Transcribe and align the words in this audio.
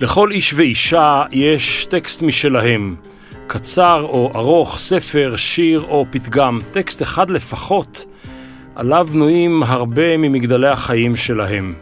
לכל 0.00 0.30
איש 0.30 0.54
ואישה 0.54 1.22
יש 1.30 1.86
טקסט 1.90 2.22
משלהם. 2.22 2.96
קצר 3.46 4.02
או 4.02 4.32
ארוך, 4.34 4.78
ספר, 4.78 5.36
שיר 5.36 5.80
או 5.80 6.06
פתגם, 6.10 6.60
טקסט 6.72 7.02
אחד 7.02 7.30
לפחות, 7.30 8.04
עליו 8.74 9.08
בנויים 9.12 9.62
הרבה 9.62 10.16
ממגדלי 10.16 10.68
החיים 10.68 11.16
שלהם. 11.16 11.74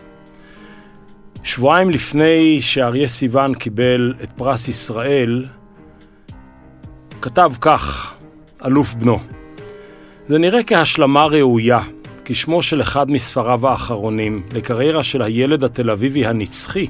שבועיים 1.45 1.91
לפני 1.91 2.59
שאריה 2.63 3.09
סיוון 3.09 3.55
קיבל 3.55 4.15
את 4.23 4.33
פרס 4.33 4.69
ישראל, 4.69 5.47
כתב 7.23 7.53
כך, 7.61 8.15
אלוף 8.65 8.95
בנו: 8.95 9.19
זה 10.29 10.39
נראה 10.39 10.63
כהשלמה 10.63 11.27
ראויה, 11.27 11.81
כשמו 12.25 12.63
של 12.63 12.81
אחד 12.81 13.11
מספריו 13.11 13.69
האחרונים, 13.69 14.43
לקריירה 14.53 15.03
של 15.03 15.23
הילד 15.23 15.65
התל 15.65 15.91
אביבי 15.91 16.27
הנצחי, 16.27 16.87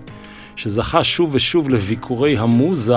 שזכה 0.58 1.04
שוב 1.04 1.34
ושוב 1.34 1.68
לביקורי 1.68 2.38
המוזה, 2.38 2.94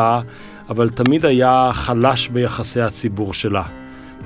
אבל 0.70 0.89
תמיד 0.89 1.25
היה 1.25 1.70
חלש 1.73 2.27
ביחסי 2.27 2.81
הציבור 2.81 3.34
שלה. 3.34 3.63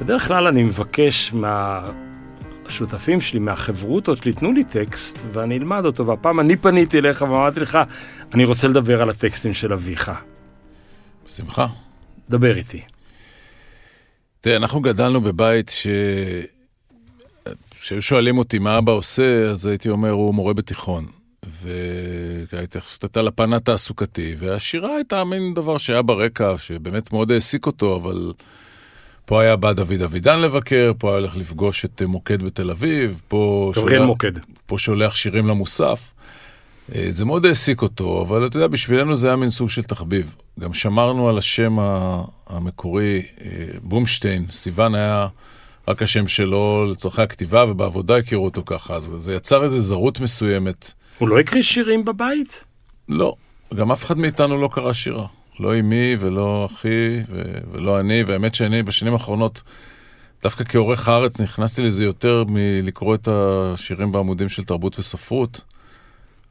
בדרך 0.01 0.27
כלל 0.27 0.47
אני 0.47 0.63
מבקש 0.63 1.33
מהשותפים 1.33 3.21
שלי, 3.21 3.39
מהחברותות 3.39 4.23
שלי, 4.23 4.33
תנו 4.33 4.51
לי 4.51 4.63
טקסט 4.63 5.25
ואני 5.33 5.57
אלמד 5.57 5.85
אותו, 5.85 6.07
והפעם 6.07 6.39
אני 6.39 6.55
פניתי 6.55 6.99
אליך 6.99 7.21
ואמרתי 7.21 7.59
לך, 7.59 7.77
אני 8.33 8.45
רוצה 8.45 8.67
לדבר 8.67 9.01
על 9.01 9.09
הטקסטים 9.09 9.53
של 9.53 9.73
אביך. 9.73 10.11
בשמחה. 11.25 11.67
דבר 12.29 12.57
איתי. 12.57 12.81
תראה, 14.41 14.55
אנחנו 14.55 14.81
גדלנו 14.81 15.21
בבית 15.21 15.69
ש... 15.69 15.87
כשהיו 17.71 18.01
שואלים 18.01 18.37
אותי 18.37 18.59
מה 18.59 18.77
אבא 18.77 18.91
עושה, 18.91 19.49
אז 19.49 19.65
הייתי 19.65 19.89
אומר, 19.89 20.09
הוא 20.09 20.33
מורה 20.35 20.53
בתיכון. 20.53 21.14
וההתייחסות 22.51 23.03
הייתה 23.03 23.21
לפן 23.21 23.53
התעסוקתי, 23.53 24.35
והשירה 24.37 24.95
הייתה 24.95 25.23
מין 25.23 25.53
דבר 25.53 25.77
שהיה 25.77 26.01
ברקע, 26.01 26.57
שבאמת 26.57 27.13
מאוד 27.13 27.31
העסיק 27.31 27.65
אותו, 27.65 27.95
אבל 27.95 28.33
פה 29.25 29.41
היה 29.41 29.55
בא 29.55 29.73
דוד 29.73 30.01
אבידן 30.01 30.39
לבקר, 30.39 30.91
פה 30.97 31.09
היה 31.09 31.17
הולך 31.17 31.37
לפגוש 31.37 31.85
את 31.85 32.01
מוקד 32.01 32.43
בתל 32.43 32.71
אביב, 32.71 33.21
פה 33.27 33.71
שולח, 33.75 34.01
מוקד. 34.01 34.31
פה 34.65 34.77
שולח 34.77 35.15
שירים 35.15 35.47
למוסף. 35.47 36.11
אה, 36.95 37.05
זה 37.09 37.25
מאוד 37.25 37.45
העסיק 37.45 37.81
אותו, 37.81 38.21
אבל 38.21 38.45
אתה 38.45 38.57
יודע, 38.57 38.67
בשבילנו 38.67 39.15
זה 39.15 39.27
היה 39.27 39.35
מין 39.35 39.49
סוג 39.49 39.69
של 39.69 39.83
תחביב. 39.83 40.35
גם 40.59 40.73
שמרנו 40.73 41.29
על 41.29 41.37
השם 41.37 41.77
המקורי, 42.47 43.21
אה, 43.41 43.49
בומשטיין, 43.81 44.45
סיוון 44.49 44.95
היה... 44.95 45.27
רק 45.87 46.01
השם 46.01 46.27
שלו 46.27 46.85
לצורכי 46.91 47.21
הכתיבה, 47.21 47.65
ובעבודה 47.67 48.17
הכירו 48.17 48.45
אותו 48.45 48.63
ככה, 48.65 48.93
אז 48.93 49.11
זה 49.17 49.33
יצר 49.33 49.63
איזו 49.63 49.79
זרות 49.79 50.19
מסוימת. 50.19 50.93
הוא 51.17 51.29
לא 51.29 51.39
הקריא 51.39 51.63
שירים 51.63 52.05
בבית? 52.05 52.63
לא, 53.09 53.35
גם 53.75 53.91
אף 53.91 54.05
אחד 54.05 54.17
מאיתנו 54.17 54.61
לא 54.61 54.69
קרא 54.71 54.93
שירה. 54.93 55.27
לא 55.59 55.79
אמי 55.79 56.15
ולא 56.19 56.65
אחי 56.71 57.19
ו- 57.29 57.57
ולא 57.71 57.99
אני, 57.99 58.23
והאמת 58.23 58.55
שאני 58.55 58.83
בשנים 58.83 59.13
האחרונות, 59.13 59.61
דווקא 60.43 60.63
כעורך 60.63 61.09
הארץ 61.09 61.41
נכנסתי 61.41 61.81
לזה 61.81 62.03
יותר 62.03 62.43
מלקרוא 62.47 63.15
את 63.15 63.27
השירים 63.31 64.11
בעמודים 64.11 64.49
של 64.49 64.63
תרבות 64.63 64.99
וספרות, 64.99 65.61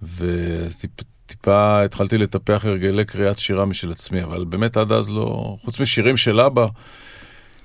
וטיפה 0.03 1.83
התחלתי 1.83 2.19
לטפח 2.19 2.65
הרגלי 2.65 3.05
קריאת 3.05 3.39
שירה 3.39 3.65
משל 3.65 3.93
עצמי, 3.93 4.23
אבל 4.23 4.45
באמת 4.45 4.77
עד 4.77 4.93
אז 4.93 5.11
לא, 5.11 5.57
חוץ 5.65 5.81
משירים 5.81 6.17
של 6.17 6.41
אבא, 6.41 6.67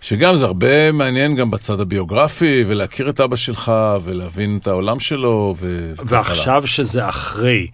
שגם 0.01 0.37
זה 0.37 0.45
הרבה 0.45 0.91
מעניין 0.91 1.35
גם 1.35 1.51
בצד 1.51 1.79
הביוגרפי, 1.79 2.63
ולהכיר 2.67 3.09
את 3.09 3.19
אבא 3.19 3.35
שלך, 3.35 3.71
ולהבין 4.03 4.59
את 4.61 4.67
העולם 4.67 4.99
שלו, 4.99 5.55
ו... 5.57 5.93
ועכשיו 6.05 6.67
שזה 6.67 7.09
אחרי, 7.09 7.67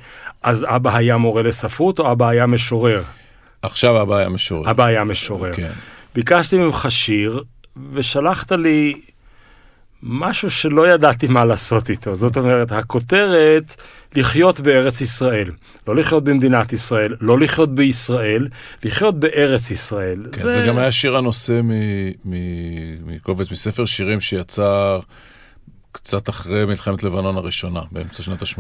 אז 0.44 0.66
אבא 0.70 0.96
היה 0.96 1.18
מורה 1.18 1.42
לספרות 1.42 2.00
או 2.00 2.12
אבא 2.12 2.28
היה 2.28 2.46
משורר? 2.46 3.04
עכשיו 3.62 4.02
אבא 4.02 4.16
היה 4.16 4.30
משורר. 4.30 4.72
אבא 4.72 4.86
היה 4.86 5.04
משורר. 5.04 5.54
כן. 5.54 5.72
ביקשתי 6.16 6.58
ממך 6.58 6.86
שיר, 6.90 7.44
ושלחת 7.94 8.52
לי 8.52 8.94
משהו 10.08 10.52
שלא 10.52 10.88
ידעתי 10.88 11.28
מה 11.28 11.46
לעשות 11.46 11.90
איתו. 11.90 12.16
זאת 12.16 12.38
אומרת, 12.38 12.72
הכותרת, 12.72 13.76
לחיות 14.16 14.60
בארץ 14.60 15.02
ישראל. 15.02 15.52
לא 15.88 15.96
לחיות 15.96 16.24
במדינת 16.24 16.74
ישראל, 16.74 17.16
לא 17.22 17.40
לחיות 17.40 17.76
בישראל, 17.76 18.48
לחיות 18.84 19.20
בארץ 19.20 19.72
ישראל. 19.72 20.26
כן, 20.32 20.42
זה... 20.42 20.50
זה 20.50 20.66
גם 20.68 20.78
היה 20.78 20.92
שיר 20.92 21.18
הנושא 21.18 21.62
מקובץ, 23.06 23.52
מספר 23.52 23.86
שירים 23.86 24.22
שיצא 24.22 24.98
קצת 25.92 26.30
אחרי 26.30 26.66
מלחמת 26.66 27.04
לבנון 27.04 27.38
הראשונה, 27.38 27.82
באמצע 27.92 28.24
שנות 28.24 28.42
ה-80. 28.42 28.60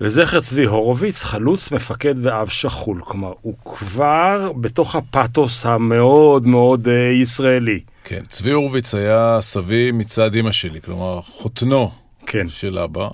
לזכר 0.00 0.40
צבי 0.40 0.64
הורוביץ, 0.64 1.24
חלוץ, 1.24 1.72
מפקד 1.72 2.14
ואב 2.22 2.48
שכול. 2.48 3.00
כלומר, 3.04 3.32
הוא 3.42 3.54
כבר 3.64 4.52
בתוך 4.60 4.96
הפאתוס 4.96 5.66
המאוד 5.66 6.46
מאוד 6.46 6.86
uh, 6.86 6.90
ישראלי. 7.22 7.80
כן, 8.08 8.24
צבי 8.28 8.50
הורוביץ 8.50 8.94
היה 8.94 9.38
סבי 9.40 9.92
מצד 9.92 10.34
אימא 10.34 10.52
שלי, 10.52 10.80
כלומר, 10.80 11.20
חותנו 11.22 11.90
כן. 12.26 12.48
של 12.48 12.78
אבא. 12.78 13.08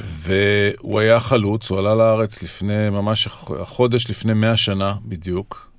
והוא 0.00 1.00
היה 1.00 1.20
חלוץ, 1.20 1.70
הוא 1.70 1.78
עלה 1.78 1.94
לארץ 1.94 2.42
לפני, 2.42 2.90
ממש 2.90 3.28
החודש 3.60 4.10
לפני 4.10 4.34
מאה 4.34 4.56
שנה 4.56 4.94
בדיוק. 5.04 5.70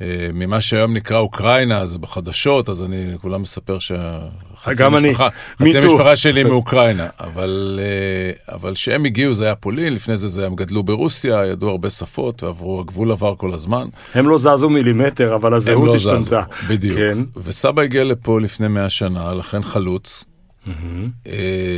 אה, 0.00 0.28
ממה 0.34 0.60
שהיום 0.60 0.94
נקרא 0.94 1.18
אוקראינה, 1.18 1.86
זה 1.86 1.98
בחדשות, 1.98 2.68
אז 2.68 2.82
אני 2.82 3.06
כולם 3.20 3.42
מספר 3.42 3.78
שחצי 3.78 4.84
המשפחה, 4.84 5.28
חצי 5.62 5.78
המשפחה 5.78 6.16
שלי 6.16 6.44
מאוקראינה. 6.44 7.06
אבל, 7.20 7.80
אה, 7.82 8.54
אבל 8.54 8.74
כשהם 8.74 9.04
הגיעו 9.04 9.34
זה 9.34 9.44
היה 9.44 9.54
פולין, 9.54 9.94
לפני 9.94 10.16
זה, 10.16 10.28
זה 10.28 10.46
הם 10.46 10.54
גדלו 10.54 10.82
ברוסיה, 10.82 11.46
ידעו 11.46 11.68
הרבה 11.68 11.90
שפות, 11.90 12.42
ועברו, 12.42 12.80
הגבול 12.80 13.10
עבר 13.12 13.34
כל 13.36 13.52
הזמן. 13.52 13.88
הם 14.14 14.28
לא 14.28 14.38
זזו 14.38 14.70
מילימטר, 14.70 15.34
אבל 15.34 15.54
הזהות 15.54 15.88
לא 15.88 15.94
השתנתה. 15.94 16.20
זזו, 16.20 16.36
בדיוק. 16.68 16.98
כן. 16.98 17.18
וסבא 17.36 17.82
הגיע 17.82 18.04
לפה 18.04 18.40
לפני 18.40 18.68
מאה 18.68 18.90
שנה, 18.90 19.34
לכן 19.34 19.62
חלוץ. 19.62 20.24
Mm-hmm. 20.66 21.30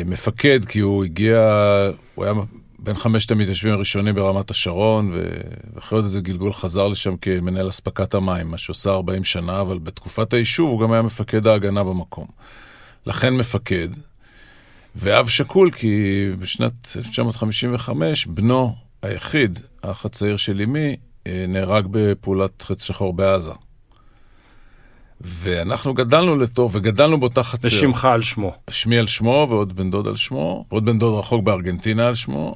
מפקד, 0.06 0.64
כי 0.64 0.80
הוא 0.80 1.04
הגיע, 1.04 1.38
הוא 2.14 2.24
היה 2.24 2.34
בין 2.82 2.94
חמשת 2.94 3.30
המתיישבים 3.30 3.72
הראשונים 3.72 4.14
ברמת 4.14 4.50
השרון, 4.50 5.12
ואחרי 5.74 5.96
עוד 5.98 6.04
איזה 6.04 6.20
גלגול 6.20 6.52
חזר 6.52 6.88
לשם 6.88 7.16
כמנהל 7.16 7.68
אספקת 7.68 8.14
המים, 8.14 8.50
מה 8.50 8.58
שעושה 8.58 8.90
40 8.90 9.24
שנה, 9.24 9.60
אבל 9.60 9.78
בתקופת 9.78 10.32
היישוב 10.32 10.70
הוא 10.70 10.80
גם 10.80 10.92
היה 10.92 11.02
מפקד 11.02 11.46
ההגנה 11.46 11.84
במקום. 11.84 12.26
לכן 13.06 13.34
מפקד, 13.36 13.88
ואב 14.96 15.28
שכול, 15.28 15.70
כי 15.70 16.26
בשנת 16.38 16.96
1955 16.96 18.26
בנו 18.26 18.74
היחיד, 19.02 19.58
האח 19.82 20.04
הצעיר 20.04 20.36
של 20.36 20.60
אמי, 20.60 20.96
אה, 21.26 21.44
נהרג 21.48 21.86
בפעולת 21.90 22.62
חץ 22.62 22.84
שחור 22.84 23.12
בעזה. 23.12 23.52
ואנחנו 25.20 25.94
גדלנו 25.94 26.36
לתור, 26.36 26.70
וגדלנו 26.72 27.20
באותה 27.20 27.42
חצר. 27.42 27.68
ושמך 27.68 28.04
על 28.04 28.22
שמו. 28.22 28.52
שמי 28.70 28.98
על 28.98 29.06
שמו, 29.06 29.46
ועוד 29.50 29.76
בן 29.76 29.90
דוד 29.90 30.06
על 30.08 30.16
שמו, 30.16 30.64
ועוד 30.70 30.84
בן 30.84 30.98
דוד 30.98 31.18
רחוק 31.18 31.44
בארגנטינה 31.44 32.06
על 32.06 32.14
שמו, 32.14 32.54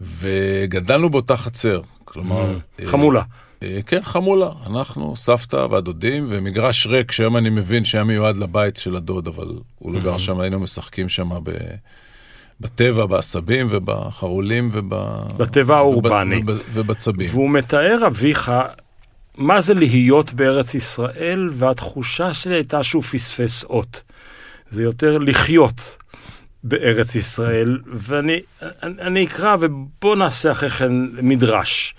וגדלנו 0.00 1.10
באותה 1.10 1.36
חצר. 1.36 1.80
כלומר... 2.04 2.54
Mm. 2.54 2.82
אה, 2.82 2.86
חמולה. 2.86 3.22
אה, 3.62 3.80
כן, 3.86 4.02
חמולה. 4.02 4.50
אנחנו, 4.66 5.16
סבתא 5.16 5.56
והדודים, 5.56 6.26
ומגרש 6.28 6.86
ריק, 6.86 7.12
שהיום 7.12 7.36
אני 7.36 7.50
מבין 7.50 7.84
שהיה 7.84 8.04
מיועד 8.04 8.36
לבית 8.36 8.76
של 8.76 8.96
הדוד, 8.96 9.28
אבל 9.28 9.48
הוא 9.78 9.94
לא 9.94 10.00
גר 10.00 10.14
mm-hmm. 10.14 10.18
שם, 10.18 10.40
היינו 10.40 10.60
משחקים 10.60 11.08
שם 11.08 11.28
ב... 11.42 11.50
בטבע, 12.60 13.06
בעשבים 13.06 13.66
ובחרולים 13.70 14.68
וב... 14.72 14.94
בטבע 15.36 15.76
האורבני. 15.76 16.42
וב... 16.46 16.62
ובצבים. 16.72 17.28
והוא 17.30 17.50
מתאר 17.50 18.06
אביך 18.06 18.52
מה 19.36 19.60
זה 19.60 19.74
להיות 19.74 20.32
בארץ 20.32 20.74
ישראל, 20.74 21.48
והתחושה 21.52 22.34
שלי 22.34 22.54
הייתה 22.54 22.82
שהוא 22.82 23.02
פספס 23.02 23.64
אות. 23.64 24.02
זה 24.70 24.82
יותר 24.82 25.18
לחיות 25.18 25.96
בארץ 26.68 27.14
ישראל, 27.14 27.78
ואני 27.86 28.40
אני, 28.82 28.94
אני 29.00 29.24
אקרא 29.26 29.56
ובוא 29.60 30.16
נעשה 30.16 30.50
אחרי 30.50 30.70
כן 30.70 30.92
מדרש. 31.22 31.94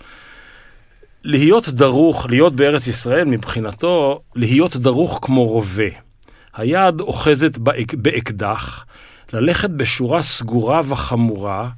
להיות 1.24 1.68
דרוך, 1.68 2.26
להיות 2.30 2.56
בארץ 2.56 2.86
ישראל 2.86 3.24
מבחינתו, 3.24 4.22
להיות 4.34 4.76
דרוך 4.76 5.18
כמו 5.22 5.44
רובה. 5.44 5.88
היד 6.54 7.00
אוחזת 7.00 7.58
באקדח, 7.92 8.84
ללכת 9.32 9.70
בשורה 9.70 10.22
סגורה 10.22 10.80
וחמורה, 10.84 11.68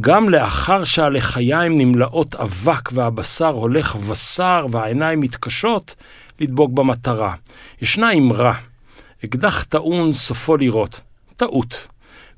גם 0.00 0.28
לאחר 0.28 0.84
שהלחיים 0.84 1.78
נמלאות 1.78 2.34
אבק 2.34 2.92
והבשר 2.92 3.48
הולך 3.48 3.96
בשר 3.96 4.66
והעיניים 4.70 5.20
מתקשות, 5.20 5.94
לדבוק 6.40 6.70
במטרה. 6.70 7.34
ישנה 7.82 8.12
אמרה, 8.12 8.54
אקדח 9.24 9.64
טעון 9.64 10.12
סופו 10.12 10.56
לראות. 10.56 11.00
טעות. 11.36 11.88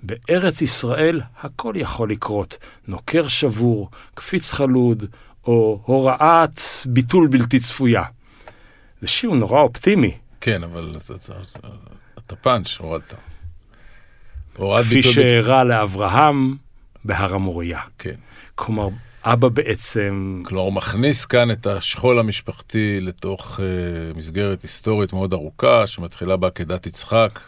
בארץ 0.07 0.63
ישראל 0.63 1.21
הכל 1.41 1.73
יכול 1.77 2.11
לקרות. 2.11 2.59
נוקר 2.89 3.29
שבור, 3.29 3.91
קפיץ 4.15 4.53
חלוד, 4.53 5.05
או 5.47 5.81
הוראת 5.85 6.61
ביטול 6.87 7.27
בלתי 7.27 7.61
צפויה. 7.61 8.03
זה 9.01 9.09
שיר 9.09 9.31
נורא 9.31 9.61
אופטימי. 9.61 10.17
כן, 10.41 10.63
אבל 10.63 10.95
אתה 12.19 12.37
פאנץ' 12.37 12.77
הורדת. 12.79 13.15
כפי 14.55 15.03
שאירע 15.03 15.65
לאברהם 15.65 16.57
בהר 17.05 17.35
המוריה. 17.35 17.81
כן. 17.99 18.15
כלומר, 18.55 18.89
אבא 19.25 19.49
בעצם... 19.49 20.43
כלומר, 20.45 20.65
הוא 20.65 20.73
מכניס 20.73 21.27
כאן 21.27 21.51
את 21.51 21.67
השכול 21.67 22.19
המשפחתי 22.19 23.01
לתוך 23.01 23.61
uh, 23.61 24.17
מסגרת 24.17 24.63
היסטורית 24.63 25.13
מאוד 25.13 25.33
ארוכה, 25.33 25.87
שמתחילה 25.87 26.37
בעקדת 26.37 26.87
יצחק, 26.87 27.41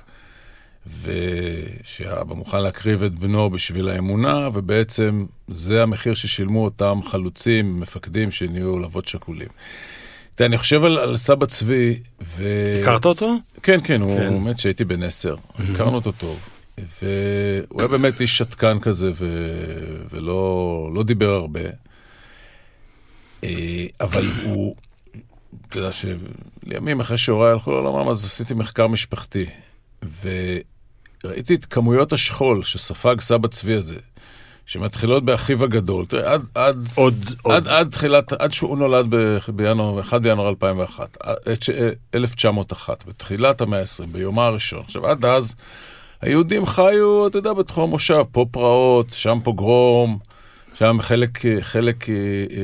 ושאבא 1.03 2.35
מוכן 2.35 2.63
להקריב 2.63 3.03
את 3.03 3.19
בנו 3.19 3.51
בשביל 3.51 3.89
האמונה, 3.89 4.49
ובעצם 4.53 5.27
זה 5.49 5.83
המחיר 5.83 6.15
ששילמו 6.15 6.65
אותם 6.65 7.01
חלוצים, 7.05 7.81
מפקדים 7.81 8.31
שנהיו 8.31 8.85
אבות 8.85 9.09
שכולים. 9.09 9.49
תראה, 10.35 10.49
אני 10.49 10.59
חושב 10.59 10.85
על, 10.85 10.99
על 10.99 11.17
סבא 11.17 11.47
צבי, 11.47 11.99
ו... 12.23 12.45
הכרת 12.83 13.05
אותו? 13.05 13.35
כן, 13.63 13.79
כן, 13.85 14.01
הוא 14.01 14.19
כן. 14.19 14.39
מת 14.39 14.59
שהייתי 14.59 14.85
בן 14.85 15.03
עשר, 15.03 15.37
הכרנו 15.55 15.95
אותו 15.95 16.13
טוב. 16.13 16.49
והוא 16.79 17.81
היה 17.81 17.89
באמת 17.89 18.21
איש 18.21 18.39
שתקן 18.39 18.79
כזה, 18.79 19.11
ו... 19.15 19.27
ולא 20.11 20.91
לא 20.95 21.03
דיבר 21.03 21.31
הרבה. 21.31 21.61
אה, 23.45 23.87
אבל 24.01 24.31
הוא, 24.45 24.77
אתה 25.69 25.79
יודע 25.79 25.91
שלימים 25.93 27.01
אחרי 27.01 27.19
שהוריי 27.19 27.53
הלכו 27.53 27.71
לעולמם, 27.71 28.09
אז 28.09 28.25
עשיתי 28.25 28.55
מחקר 28.55 28.87
משפחתי. 28.87 29.47
וראיתי 30.03 31.55
את 31.55 31.65
כמויות 31.65 32.13
השכול 32.13 32.63
שספג 32.63 33.21
סבא 33.21 33.49
צבי 33.49 33.75
הזה, 33.75 33.97
שמתחילות 34.67 35.25
באחיו 35.25 35.65
הגדול. 35.65 36.05
תראה, 36.05 36.33
עד, 36.33 36.47
עד, 36.55 36.89
עוד, 36.95 37.15
עד, 37.29 37.37
עוד. 37.43 37.69
עד 37.69 37.91
תחילת, 37.91 38.33
עד 38.33 38.53
שהוא 38.53 38.79
נולד 38.79 39.07
בינואר, 39.49 40.01
1 40.01 40.21
בינואר 40.21 40.49
2001, 40.49 41.17
1901, 42.15 43.07
בתחילת 43.07 43.61
המאה 43.61 43.81
ה-20, 43.81 44.07
ביומה 44.13 44.47
הראשון. 44.47 44.81
עכשיו, 44.81 45.07
עד 45.07 45.25
אז... 45.25 45.55
היהודים 46.21 46.67
חיו, 46.67 47.27
אתה 47.27 47.39
יודע, 47.39 47.53
בתחום 47.53 47.91
המושב, 47.91 48.23
פה 48.33 48.47
פרעות, 48.51 49.11
שם 49.11 49.39
פוגרום, 49.45 50.19
שם 50.75 50.99
חלק, 51.01 51.39
חלק 51.61 52.09
אה, 52.09 52.15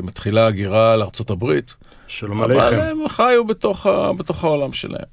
מתחילה 0.03 0.47
הגירה 0.47 0.97
לארצות 0.97 1.31
הברית. 1.31 1.75
שלום 2.09 2.43
עליכם. 2.43 2.61
אבל 2.61 2.81
הם 2.81 3.09
חיו 3.09 3.45
בתוך, 3.45 3.87
בתוך 4.17 4.45
העולם 4.45 4.73
שלהם. 4.73 5.05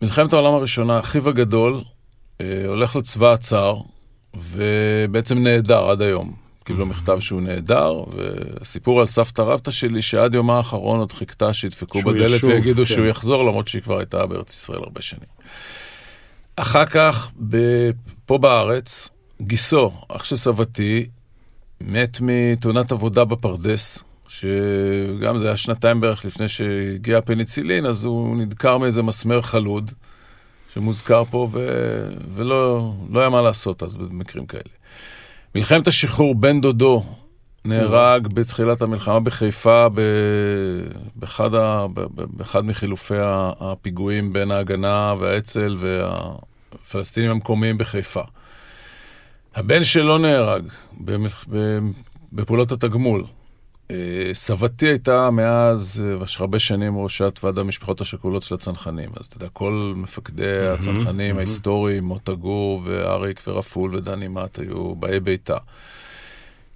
במלחמת 0.00 0.32
העולם 0.32 0.54
הראשונה, 0.54 1.00
אחיו 1.00 1.28
הגדול 1.28 1.80
אה, 2.40 2.62
הולך 2.66 2.96
לצבא 2.96 3.32
הצאר, 3.32 3.80
ובעצם 4.36 5.38
נעדר 5.38 5.90
עד 5.90 6.02
היום. 6.02 6.34
קיבלו 6.64 6.84
mm-hmm. 6.84 6.88
מכתב 6.88 7.20
שהוא 7.20 7.40
נעדר, 7.40 8.04
וסיפור 8.60 9.00
על 9.00 9.06
סבתא 9.06 9.42
רבתא 9.42 9.70
שלי, 9.70 10.02
שעד 10.02 10.34
יומה 10.34 10.56
האחרון 10.56 11.00
עוד 11.00 11.12
חיכתה 11.12 11.52
שידפקו 11.54 12.00
בדלת 12.00 12.30
ישוב, 12.30 12.50
ויגידו 12.50 12.82
כן. 12.82 12.84
שהוא 12.84 13.06
יחזור, 13.06 13.44
למרות 13.44 13.68
שהיא 13.68 13.82
כבר 13.82 13.98
הייתה 13.98 14.26
בארץ 14.26 14.54
ישראל 14.54 14.78
הרבה 14.78 15.02
שנים. 15.02 15.28
אחר 16.56 16.86
כך, 16.86 17.30
פה 18.26 18.38
בארץ, 18.38 19.08
גיסו, 19.42 19.92
אח 20.08 20.24
של 20.24 20.36
סבתי, 20.36 21.06
מת 21.80 22.18
מתאונת 22.20 22.92
עבודה 22.92 23.24
בפרדס, 23.24 24.04
שגם 24.30 25.38
זה 25.38 25.46
היה 25.46 25.56
שנתיים 25.56 26.00
בערך 26.00 26.24
לפני 26.24 26.48
שהגיע 26.48 27.18
הפניצילין, 27.18 27.86
אז 27.86 28.04
הוא 28.04 28.36
נדקר 28.36 28.78
מאיזה 28.78 29.02
מסמר 29.02 29.42
חלוד, 29.42 29.92
שמוזכר 30.74 31.24
פה, 31.30 31.48
ו... 31.52 31.58
ולא 32.34 32.92
לא 33.10 33.20
היה 33.20 33.28
מה 33.28 33.42
לעשות 33.42 33.82
אז 33.82 33.96
במקרים 33.96 34.46
כאלה. 34.46 34.62
מלחמת 35.54 35.86
השחרור, 35.86 36.34
בן 36.34 36.60
דודו 36.60 37.04
נהרג 37.64 38.26
בתחילת 38.26 38.82
המלחמה 38.82 39.20
בחיפה 39.20 39.86
באחד, 41.16 41.54
ה... 41.54 41.86
באחד 42.16 42.64
מחילופי 42.64 43.14
הפיגועים 43.60 44.32
בין 44.32 44.50
ההגנה 44.50 45.14
והאצ"ל 45.18 45.76
וה... 45.78 46.34
הפלסטינים 46.74 47.30
המקומיים 47.30 47.78
בחיפה. 47.78 48.22
הבן 49.54 49.84
שלו 49.84 50.18
נהרג 50.18 50.62
בפעולות 52.32 52.72
התגמול. 52.72 53.24
אה, 53.90 54.34
סבתי 54.34 54.86
הייתה 54.88 55.30
מאז, 55.30 56.02
אה, 56.20 56.24
הרבה 56.38 56.58
שנים, 56.58 56.98
ראשת 56.98 57.40
ועד 57.42 57.58
המשפחות 57.58 58.00
השכולות 58.00 58.42
של 58.42 58.54
הצנחנים. 58.54 59.10
אז 59.20 59.26
אתה 59.26 59.36
יודע, 59.36 59.48
כל 59.52 59.92
מפקדי 59.96 60.68
הצנחנים 60.68 61.38
ההיסטוריים, 61.38 62.04
מוטה 62.04 62.32
גור 62.32 62.80
ואריק 62.84 63.40
ורפול 63.46 63.96
ודני 63.96 64.28
מאט 64.28 64.58
היו 64.58 64.94
באי 64.94 65.20
ביתה. 65.20 65.56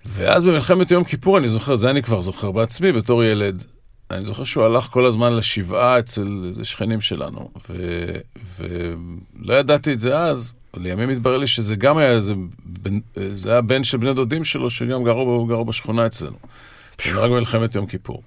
ואז 0.07 0.45
במלחמת 0.45 0.91
יום 0.91 1.05
כיפור, 1.05 1.39
אני 1.39 1.49
זוכר, 1.49 1.77
זה 1.77 1.91
אני 1.91 2.03
כבר 2.03 2.21
זוכר 2.21 2.51
בעצמי 2.51 2.93
בתור 2.93 3.25
ילד, 3.25 3.65
אני 4.11 4.25
זוכר 4.25 4.45
שהוא 4.45 4.65
הלך 4.65 4.85
כל 4.85 5.07
הזמן 5.07 5.33
לשבעה 5.33 5.99
אצל 5.99 6.45
איזה 6.47 6.65
שכנים 6.65 7.01
שלנו, 7.01 7.51
ו, 7.69 8.05
ולא 8.59 9.55
ידעתי 9.55 9.93
את 9.93 10.01
זה 10.01 10.19
אז, 10.19 10.55
לימים 10.77 11.11
התברר 11.11 11.39
לי 11.39 11.47
שזה 11.47 11.77
גם 11.77 11.99
היה 11.99 12.11
איזה, 12.11 12.35
בן, 12.65 12.99
זה 13.35 13.53
היה 13.53 13.61
בן 13.61 13.85
של 13.85 13.99
בני 13.99 14.15
דודים 14.15 14.45
שלו, 14.45 14.71
שגם 14.71 15.05
גרו, 15.05 15.47
גרו 15.47 15.65
בשכונה 15.65 16.07
אצלנו. 16.07 16.37
הוא 17.05 17.13
נהרג 17.15 17.31
במלחמת 17.31 17.75
יום 17.75 17.87
כיפור. 17.87 18.23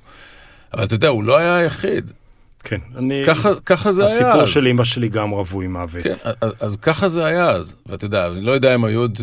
אבל 0.74 0.84
אתה 0.84 0.96
יודע, 0.96 1.08
הוא 1.08 1.24
לא 1.24 1.38
היה 1.38 1.56
היחיד. 1.56 2.12
כן, 2.64 2.78
אני... 2.96 3.24
ככה, 3.28 3.50
ככה 3.66 3.92
זה 3.92 4.02
היה 4.02 4.12
אז. 4.12 4.22
הסיפור 4.22 4.46
של 4.46 4.68
אמא 4.68 4.84
שלי 4.84 5.10
גם 5.10 5.30
רווי 5.30 5.68
מוות. 5.68 6.04
כן, 6.04 6.14
אז, 6.42 6.54
אז 6.60 6.76
ככה 6.76 7.08
זה 7.08 7.26
היה 7.26 7.50
אז. 7.50 7.76
ואתה 7.86 8.06
יודע, 8.06 8.28
אני 8.28 8.42
לא 8.42 8.52
יודע 8.52 8.76
אם 8.76 8.86
היו 8.86 9.00
עוד 9.00 9.20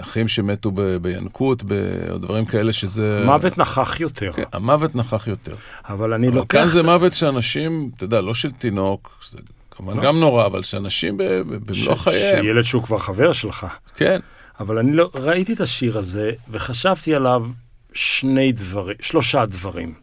אחים 0.00 0.28
שמתו 0.28 0.70
ב, 0.74 0.82
בינקות, 0.82 1.62
ב, 1.62 1.72
או 2.10 2.18
דברים 2.18 2.44
כאלה 2.44 2.72
שזה... 2.72 3.22
מוות 3.24 3.58
נכח 3.58 4.00
יותר. 4.00 4.32
כן, 4.32 4.42
המוות 4.52 4.94
נכח 4.94 5.26
יותר. 5.26 5.54
אבל 5.88 6.12
אני 6.12 6.28
אבל 6.28 6.36
לוקח... 6.36 6.58
כאן 6.58 6.68
זה 6.68 6.82
מוות 6.82 7.12
שאנשים, 7.12 7.90
אתה 7.96 8.04
יודע, 8.04 8.20
לא 8.20 8.34
של 8.34 8.50
תינוק, 8.50 9.18
זה 9.30 9.38
כמובן 9.70 9.96
לא. 9.96 10.02
גם 10.04 10.20
נורא, 10.20 10.46
אבל 10.46 10.62
שאנשים 10.62 11.16
במלוא 11.16 11.94
חייהם. 11.94 12.44
שילד 12.44 12.62
שהוא 12.62 12.82
כבר 12.82 12.98
חבר 12.98 13.32
שלך. 13.32 13.66
כן. 13.96 14.20
אבל 14.60 14.78
אני 14.78 14.92
לא, 14.92 15.10
ראיתי 15.14 15.52
את 15.52 15.60
השיר 15.60 15.98
הזה, 15.98 16.32
וחשבתי 16.50 17.14
עליו 17.14 17.44
שני 17.92 18.52
דברים, 18.52 18.96
שלושה 19.00 19.44
דברים. 19.44 19.94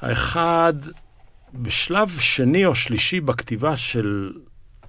האחד, 0.00 0.72
בשלב 1.54 2.08
שני 2.20 2.66
או 2.66 2.74
שלישי 2.74 3.20
בכתיבה 3.20 3.76
של... 3.76 4.32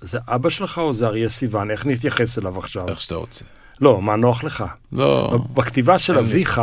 זה 0.02 0.20
אבא 0.28 0.50
שלך 0.50 0.78
או 0.78 0.94
זה 0.94 1.08
אריה 1.08 1.30
סיוון? 1.30 1.72
איך 1.72 1.86
נתייחס 1.86 2.40
אליו 2.40 2.58
עכשיו? 2.58 2.90
איך 2.90 3.02
שאתה 3.02 3.16
רוצה. 3.16 3.46
לא, 3.82 4.02
מה 4.02 4.16
נוח 4.16 4.44
לך? 4.44 4.64
לא. 4.92 5.40
בכתיבה 5.54 6.00
של 6.00 6.18
אביך... 6.18 6.62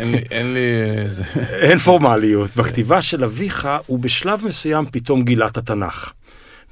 אין 0.00 0.10
לי... 0.10 0.18
אין 0.30 0.54
לי... 0.54 0.60
אין 1.68 1.78
פורמליות. 1.78 2.56
בכתיבה 2.56 3.02
של 3.02 3.24
אביך, 3.24 3.68
הוא 3.86 3.98
בשלב 3.98 4.44
מסוים 4.44 4.84
פתאום 4.90 5.22
גילה 5.22 5.46
את 5.46 5.56
התנ"ך. 5.56 6.12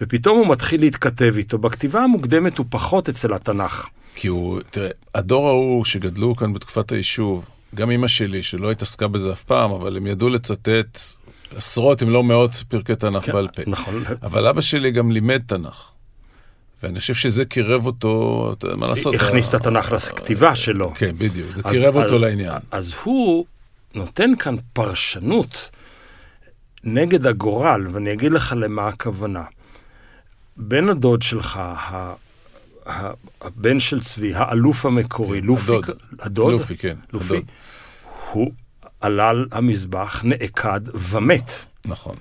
ופתאום 0.01 0.39
הוא 0.39 0.47
מתחיל 0.47 0.81
להתכתב 0.81 1.35
איתו. 1.37 1.59
בכתיבה 1.59 2.01
המוקדמת 2.01 2.59
הוא 2.59 2.67
פחות 2.71 3.09
אצל 3.09 3.35
התנ"ך. 3.35 3.89
כי 4.15 4.29
הוא, 4.29 4.61
תראה, 4.71 4.91
הדור 5.15 5.49
ההוא 5.49 5.85
שגדלו 5.85 6.37
כאן 6.37 6.53
בתקופת 6.53 6.93
היישוב, 6.93 7.47
גם 7.75 7.91
אמא 7.91 8.07
שלי, 8.09 8.43
שלא 8.43 8.71
התעסקה 8.71 9.09
בזה 9.09 9.33
אף 9.33 9.43
פעם, 9.43 9.71
אבל 9.71 9.97
הם 9.97 10.07
ידעו 10.07 10.29
לצטט 10.29 10.99
עשרות 11.57 12.03
אם 12.03 12.11
לא 12.11 12.25
מאות 12.25 12.63
פרקי 12.69 12.97
תנ"ך 12.97 13.25
כן, 13.25 13.33
בעל 13.33 13.49
פה. 13.49 13.63
נכון. 13.67 14.03
אבל 14.23 14.47
אבא 14.47 14.61
שלי 14.61 14.91
גם 14.91 15.11
לימד 15.11 15.43
תנ"ך. 15.47 15.91
ואני 16.83 17.01
חושב 17.01 17.15
שזה 17.15 17.45
קירב 17.45 17.87
אותו, 17.87 18.53
מה 18.77 18.87
לעשות? 18.87 19.15
הכניס 19.15 19.49
את 19.49 19.55
התנ"ך 19.55 19.93
לכתיבה 19.93 20.57
שלו. 20.57 20.93
כן, 20.95 21.15
בדיוק, 21.19 21.51
זה 21.51 21.63
קירב 21.63 21.97
אותו 21.97 22.19
לעניין. 22.19 22.59
אז 22.71 22.93
הוא 23.05 23.45
נותן 23.95 24.37
כאן 24.37 24.57
פרשנות 24.73 25.71
נגד 26.85 27.27
הגורל, 27.27 27.89
ואני 27.93 28.13
אגיד 28.13 28.33
לך 28.33 28.55
למה 28.57 28.89
הכוונה. 28.89 29.45
בן 30.57 30.89
הדוד 30.89 31.23
שלך, 31.23 31.61
הבן 32.87 33.81
של 33.81 34.01
צבי, 34.01 34.35
האלוף 34.35 34.87
המקורי, 34.87 35.41
כן, 35.41 35.47
לופי, 35.47 35.73
הדוד, 35.73 35.91
הדוד, 36.21 36.53
לופי, 36.53 36.77
כן, 36.77 36.97
לופי, 37.13 37.43
הוא 38.33 38.53
עלה 39.01 39.29
על 39.29 39.47
המזבח, 39.53 40.21
נעקד 40.25 40.81
ומת. 40.95 41.55
נכון. 41.85 42.15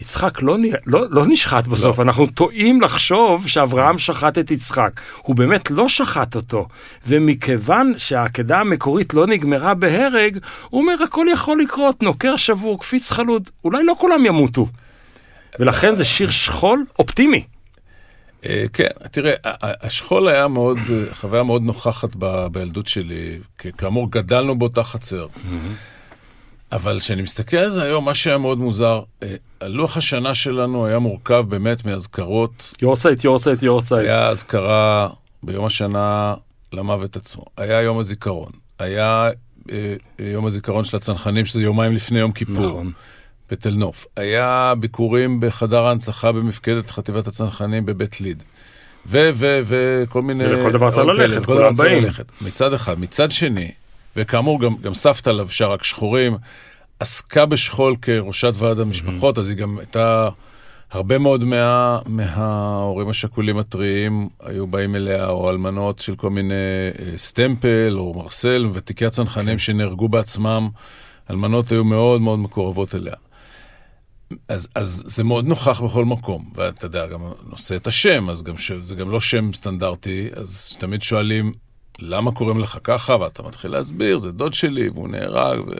יצחק 0.00 0.42
לא, 0.42 0.56
לא, 0.86 1.04
לא 1.10 1.26
נשחט 1.26 1.66
בסוף, 1.66 1.98
לא. 1.98 2.04
אנחנו 2.04 2.26
טועים 2.26 2.80
לחשוב 2.80 3.48
שאברהם 3.48 3.98
שחט 3.98 4.38
את 4.38 4.50
יצחק. 4.50 5.00
הוא 5.22 5.36
באמת 5.36 5.70
לא 5.70 5.88
שחט 5.88 6.34
אותו. 6.34 6.68
ומכיוון 7.06 7.94
שהעקדה 7.96 8.60
המקורית 8.60 9.14
לא 9.14 9.26
נגמרה 9.26 9.74
בהרג, 9.74 10.38
הוא 10.70 10.80
אומר, 10.80 11.02
הכל 11.02 11.26
יכול 11.32 11.62
לקרות, 11.62 12.02
נוקר 12.02 12.36
שבור, 12.36 12.80
קפיץ 12.80 13.10
חלוד, 13.10 13.50
אולי 13.64 13.84
לא 13.84 13.94
כולם 13.98 14.26
ימותו. 14.26 14.66
ולכן 15.60 15.94
זה 15.94 16.04
שיר 16.04 16.30
שכול 16.30 16.84
אופטימי. 16.98 17.44
אה, 18.48 18.64
כן, 18.72 18.88
תראה, 19.10 19.32
השכול 19.62 20.28
היה 20.28 20.48
מאוד, 20.48 20.78
חוויה 21.12 21.42
מאוד 21.42 21.62
נוכחת 21.62 22.16
בילדות 22.52 22.86
שלי. 22.86 23.38
כאמור, 23.58 24.10
גדלנו 24.10 24.58
באותה 24.58 24.82
חצר. 24.82 25.26
אבל 26.72 27.00
כשאני 27.00 27.22
מסתכל 27.22 27.56
על 27.56 27.68
זה 27.68 27.82
היום, 27.82 28.04
מה 28.04 28.14
שהיה 28.14 28.38
מאוד 28.38 28.58
מוזר, 28.58 29.02
אה, 29.22 29.34
לוח 29.62 29.96
השנה 29.96 30.34
שלנו 30.34 30.86
היה 30.86 30.98
מורכב 30.98 31.44
באמת 31.48 31.84
מאזכרות. 31.84 32.74
יורצייט, 32.82 33.24
יורצייט, 33.24 33.62
יורצייט. 33.62 34.02
היה 34.08 34.28
אזכרה 34.28 35.08
ביום 35.42 35.64
השנה 35.64 36.34
למוות 36.72 37.16
עצמו. 37.16 37.44
היה 37.56 37.82
יום 37.82 37.98
הזיכרון. 37.98 38.50
היה 38.78 39.30
אה, 39.72 39.94
יום 40.18 40.46
הזיכרון 40.46 40.84
של 40.84 40.96
הצנחנים, 40.96 41.46
שזה 41.46 41.62
יומיים 41.62 41.92
לפני 41.92 42.18
יום 42.18 42.32
כיפור. 42.32 42.66
נכון. 42.66 42.92
בתל 43.50 43.70
נוף. 43.70 44.06
היה 44.16 44.74
ביקורים 44.78 45.40
בחדר 45.40 45.86
ההנצחה 45.86 46.32
במפקדת 46.32 46.90
חטיבת 46.90 47.26
הצנחנים 47.26 47.86
בבית 47.86 48.20
ליד. 48.20 48.42
ו, 49.06 49.30
ו, 49.34 49.60
וכל 49.66 50.22
מיני... 50.22 50.46
ולכל 50.46 50.72
דבר 50.72 50.90
צריך 50.90 51.06
ללכת, 51.06 51.46
כולם 51.46 51.74
באים. 51.74 52.04
מצד 52.40 52.72
אחד. 52.72 53.00
מצד 53.00 53.30
שני, 53.30 53.70
וכאמור, 54.16 54.60
גם, 54.60 54.76
גם 54.80 54.94
סבתא 54.94 55.30
לבשה 55.30 55.66
רק 55.66 55.84
שחורים, 55.84 56.36
עסקה 57.00 57.46
בשכול 57.46 57.96
כראשת 58.02 58.52
ועד 58.54 58.80
המשפחות, 58.80 59.38
אז 59.38 59.48
היא 59.48 59.56
גם 59.56 59.78
הייתה... 59.78 60.28
הרבה 60.90 61.18
מאוד 61.18 61.44
מה, 61.44 61.98
מההורים 62.06 63.08
השכולים 63.08 63.58
הטריים 63.58 64.28
היו 64.40 64.66
באים 64.66 64.96
אליה, 64.96 65.28
או 65.28 65.50
אלמנות 65.50 65.98
של 65.98 66.16
כל 66.16 66.30
מיני 66.30 66.54
אה, 66.98 67.18
סטמפל 67.18 67.96
או 67.98 68.14
מרסל, 68.14 68.68
ותיקי 68.72 69.06
הצנחנים 69.06 69.54
כן. 69.54 69.58
שנהרגו 69.58 70.08
בעצמם, 70.08 70.68
אלמנות 71.30 71.72
היו 71.72 71.84
מאוד 71.84 72.20
מאוד 72.20 72.38
מקורבות 72.38 72.94
אליה. 72.94 73.14
אז, 74.48 74.68
אז 74.74 75.02
זה 75.06 75.24
מאוד 75.24 75.46
נוכח 75.46 75.80
בכל 75.80 76.04
מקום, 76.04 76.50
ואתה 76.54 76.86
יודע, 76.86 77.06
גם 77.06 77.20
נושא 77.46 77.76
את 77.76 77.86
השם, 77.86 78.30
אז 78.30 78.42
גם 78.42 78.58
ש... 78.58 78.72
זה 78.72 78.94
גם 78.94 79.10
לא 79.10 79.20
שם 79.20 79.52
סטנדרטי, 79.52 80.28
אז 80.36 80.76
תמיד 80.78 81.02
שואלים, 81.02 81.52
למה 81.98 82.32
קוראים 82.32 82.58
לך 82.58 82.78
ככה? 82.84 83.16
ואתה 83.20 83.42
מתחיל 83.42 83.70
להסביר, 83.70 84.16
זה 84.16 84.32
דוד 84.32 84.54
שלי, 84.54 84.88
והוא 84.88 85.08
נהרג. 85.08 85.60
ו... 85.60 85.72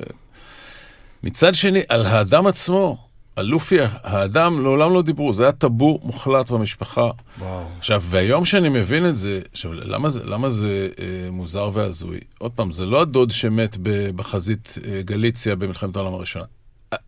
מצד 1.22 1.54
שני, 1.54 1.80
על 1.88 2.06
האדם 2.06 2.46
עצמו, 2.46 3.08
על 3.36 3.46
לופי, 3.46 3.76
האדם 4.02 4.62
לעולם 4.62 4.94
לא 4.94 5.02
דיברו, 5.02 5.32
זה 5.32 5.42
היה 5.42 5.52
טאבו 5.52 6.00
מוחלט 6.02 6.50
במשפחה. 6.50 7.10
וואו. 7.38 7.64
עכשיו, 7.78 8.02
והיום 8.04 8.44
שאני 8.44 8.68
מבין 8.68 9.08
את 9.08 9.16
זה, 9.16 9.40
עכשיו, 9.52 9.74
למה 9.74 10.08
זה, 10.08 10.24
למה 10.24 10.48
זה 10.48 10.88
אה, 11.00 11.30
מוזר 11.30 11.70
והזוי? 11.72 12.18
עוד 12.38 12.52
פעם, 12.52 12.70
זה 12.70 12.86
לא 12.86 13.00
הדוד 13.00 13.30
שמת 13.30 13.76
בחזית 14.16 14.74
אה, 14.84 15.02
גליציה 15.02 15.56
במלחמת 15.56 15.96
העולם 15.96 16.14
הראשונה. 16.14 16.44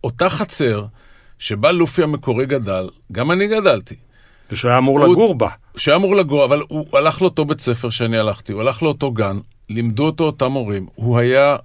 אותה 0.05 0.29
חצר 0.29 0.87
שבה 1.41 1.73
לופי 1.73 2.03
המקורי 2.03 2.47
גדל, 2.47 2.89
גם 3.13 3.31
אני 3.31 3.49
גדלתי. 3.49 3.95
ושהוא 4.51 4.69
היה 4.69 4.79
אמור 4.79 5.01
הוא, 5.01 5.13
לגור 5.13 5.35
בה. 5.35 5.49
שהיה 5.77 5.97
אמור 5.97 6.17
לגור, 6.17 6.45
אבל 6.45 6.63
הוא 6.69 6.99
הלך 6.99 7.23
לאותו 7.23 7.45
בית 7.45 7.61
ספר 7.61 7.91
שאני 7.91 8.19
הלכתי, 8.19 8.53
הוא 8.53 8.61
הלך 8.63 8.83
לאותו 8.83 9.11
גן, 9.11 9.39
לימדו 9.69 10.07
אותו 10.07 10.25
אותם 10.25 10.47
מורים, 10.47 10.87
הוא 10.95 11.19
היה... 11.19 11.57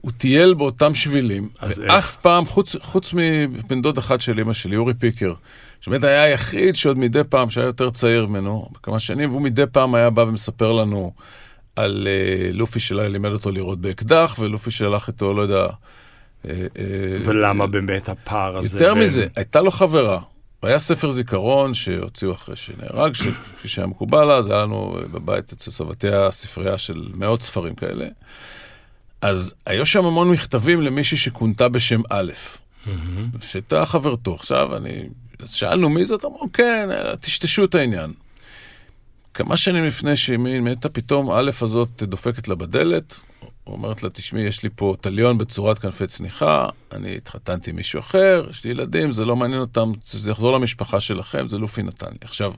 הוא 0.00 0.12
טייל 0.16 0.54
באותם 0.54 0.94
שבילים, 0.94 1.48
ואף 1.62 1.78
איך? 1.78 2.16
פעם, 2.22 2.46
חוץ, 2.46 2.76
חוץ 2.80 3.12
מבן 3.14 3.82
דוד 3.82 3.98
אחד 3.98 4.20
של 4.20 4.40
אמא 4.40 4.52
שלי, 4.52 4.76
אורי 4.76 4.94
פיקר, 4.94 5.32
שבאמת 5.80 6.04
היה 6.04 6.22
היחיד 6.22 6.76
שעוד 6.76 6.98
מדי 6.98 7.24
פעם, 7.28 7.50
שהיה 7.50 7.66
יותר 7.66 7.90
צעיר 7.90 8.26
ממנו, 8.26 8.68
בכמה 8.72 8.98
שנים, 8.98 9.30
והוא 9.30 9.42
מדי 9.42 9.64
פעם 9.72 9.94
היה 9.94 10.10
בא 10.10 10.20
ומספר 10.20 10.72
לנו 10.72 11.12
על 11.76 12.08
uh, 12.08 12.56
לופי 12.56 12.80
שלה, 12.80 13.08
לימד 13.08 13.30
אותו 13.30 13.50
לראות 13.50 13.80
באקדח, 13.80 14.36
ולופי 14.38 14.70
שהלך 14.70 15.08
איתו, 15.08 15.34
לא 15.34 15.42
יודע... 15.42 15.66
Uh, 16.42 16.46
uh, 16.46 16.48
ולמה 17.24 17.66
באמת 17.66 18.08
הפער 18.08 18.56
הזה? 18.56 18.76
יותר 18.76 18.94
בין... 18.94 19.02
מזה, 19.02 19.26
הייתה 19.36 19.60
לו 19.60 19.70
חברה. 19.70 20.20
היה 20.62 20.78
ספר 20.78 21.10
זיכרון 21.10 21.74
שהוציאו 21.74 22.32
אחרי 22.32 22.56
שנהרג, 22.56 23.14
כפי 23.42 23.68
שהיה 23.68 23.86
מקובל 23.86 24.30
אז, 24.32 24.48
היה 24.48 24.58
לנו 24.58 24.98
בבית 25.12 25.52
אצל 25.52 25.70
סבתי 25.70 26.08
הספרייה 26.08 26.78
של 26.78 27.08
מאות 27.14 27.42
ספרים 27.42 27.74
כאלה. 27.74 28.06
אז 29.20 29.54
היו 29.66 29.86
שם 29.86 30.04
המון 30.04 30.30
מכתבים 30.30 30.82
למישהי 30.82 31.16
שכונתה 31.16 31.68
בשם 31.68 32.00
א', 32.10 32.32
שהייתה 33.40 33.86
חברתו. 33.86 34.34
עכשיו 34.34 34.76
אני, 34.76 35.08
אז 35.38 35.52
שאלנו 35.52 35.88
מי 35.88 36.04
זאת, 36.04 36.24
אמרו, 36.24 36.46
כן, 36.52 36.88
טשטשו 37.20 37.64
את 37.64 37.74
העניין. 37.74 38.12
כמה 39.34 39.56
שנים 39.56 39.84
לפני 39.84 40.16
שהיא 40.16 40.38
מתה, 40.38 40.88
פתאום 40.88 41.30
א' 41.30 41.50
הזאת 41.62 42.02
דופקת 42.02 42.48
לה 42.48 42.54
בדלת, 42.54 43.20
אומרת 43.70 44.02
לה, 44.02 44.10
תשמעי, 44.10 44.42
יש 44.42 44.62
לי 44.62 44.68
פה 44.74 44.94
טליון 45.00 45.38
בצורת 45.38 45.78
כנפי 45.78 46.06
צניחה, 46.06 46.68
אני 46.92 47.16
התחתנתי 47.16 47.70
עם 47.70 47.76
מישהו 47.76 48.00
אחר, 48.00 48.46
יש 48.50 48.64
לי 48.64 48.70
ילדים, 48.70 49.12
זה 49.12 49.24
לא 49.24 49.36
מעניין 49.36 49.60
אותם, 49.60 49.92
זה 50.02 50.30
יחזור 50.30 50.58
למשפחה 50.58 51.00
שלכם, 51.00 51.48
זה 51.48 51.58
לופי 51.58 51.82
נתן 51.82 52.10
לי. 52.10 52.18
עכשיו, 52.20 52.52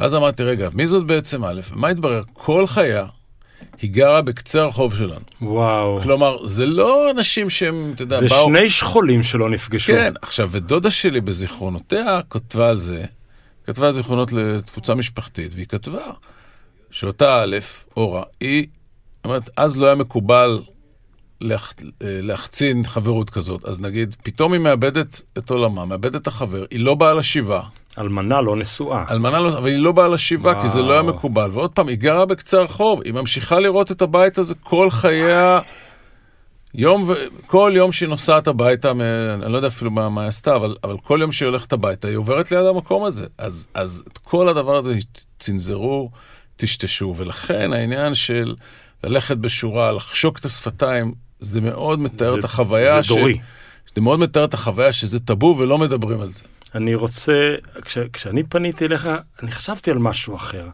ואז 0.00 0.14
אמרתי, 0.14 0.42
רגע, 0.42 0.68
מי 0.72 0.86
זאת 0.86 1.06
בעצם 1.06 1.44
א'? 1.44 1.60
ומה 1.72 1.88
התברר? 1.88 2.22
כל 2.32 2.66
חייה 2.66 3.06
היא 3.82 3.90
גרה 3.90 4.22
בקצה 4.22 4.62
הרחוב 4.62 4.94
שלנו. 4.94 5.24
וואו. 5.40 6.00
כלומר, 6.02 6.46
זה 6.46 6.66
לא 6.66 7.10
אנשים 7.10 7.50
שהם, 7.50 7.92
אתה 7.94 8.02
יודע, 8.02 8.20
זה 8.20 8.28
באו... 8.28 8.52
זה 8.52 8.58
שני 8.58 8.70
שכולים 8.70 9.22
שלא 9.22 9.50
נפגשו. 9.50 9.92
כן, 9.92 10.12
עכשיו, 10.22 10.48
ודודה 10.52 10.90
שלי 10.90 11.20
בזיכרונותיה 11.20 12.20
כתבה 12.30 12.68
על 12.68 12.78
זה, 12.78 13.04
כתבה 13.66 13.92
זיכרונות 13.92 14.32
לתפוצה 14.32 14.94
משפחתית, 14.94 15.54
והיא 15.54 15.66
כתבה 15.66 16.10
שאותה 16.90 17.42
א', 17.42 17.56
אורה, 17.96 18.22
היא, 18.40 18.66
אומרת, 19.24 19.50
אז 19.56 19.78
לא 19.78 19.86
היה 19.86 19.94
מקובל 19.94 20.62
להח, 21.40 21.74
להחצין 22.00 22.84
חברות 22.84 23.30
כזאת, 23.30 23.64
אז 23.64 23.80
נגיד, 23.80 24.16
פתאום 24.22 24.52
היא 24.52 24.60
מאבדת 24.60 25.22
את 25.38 25.50
עולמה, 25.50 25.84
מאבדת 25.84 26.22
את 26.22 26.26
החבר, 26.26 26.64
היא 26.70 26.80
לא 26.80 26.94
באה 26.94 27.14
לשבעה. 27.14 27.68
אלמנה 27.98 28.40
לא 28.40 28.56
נשואה. 28.56 29.04
אלמנה 29.10 29.40
לא, 29.40 29.58
אבל 29.58 29.68
היא 29.68 29.78
לא 29.78 29.92
באה 29.92 30.08
לשבעה, 30.08 30.62
כי 30.62 30.68
זה 30.68 30.82
לא 30.82 30.92
היה 30.92 31.02
מקובל. 31.02 31.50
ועוד 31.52 31.70
פעם, 31.70 31.88
היא 31.88 31.96
גרה 31.96 32.26
בקצה 32.26 32.58
הרחוב, 32.58 33.02
היא 33.04 33.12
ממשיכה 33.12 33.60
לראות 33.60 33.90
את 33.90 34.02
הבית 34.02 34.38
הזה 34.38 34.54
כל 34.54 34.90
חייה. 34.90 35.60
יום 36.74 37.02
ו... 37.06 37.14
כל 37.46 37.72
יום 37.74 37.92
שהיא 37.92 38.08
נוסעת 38.08 38.48
הביתה, 38.48 38.94
מ... 38.94 39.00
אני 39.42 39.52
לא 39.52 39.56
יודע 39.56 39.68
אפילו 39.68 39.90
מה, 39.90 40.08
מה 40.08 40.20
היא 40.20 40.28
עשתה, 40.28 40.56
אבל, 40.56 40.76
אבל 40.84 40.98
כל 40.98 41.18
יום 41.20 41.32
שהיא 41.32 41.46
הולכת 41.46 41.72
הביתה, 41.72 42.08
היא 42.08 42.16
עוברת 42.16 42.52
ליד 42.52 42.66
המקום 42.66 43.04
הזה. 43.04 43.26
אז, 43.38 43.66
אז 43.74 44.02
את 44.12 44.18
כל 44.18 44.48
הדבר 44.48 44.76
הזה 44.76 44.94
צנזרו, 45.38 46.10
טשטשו, 46.56 47.14
ולכן 47.16 47.72
העניין 47.72 48.14
של 48.14 48.54
ללכת 49.04 49.36
בשורה, 49.36 49.92
לחשוק 49.92 50.38
את 50.38 50.44
השפתיים, 50.44 51.14
זה 51.40 51.60
מאוד 51.60 51.98
מתאר 51.98 52.32
זה, 52.32 52.38
את 52.38 52.44
החוויה. 52.44 53.02
זה 53.02 53.08
דורי. 53.08 53.34
ש... 53.34 53.38
זה 53.94 54.00
מאוד 54.00 54.18
מתאר 54.18 54.44
את 54.44 54.54
החוויה 54.54 54.92
שזה 54.92 55.18
טאבו 55.18 55.56
ולא 55.58 55.78
מדברים 55.78 56.20
על 56.20 56.30
זה. 56.30 56.42
אני 56.74 56.94
רוצה, 56.94 57.54
כש, 57.84 57.98
כשאני 57.98 58.42
פניתי 58.42 58.86
אליך, 58.86 59.08
אני 59.42 59.50
חשבתי 59.50 59.90
על 59.90 59.98
משהו 59.98 60.34
אחר. 60.34 60.68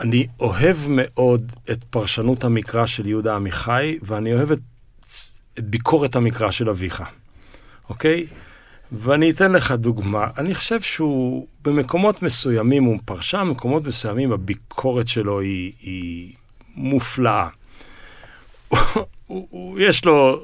אני 0.00 0.26
אוהב 0.40 0.76
מאוד 0.88 1.52
את 1.70 1.84
פרשנות 1.84 2.44
המקרא 2.44 2.86
של 2.86 3.06
יהודה 3.06 3.36
עמיחי, 3.36 3.98
ואני 4.02 4.34
אוהב 4.34 4.52
את, 4.52 4.60
את 5.58 5.64
ביקורת 5.64 6.16
המקרא 6.16 6.50
של 6.50 6.68
אביך, 6.68 7.02
אוקיי? 7.88 8.26
ואני 8.92 9.30
אתן 9.30 9.52
לך 9.52 9.72
דוגמה. 9.72 10.26
אני 10.38 10.54
חושב 10.54 10.80
שהוא, 10.80 11.46
במקומות 11.64 12.22
מסוימים 12.22 12.84
הוא 12.84 12.98
פרשן, 13.04 13.46
במקומות 13.48 13.86
מסוימים 13.86 14.32
הביקורת 14.32 15.08
שלו 15.08 15.40
היא, 15.40 15.72
היא 15.80 16.32
מופלאה. 16.78 17.46
יש 19.78 20.04
לו, 20.04 20.40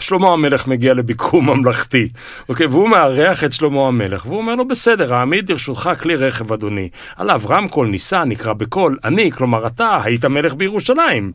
שלמה 0.00 0.28
המלך 0.28 0.66
מגיע 0.66 0.94
לביקור 0.94 1.42
ממלכתי, 1.42 2.08
אוקיי? 2.48 2.66
והוא 2.66 2.88
מארח 2.88 3.44
את 3.44 3.52
שלמה 3.52 3.88
המלך, 3.88 4.26
והוא 4.26 4.38
אומר 4.38 4.54
לו, 4.54 4.68
בסדר, 4.68 5.14
העמיד 5.14 5.50
לרשותך 5.50 5.90
כלי 6.00 6.16
רכב, 6.16 6.52
אדוני. 6.52 6.88
עליו 7.16 7.40
רמקול, 7.48 7.86
ניסה, 7.86 8.24
נקרא 8.24 8.52
בקול, 8.52 8.98
אני, 9.04 9.32
כלומר 9.32 9.66
אתה, 9.66 9.98
היית 10.04 10.24
מלך 10.24 10.54
בירושלים. 10.54 11.32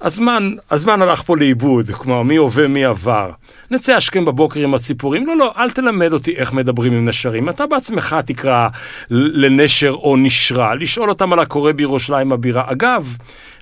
הזמן, 0.00 0.52
הזמן 0.70 1.02
הלך 1.02 1.22
פה 1.22 1.36
לאיבוד, 1.36 1.90
כלומר, 1.90 2.22
מי 2.22 2.36
הווה, 2.36 2.68
מי 2.68 2.84
עבר. 2.84 3.30
נצא 3.70 3.94
השכם 3.94 4.24
בבוקר 4.24 4.60
עם 4.60 4.74
הציפורים? 4.74 5.26
לא, 5.26 5.36
לא, 5.36 5.52
אל 5.56 5.70
תלמד 5.70 6.12
אותי 6.12 6.36
איך 6.36 6.52
מדברים 6.52 6.92
עם 6.92 7.08
נשרים. 7.08 7.48
אתה 7.48 7.66
בעצמך 7.66 8.16
תקרא 8.26 8.68
לנשר 9.10 9.90
או 9.90 10.16
נשרה, 10.16 10.74
לשאול 10.74 11.08
אותם 11.08 11.32
על 11.32 11.38
הקורא 11.38 11.72
בירושלים 11.72 12.32
הבירה. 12.32 12.64
אגב, 12.66 13.16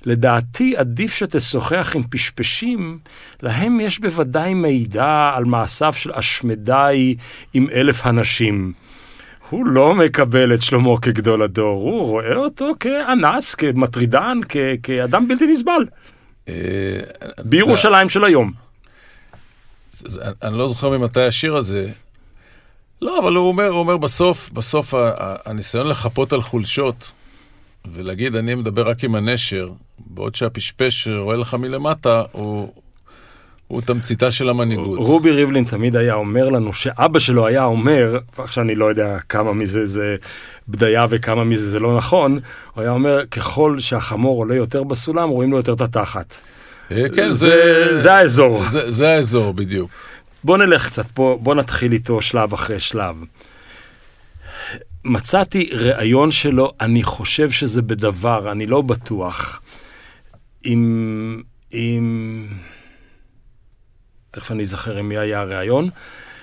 לדעתי 0.05 0.77
עדיף 0.77 1.13
שתשוחח 1.13 1.91
עם 1.95 2.03
פשפשים, 2.09 2.99
להם 3.41 3.79
יש 3.79 3.99
בוודאי 3.99 4.53
מידע 4.53 5.31
על 5.35 5.45
מעשיו 5.45 5.93
של 5.93 6.11
אשמדי 6.13 7.15
עם 7.53 7.67
אלף 7.73 8.05
הנשים. 8.05 8.73
הוא 9.49 9.65
לא 9.65 9.95
מקבל 9.95 10.53
את 10.53 10.61
שלמה 10.61 10.99
כגדול 11.01 11.43
הדור, 11.43 11.81
הוא 11.81 12.07
רואה 12.07 12.35
אותו 12.35 12.71
כאנס, 12.79 13.55
כמטרידן, 13.55 14.39
כאדם 14.83 15.27
בלתי 15.27 15.47
נסבל. 15.47 15.85
אה, 16.47 16.53
בירושלים 17.43 18.09
של 18.09 18.23
היום. 18.23 18.51
אני 20.43 20.57
לא 20.57 20.67
זוכר 20.67 20.97
ממתי 20.97 21.21
השיר 21.21 21.55
הזה. 21.55 21.89
לא, 23.01 23.19
אבל 23.19 23.35
הוא 23.35 23.47
אומר, 23.47 23.67
הוא 23.67 23.79
אומר 23.79 23.97
בסוף, 23.97 24.49
בסוף 24.49 24.93
הניסיון 25.45 25.87
לחפות 25.87 26.33
על 26.33 26.41
חולשות 26.41 27.13
ולהגיד, 27.85 28.35
אני 28.35 28.55
מדבר 28.55 28.89
רק 28.89 29.03
עם 29.03 29.15
הנשר, 29.15 29.67
בעוד 29.99 30.35
שהפשפש 30.35 31.07
רואה 31.07 31.37
לך 31.37 31.53
מלמטה, 31.53 32.23
הוא, 32.31 32.73
הוא 33.67 33.81
תמציתה 33.81 34.31
של 34.31 34.49
המנהיגות. 34.49 34.99
רובי 34.99 35.31
ריבלין 35.31 35.63
תמיד 35.63 35.95
היה 35.95 36.13
אומר 36.13 36.49
לנו, 36.49 36.73
שאבא 36.73 37.19
שלו 37.19 37.47
היה 37.47 37.65
אומר, 37.65 38.19
ועכשיו 38.37 38.63
אני 38.63 38.75
לא 38.75 38.85
יודע 38.85 39.17
כמה 39.29 39.53
מזה 39.53 39.85
זה 39.85 40.15
בדיה 40.67 41.05
וכמה 41.09 41.43
מזה 41.43 41.69
זה 41.69 41.79
לא 41.79 41.97
נכון, 41.97 42.39
הוא 42.73 42.81
היה 42.81 42.91
אומר, 42.91 43.25
ככל 43.25 43.79
שהחמור 43.79 44.37
עולה 44.37 44.55
יותר 44.55 44.83
בסולם, 44.83 45.29
רואים 45.29 45.51
לו 45.51 45.57
יותר 45.57 45.73
את 45.73 45.81
התחת. 45.81 46.35
אה, 46.91 47.09
כן, 47.15 47.31
זה, 47.31 47.35
זה, 47.35 47.97
זה 47.97 48.13
האזור. 48.13 48.63
זה, 48.69 48.91
זה 48.91 49.09
האזור, 49.09 49.53
בדיוק. 49.53 49.91
בוא 50.43 50.57
נלך 50.57 50.85
קצת, 50.85 51.11
בוא, 51.15 51.39
בוא 51.39 51.55
נתחיל 51.55 51.91
איתו 51.91 52.21
שלב 52.21 52.53
אחרי 52.53 52.79
שלב. 52.79 53.15
מצאתי 55.05 55.69
ראיון 55.71 56.31
שלו, 56.31 56.71
אני 56.81 57.03
חושב 57.03 57.51
שזה 57.51 57.81
בדבר, 57.81 58.51
אני 58.51 58.65
לא 58.65 58.81
בטוח. 58.81 59.61
עם... 60.63 61.41
עם... 61.71 62.47
תכף 64.31 64.51
אני 64.51 64.63
אזכר 64.63 64.97
עם 64.97 65.09
מי 65.09 65.17
היה 65.17 65.41
הראיון, 65.41 65.89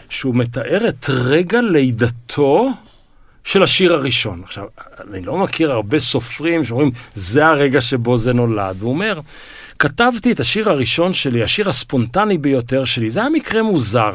שהוא 0.09 0.35
מתאר 0.35 0.89
את 0.89 1.07
רגע 1.09 1.61
לידתו 1.61 2.71
של 3.45 3.63
השיר 3.63 3.95
הראשון. 3.95 4.43
עכשיו, 4.45 4.65
אני 5.11 5.23
לא 5.23 5.39
מכיר 5.39 5.73
הרבה 5.73 5.99
סופרים 5.99 6.65
שאומרים, 6.65 6.91
זה 7.15 7.47
הרגע 7.47 7.81
שבו 7.81 8.17
זה 8.17 8.33
נולד. 8.33 8.81
הוא 8.81 8.91
אומר, 8.91 9.21
כתבתי 9.81 10.33
את 10.33 10.41
השיר 10.41 10.71
הראשון 10.71 11.13
שלי, 11.13 11.43
השיר 11.43 11.69
הספונטני 11.69 12.39
ביותר 12.39 12.85
שלי. 12.85 13.11
זה 13.11 13.21
היה 13.21 13.29
מקרה 13.29 13.63
מוזר. 13.63 14.13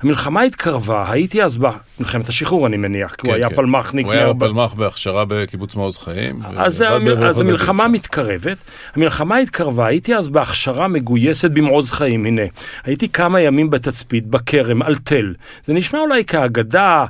המלחמה 0.00 0.42
התקרבה, 0.42 1.12
הייתי 1.12 1.42
אז 1.42 1.56
במלחמת 1.56 2.28
השחרור, 2.28 2.66
אני 2.66 2.76
מניח, 2.76 3.14
כי 3.14 3.26
הוא 3.26 3.34
כן, 3.34 3.40
היה 3.40 3.48
כן. 3.48 3.56
פלמ"חניק. 3.56 4.06
הוא 4.06 4.12
היה 4.12 4.34
פלמ"ח 4.38 4.74
בהכשרה 4.74 5.24
בקיבוץ 5.28 5.76
מעוז 5.76 5.98
חיים. 5.98 6.40
אז, 6.56 6.84
בבית 7.04 7.18
אז 7.18 7.40
המלחמה. 7.40 7.88
מתקרבת, 7.88 8.58
המלחמה 8.94 9.36
התקרבה, 9.36 9.86
הייתי 9.86 10.16
אז 10.16 10.28
בהכשרה 10.28 10.88
מגויסת 10.88 11.50
במעוז 11.50 11.92
חיים, 11.92 12.26
הנה. 12.26 12.42
הייתי 12.84 13.08
כמה 13.08 13.40
ימים 13.40 13.70
בתצפית, 13.70 14.26
בכרם, 14.26 14.82
על 14.82 14.94
תל. 14.96 15.34
זה 15.66 15.72
נשמע 15.72 16.00
אולי 16.00 16.24
כאגדה, 16.24 17.04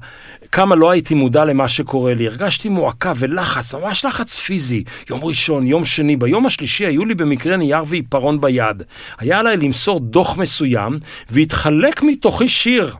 כמה 0.52 0.74
לא 0.74 0.90
הייתי 0.90 1.14
מודע 1.14 1.44
למה 1.44 1.68
שקורה 1.68 2.14
לי. 2.14 2.26
הרגשתי 2.26 2.68
מועקה 2.68 3.12
ולחץ, 3.16 3.74
ממש 3.74 4.04
לחץ 4.04 4.36
פיזי. 4.38 4.84
יום 5.10 5.24
ראשון, 5.24 5.66
יום 5.66 5.84
שני, 5.84 6.16
ביום 6.16 6.46
השלישי 6.46 6.86
היו 6.86 7.04
לי 7.04 7.14
במקרה 7.14 7.56
נייר 7.56 7.82
ועיפרון 7.86 8.40
ביד. 8.40 8.82
היה 9.18 9.38
עליי 9.38 9.56
למסור 9.56 10.00
דוח 10.00 10.36
מסוים, 10.36 10.98
והתחלק 11.30 12.02
מתוכי 12.02 12.48
שיר. 12.48 12.94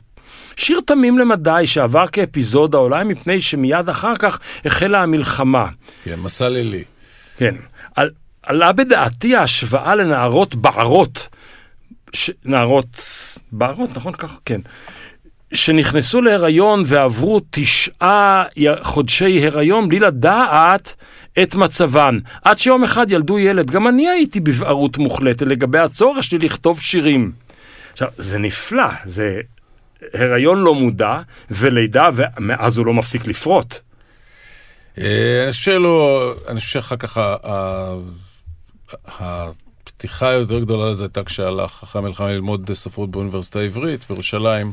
שיר 0.57 0.81
תמים 0.87 1.19
למדי 1.19 1.63
שעבר 1.67 2.07
כאפיזודה, 2.07 2.79
אולי 2.79 3.05
מפני 3.05 3.41
שמיד 3.41 3.89
אחר 3.89 4.17
כך 4.17 4.39
החלה 4.65 5.03
המלחמה. 5.03 5.67
כן, 6.03 6.21
מסע 6.21 6.49
לילי. 6.49 6.85
כן. 7.39 7.55
על, 7.95 8.11
עלה 8.43 8.73
בדעתי 8.73 9.37
ההשוואה 9.37 9.95
לנערות 9.95 10.55
בערות, 10.55 11.29
ש... 12.13 12.31
נערות 12.45 13.01
בערות, 13.53 13.91
נכון 13.97 14.13
ככה? 14.13 14.37
כן. 14.45 14.61
שנכנסו 15.55 16.21
להיריון 16.21 16.83
ועברו 16.87 17.41
תשעה 17.51 18.45
חודשי 18.83 19.47
הריון 19.47 19.89
בלי 19.89 19.99
לדעת 19.99 20.95
את 21.43 21.55
מצבן. 21.55 22.19
עד 22.45 22.59
שיום 22.59 22.85
אחד 22.85 23.11
ילדו 23.11 23.39
ילד. 23.39 23.71
גם 23.71 23.89
אני 23.89 24.09
הייתי 24.09 24.41
בבערות 24.41 24.99
מוחלטת 24.99 25.47
לגבי 25.47 25.79
הצורך 25.79 26.25
שלי 26.25 26.39
לכתוב 26.39 26.81
שירים. 26.81 27.33
עכשיו, 27.93 28.09
זה 28.19 28.39
נפלא, 28.39 28.89
זה 29.05 29.41
הריון 30.15 30.59
לא 30.59 30.75
מודע 30.75 31.21
ולידה, 31.51 32.09
ומאז 32.15 32.79
הוא 32.79 32.87
לא 32.87 32.95
מפסיק 32.95 33.27
לפרוט. 33.27 33.75
אה, 34.99 35.43
אני 35.45 35.53
חושב 35.53 35.65
שלא, 35.65 36.35
אני 36.49 36.61
חושב 36.61 36.73
שאחר 36.73 36.97
כך 36.97 37.21
הפתיחה 39.19 40.29
היותר 40.29 40.61
גדולה 40.61 40.91
לזה 40.91 41.05
הייתה 41.05 41.25
כשהלך 41.25 41.83
אחרי 41.83 42.03
המלחמה 42.03 42.29
ללמוד 42.29 42.71
ספרות 42.73 43.11
באוניברסיטה 43.11 43.61
העברית 43.61 44.07
בירושלים, 44.11 44.73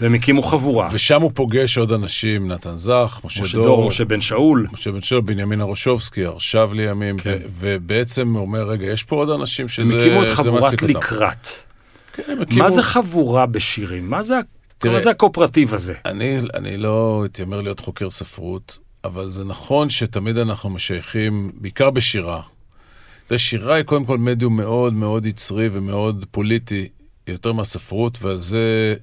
והם 0.00 0.14
הקימו 0.14 0.42
חבורה. 0.42 0.88
ושם 0.92 1.22
הוא 1.22 1.30
פוגש 1.34 1.78
עוד 1.78 1.92
אנשים, 1.92 2.48
נתן 2.52 2.76
זך, 2.76 3.20
משה 3.24 3.42
משה 3.42 3.56
דור, 3.56 3.66
דור, 3.66 3.88
משה 3.88 4.04
בן 4.04 4.20
שאול. 4.20 4.66
משה 4.72 4.92
בן 4.92 5.00
שאול, 5.00 5.20
בנימין 5.20 5.60
הרושובסקי, 5.60 6.24
הרשב 6.24 6.68
לימים, 6.72 7.18
כן. 7.18 7.38
ובעצם 7.58 8.32
הוא 8.32 8.40
אומר, 8.40 8.68
רגע, 8.68 8.86
יש 8.86 9.02
פה 9.02 9.16
עוד 9.16 9.30
אנשים 9.30 9.64
הם 9.64 9.68
שזה 9.68 10.00
הקימו 10.00 10.22
את 10.22 10.28
זה 10.28 10.34
חבורת 10.34 10.62
מעסיק 10.62 10.82
אותם. 10.82 10.92
לקראת. 10.98 11.48
כן, 12.12 12.22
הם 12.28 12.40
הקימו... 12.40 12.62
מה 12.62 12.70
זה 12.70 12.82
חבורה 12.82 13.46
בשירים? 13.46 14.10
מה 14.10 14.22
זה, 14.22 14.34
תראה, 14.78 14.94
מה 14.94 15.00
זה 15.00 15.10
הקואופרטיב 15.10 15.74
הזה? 15.74 15.94
אני, 16.04 16.38
אני 16.54 16.76
לא 16.76 17.22
אתיימר 17.24 17.60
להיות 17.60 17.80
חוקר 17.80 18.10
ספרות, 18.10 18.78
אבל 19.04 19.30
זה 19.30 19.44
נכון 19.44 19.88
שתמיד 19.88 20.38
אנחנו 20.38 20.70
משייכים, 20.70 21.50
בעיקר 21.54 21.90
בשירה. 21.90 22.40
תראה, 23.26 23.38
שירה 23.38 23.74
היא 23.74 23.84
קודם 23.84 24.04
כל 24.04 24.18
מדיום 24.18 24.56
מאוד 24.56 24.92
מאוד 24.92 25.26
יצרי 25.26 25.68
ומאוד 25.72 26.24
פוליטי, 26.30 26.88
יותר 27.26 27.52
מהספרות, 27.52 28.18
ועל 28.22 28.38
זה, 28.38 28.94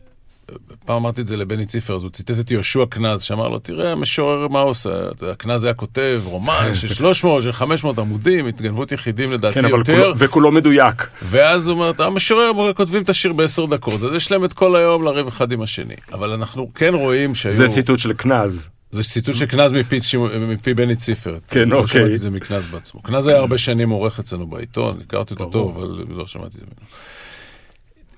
פעם 0.86 0.98
אמרתי 0.98 1.22
את 1.22 1.28
זה 1.28 1.38
לבני 1.38 1.66
ציפר, 1.66 1.96
אז 1.96 2.04
הוא 2.04 2.12
ציטט 2.12 2.40
את 2.40 2.52
יהושע 2.52 2.86
קנז, 2.90 3.22
שאמר 3.22 3.50
לו, 3.50 3.60
תראה, 3.60 3.92
המשורר, 3.92 4.48
מה 4.48 4.60
עושה? 4.60 4.90
אתה 5.12 5.24
יודע, 5.24 5.36
קנז 5.36 5.64
היה 5.64 5.74
כותב 5.74 6.22
רומן 6.26 6.74
של 6.74 6.88
300, 7.02 7.44
של 7.44 7.52
500 7.52 8.00
עמודים, 8.00 8.48
התגנבות 8.48 8.92
יחידים 8.92 9.32
לדעתי 9.32 9.60
כן, 9.60 9.66
אבל 9.66 9.78
יותר. 9.78 9.94
כולו, 10.02 10.14
וכולו 10.18 10.52
מדויק. 10.52 11.08
ואז 11.24 11.68
הוא 11.68 11.76
אומר, 11.76 11.92
המשורר 12.06 12.74
כותבים 12.76 13.04
את 13.04 13.10
השיר 13.10 13.34
בעשר 13.34 13.66
דקות, 13.66 14.04
אז 14.04 14.16
יש 14.16 14.32
להם 14.32 14.46
את 14.46 14.54
כל 14.54 14.76
היום 14.76 15.04
לריב 15.04 15.28
אחד 15.28 15.52
עם 15.52 15.62
השני. 15.62 15.96
אבל 16.14 16.30
אנחנו 16.30 16.74
כן 16.76 16.94
רואים 16.94 17.36
שהיו... 17.36 17.54
זה 17.54 17.68
ציטוט 17.68 18.00
של 18.00 18.14
קנז. 18.14 18.70
זה 18.92 19.04
ציטוט 19.04 19.36
של 19.36 19.46
קנז 19.46 19.72
מפי, 19.72 20.00
מפי 20.40 20.74
בני 20.74 20.96
ציפר. 20.96 21.38
כן, 21.48 21.70
לא 21.70 21.76
אוקיי. 21.76 21.88
שמעתי 21.88 22.16
את 22.16 22.20
זה 22.20 22.30
מקנז 22.30 22.68
בעצמו. 22.68 23.02
קנז 23.02 23.28
היה 23.28 23.38
הרבה 23.38 23.58
שנים 23.58 23.90
עורך 23.90 24.20
אצלנו 24.20 24.48
בעיתון, 24.48 24.94
הכרתי 25.02 25.34
אותו. 25.34 25.46
טוב, 25.46 25.78
אבל 25.78 26.06
לא 26.10 26.28
שמעתי 26.28 26.48
את 26.48 26.60
זה 26.60 26.66
ממנו. 26.66 26.88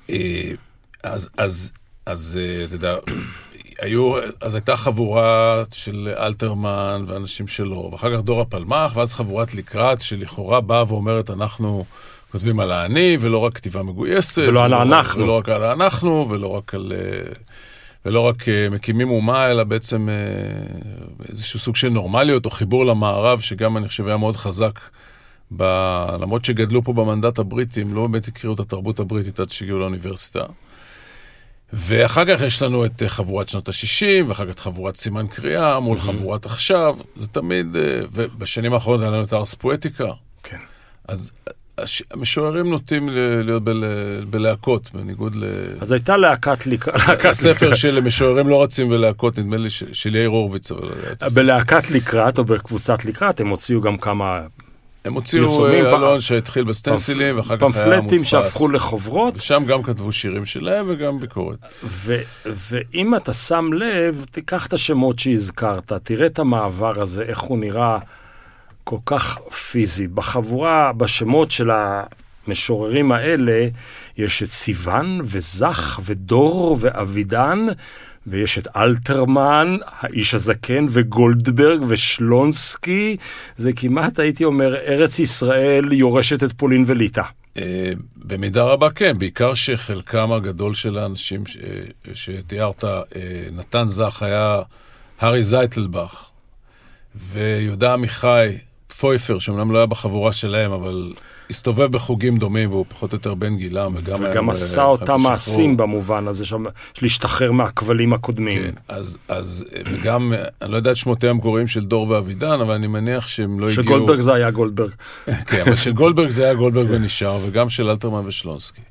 אה, 0.10 0.52
אז, 1.04 1.30
אז, 1.38 1.72
אז 2.06 2.40
אה, 2.42 2.66
אתה 2.66 2.76
יודע, 2.76 2.96
היו, 3.82 4.14
אז 4.42 4.56
הייתה 4.56 4.78
חבורה 4.78 5.64
של 5.74 6.14
אלתרמן 6.20 7.04
ואנשים 7.08 7.48
שלו, 7.48 7.90
ואחר 7.92 8.18
כך 8.18 8.24
דור 8.24 8.42
הפלמ"ח, 8.42 8.92
ואז 8.96 9.14
חבורת 9.14 9.56
לקראת, 9.56 10.02
שלכאורה 10.02 10.62
באה 10.62 10.84
ואומרת, 10.88 11.30
אנחנו 11.30 11.86
כותבים 12.32 12.60
על 12.60 12.72
האני, 12.72 13.18
ולא 13.20 13.38
רק 13.38 13.54
כתיבה 13.54 13.84
מגויסת. 13.84 14.42
ולא 14.48 14.64
על 14.64 14.74
ולא- 14.74 14.80
האנחנו. 14.80 15.24
ולא 15.24 15.38
רק 15.38 15.50
על 15.50 15.64
האנחנו, 15.64 16.26
ולא 16.30 16.48
רק 16.48 16.74
על... 16.76 16.94
אה, 16.96 17.32
ולא 18.06 18.20
רק 18.20 18.50
אה, 18.50 18.68
מקימים 18.72 19.10
אומה, 19.10 19.52
אלא 19.52 19.64
בעצם 19.64 20.10
איזשהו 21.30 21.60
סוג 21.60 21.76
של 21.76 21.90
נורמליות 21.90 22.46
או 22.46 22.50
חיבור 22.52 22.86
למערב, 22.86 23.40
שגם 23.40 23.78
אני 23.78 23.88
חושב 23.88 24.08
היה 24.08 24.18
מאוד 24.18 24.36
חזק. 24.36 24.80
ב... 25.58 25.64
למרות 26.22 26.46
שגדלו 26.46 26.84
פה 26.84 26.94
במנדט 26.94 27.40
הבריטי, 27.40 27.82
הם 27.82 27.94
לא 27.94 28.08
באמת 28.08 28.28
הכירו 28.28 28.54
את 28.54 28.60
התרבות 28.60 29.00
הבריטית 29.00 29.40
עד 29.40 29.50
שהגיעו 29.50 29.80
לאוניברסיטה. 29.80 30.40
ואחר 31.76 32.26
כך 32.26 32.42
יש 32.42 32.62
לנו 32.62 32.86
את 32.86 33.04
אה, 33.04 33.10
חבורת 33.10 33.50
שנות 33.50 33.70
ה-60, 33.70 34.24
ואחר 34.28 34.46
כך 34.46 34.52
את 34.52 34.60
חבורת 34.60 34.96
סימן 34.96 35.28
קריאה 35.28 35.80
מול 35.80 36.00
חבורת 36.00 36.46
עכשיו. 36.46 36.98
זה 37.16 37.28
תמיד, 37.28 37.76
אה, 37.76 37.82
ובשנים 38.12 38.74
האחרונות 38.74 39.02
היה 39.02 39.12
לנו 39.12 39.24
את 39.24 39.34
הארס 39.34 39.54
פואטיקה. 39.54 40.06
כן. 40.44 40.58
אז 41.08 41.32
הש- 41.78 42.04
המשוררים 42.12 42.70
נוטים 42.70 43.10
ל- 43.10 43.42
להיות 43.46 43.64
בל... 43.64 43.84
בלהקות, 44.30 44.90
בניגוד 44.94 45.36
ל... 45.36 45.44
אז 45.80 45.92
הייתה 45.92 46.18
להקת 46.18 46.68
לקראת. 46.68 47.26
הספר 47.26 47.74
של 47.74 48.00
משוררים 48.02 48.48
לא 48.48 48.64
רצים 48.64 48.90
בלהקות, 48.90 49.40
נדמה 49.40 49.58
לי 49.58 49.70
ש- 49.70 49.84
של 49.94 50.16
יאיר 50.16 50.30
הורוביץ, 50.30 50.72
אבל... 50.72 50.90
בלהקת 51.34 51.92
לקראת, 51.92 52.38
או 52.38 52.44
בקבוצת 52.46 53.06
לקראת, 53.06 53.40
הם 53.40 53.48
הוציאו 53.48 53.82
גם 53.82 53.98
כמה 53.98 54.42
הם 55.06 55.14
הוציאו 55.14 55.66
אה, 55.66 55.80
אלון 55.80 56.20
שהתחיל 56.20 56.64
בסטנסילים, 56.64 57.38
ואחר 57.38 57.58
כך 57.58 57.64
היה 57.64 57.74
פמפלטים 57.74 58.18
מודפס. 58.18 58.30
שהפכו 58.30 58.72
לחוברות. 58.72 59.36
ושם 59.36 59.64
גם 59.68 59.84
כתבו 59.84 60.12
שירים 60.12 60.46
שלהם 60.46 60.86
וגם 60.90 61.18
ביקורת. 61.18 61.58
ואם 62.46 63.16
אתה 63.16 63.34
שם 63.34 63.74
לב, 63.74 64.26
תיקח 64.32 64.68
את 64.68 64.74
השמות 64.74 65.20
שהזכרת, 65.20 65.94
תראה 66.04 66.26
את 66.26 66.40
המעבר 66.40 67.02
הזה, 67.02 67.22
איך 67.24 67.40
הוא 67.40 67.58
נראה 67.58 67.98
כל 68.84 68.98
כך 69.06 69.38
פיזי. 69.72 70.08
בחבורה, 70.08 70.92
בשמות 70.98 71.52
של 71.52 71.70
המשוררים 72.48 73.12
האלה, 73.12 73.68
יש 74.18 74.44
את 74.44 74.52
סיוון 74.52 75.20
וזך 75.24 76.00
ודור 76.06 76.78
ואבידן, 76.80 77.66
ויש 78.28 78.58
את 78.58 78.68
אלתרמן, 78.76 79.78
האיש 79.86 80.34
הזקן, 80.34 80.86
וגולדברג 80.90 81.82
ושלונסקי. 81.88 83.18
זה 83.58 83.74
כמעט, 83.74 84.20
הייתי 84.20 84.44
אומר, 84.44 84.76
ארץ 84.76 85.20
ישראל 85.20 85.94
יורשת 85.94 86.44
את 86.44 86.54
פולין 86.54 86.84
וליטא. 86.88 87.22
אה, 87.58 87.92
במידה 88.16 88.64
רבה 88.64 88.90
כן, 88.90 89.18
בעיקר 89.18 89.54
שחלקם 89.54 90.32
הגדול 90.32 90.74
של 90.74 90.98
האנשים 90.98 91.44
אה, 91.64 92.14
שתיארת, 92.14 92.84
אה, 92.84 93.02
נתן 93.52 93.88
זך 93.88 94.24
היה 94.24 94.62
הארי 95.20 95.44
זייטלבך, 95.44 96.30
ויהודה 97.16 97.94
עמיחי, 97.94 98.58
פויפר, 99.00 99.40
שאומנם 99.40 99.72
לא 99.72 99.78
היה 99.78 99.86
בחבורה 99.86 100.34
שלהם, 100.34 100.72
אבל 100.72 101.14
הסתובב 101.54 101.92
בחוגים 101.92 102.38
דומים, 102.38 102.70
והוא 102.70 102.86
פחות 102.90 103.14
או 103.14 103.16
יותר 103.16 103.34
בן 103.34 103.56
גילם, 103.58 103.94
וגם 103.96 104.20
וגם 104.24 104.48
ב- 104.48 104.50
עשה 104.50 104.84
אותם. 104.84 105.18
מעשים 105.22 105.78
במובן 105.78 106.28
הזה, 106.28 106.46
שם, 106.46 106.64
של 106.94 107.06
להשתחרר 107.06 107.52
מהכבלים 107.52 108.14
הקודמים. 108.14 108.64
כן, 108.64 108.72
אז, 108.88 109.18
אז, 109.28 109.66
אה, 109.76 109.82
וגם, 109.92 110.34
אה, 110.34 110.44
אני 110.62 110.72
לא 110.72 110.78
יודע 110.78 110.92
את 110.92 110.96
שמותיהם 110.96 111.36
המקוריים 111.36 111.68
של 111.68 111.86
דור 111.86 112.10
ואבידן, 112.10 112.62
אבל 112.62 112.74
אני 112.74 112.88
מניח 112.88 113.28
שהם 113.28 113.60
לא 113.60 113.70
הגיעו... 113.70 113.84
שגולדברג 113.84 114.20
זה 114.20 114.34
היה 114.34 114.52
גולדברג. 114.52 114.92
כן, 115.50 115.62
אבל 115.62 115.76
של 115.76 115.92
גולדברג 115.94 116.30
זה 116.30 116.44
היה 116.44 116.54
גולדברג 116.54 116.88
ונשאר, 116.90 117.40
וגם 117.46 117.70
של 117.70 117.90
אלתרמן 117.90 118.26
ושלונסקי. 118.26 118.82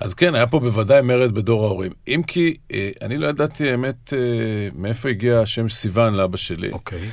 אז 0.00 0.14
כן, 0.14 0.34
היה 0.34 0.46
פה 0.46 0.60
בוודאי 0.60 1.02
מרד 1.02 1.32
בדור 1.32 1.64
ההורים. 1.64 1.92
אם 2.08 2.22
כי, 2.26 2.56
אה, 2.72 2.90
אני 3.02 3.16
לא 3.16 3.26
ידעתי 3.26 3.70
האמת 3.70 4.12
אה, 4.12 4.18
מאיפה 4.74 5.08
הגיע 5.08 5.38
השם 5.40 5.68
סיוון 5.68 6.14
לאבא 6.14 6.36
שלי, 6.36 6.70
אוקיי. 6.70 7.08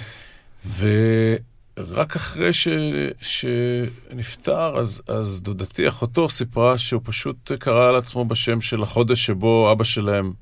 ורק 1.90 2.16
אחרי 2.16 2.54
ש... 2.54 2.68
שנפטר, 3.22 4.78
אז, 4.78 5.02
אז 5.08 5.42
דודתי, 5.42 5.88
אחותו, 5.88 6.30
סיפרה 6.30 6.78
שהוא 6.78 7.02
פשוט 7.04 7.52
קרא 7.60 7.90
על 7.90 7.96
עצמו 7.96 8.26
בשם 8.26 8.62
של 8.62 8.84
החודש 8.84 9.26
שבו 9.26 9.72
אבא 9.72 9.84
שלהם 9.84 10.34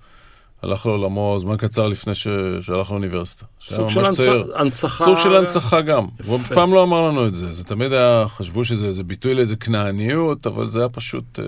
הלך 0.64 0.86
לעולמו 0.86 1.38
זמן 1.40 1.58
קצר 1.58 1.88
לפני 1.88 2.16
ש... 2.16 2.28
שהלך 2.62 2.92
לאוניברסיטה. 2.92 3.46
סוג 3.62 3.90
של 3.90 4.04
הנצ-. 4.04 4.22
הנצחה. 4.56 5.04
סוג 5.04 5.16
של 5.18 5.36
הנצחה 5.36 5.82
גם. 5.82 6.08
הוא 6.26 6.38
אף 6.38 6.42
יפה. 6.42 6.56
פעם 6.56 6.74
לא 6.74 6.84
אמר 6.84 7.08
לנו 7.08 7.28
את 7.28 7.34
זה. 7.34 7.54
זה 7.54 7.64
תמיד 7.64 7.94
היה, 7.94 8.26
חשבו 8.28 8.66
שזה 8.66 8.86
איזה 8.86 9.04
ביטוי 9.04 9.34
לאיזה 9.34 9.56
כנעניות, 9.56 10.48
אבל 10.48 10.68
זה 10.68 10.80
היה 10.80 10.90
פשוט... 10.90 11.40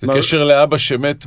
זה 0.00 0.06
מה- 0.06 0.16
קשר 0.16 0.44
לאבא 0.44 0.76
שמת 0.76 1.24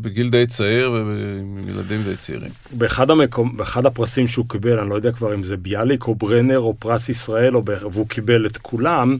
בגיל 0.00 0.30
די 0.30 0.46
צעיר 0.46 0.90
ועם 0.92 1.58
ילדים 1.68 2.02
די 2.02 2.16
צעירים. 2.16 2.50
באחד, 2.70 3.10
המקום, 3.10 3.56
באחד 3.56 3.86
הפרסים 3.86 4.28
שהוא 4.28 4.46
קיבל, 4.48 4.78
אני 4.78 4.90
לא 4.90 4.94
יודע 4.94 5.12
כבר 5.12 5.34
אם 5.34 5.42
זה 5.42 5.56
ביאליק 5.56 6.06
או 6.06 6.14
ברנר 6.14 6.58
או 6.58 6.74
פרס 6.78 7.08
ישראל, 7.08 7.56
או 7.56 7.62
ב... 7.64 7.70
והוא 7.92 8.08
קיבל 8.08 8.46
את 8.46 8.56
כולם, 8.56 9.18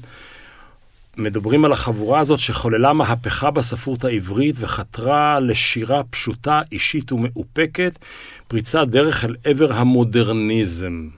מדברים 1.16 1.64
על 1.64 1.72
החבורה 1.72 2.20
הזאת 2.20 2.38
שחוללה 2.38 2.92
מהפכה 2.92 3.50
בספרות 3.50 4.04
העברית 4.04 4.56
וחתרה 4.58 5.40
לשירה 5.40 6.02
פשוטה, 6.10 6.60
אישית 6.72 7.12
ומאופקת, 7.12 7.98
פריצת 8.48 8.86
דרך 8.88 9.24
אל 9.24 9.36
עבר 9.44 9.72
המודרניזם. 9.72 11.08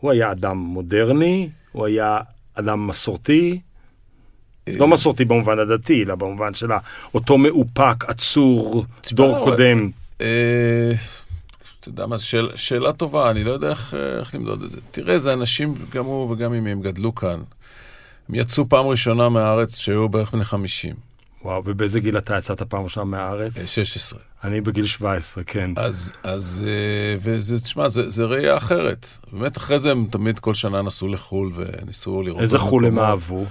הוא 0.00 0.10
היה 0.10 0.32
אדם 0.32 0.58
מודרני, 0.58 1.48
הוא 1.72 1.86
היה 1.86 2.18
אדם 2.54 2.86
מסורתי, 2.86 3.60
לא 4.66 4.88
מסורתי 4.88 5.24
במובן 5.24 5.58
הדתי, 5.58 6.02
אלא 6.02 6.14
במובן 6.14 6.54
של 6.54 6.70
אותו 7.14 7.38
מאופק, 7.38 8.04
עצור, 8.06 8.84
דור 9.12 9.44
קודם. 9.44 9.90
אה, 10.20 10.92
אתה 11.80 11.88
יודע 11.88 12.06
מה, 12.06 12.18
שאל, 12.18 12.50
שאלה 12.56 12.92
טובה, 12.92 13.30
אני 13.30 13.44
לא 13.44 13.50
יודע 13.50 13.70
איך, 13.70 13.94
איך 14.18 14.34
למדוד 14.34 14.62
את 14.62 14.70
זה. 14.70 14.78
תראה, 14.90 15.18
זה 15.18 15.32
אנשים, 15.32 15.74
גם 15.92 16.04
הוא 16.04 16.30
וגם 16.30 16.54
אם 16.54 16.66
הם 16.66 16.80
גדלו 16.80 17.14
כאן. 17.14 17.40
הם 18.28 18.34
יצאו 18.34 18.68
פעם 18.68 18.86
ראשונה 18.86 19.28
מהארץ 19.28 19.78
שהיו 19.78 20.08
בערך 20.08 20.32
בני 20.32 20.44
50. 20.44 20.94
וואו, 21.44 21.62
ובאיזה 21.64 22.00
גיל 22.00 22.18
אתה 22.18 22.38
יצאת 22.38 22.62
פעם 22.62 22.84
ראשונה 22.84 23.04
מהארץ? 23.04 23.66
16. 23.66 24.18
אני 24.44 24.60
בגיל 24.60 24.86
17, 24.86 25.44
כן. 25.44 25.70
אז, 25.76 26.12
אז 26.22 26.64
וזה, 27.20 27.60
תשמע, 27.60 27.88
זה, 27.88 28.08
זה 28.08 28.24
ראייה 28.24 28.56
אחרת. 28.56 29.08
באמת, 29.32 29.56
אחרי 29.56 29.78
זה 29.78 29.90
הם 29.90 30.06
תמיד 30.10 30.38
כל 30.38 30.54
שנה 30.54 30.82
נסעו 30.82 31.08
לחו"ל 31.08 31.52
וניסו 31.54 32.22
לראות... 32.22 32.40
איזה 32.40 32.58
חו"ל 32.58 32.86
הם 32.86 32.98
אהבו? 32.98 33.44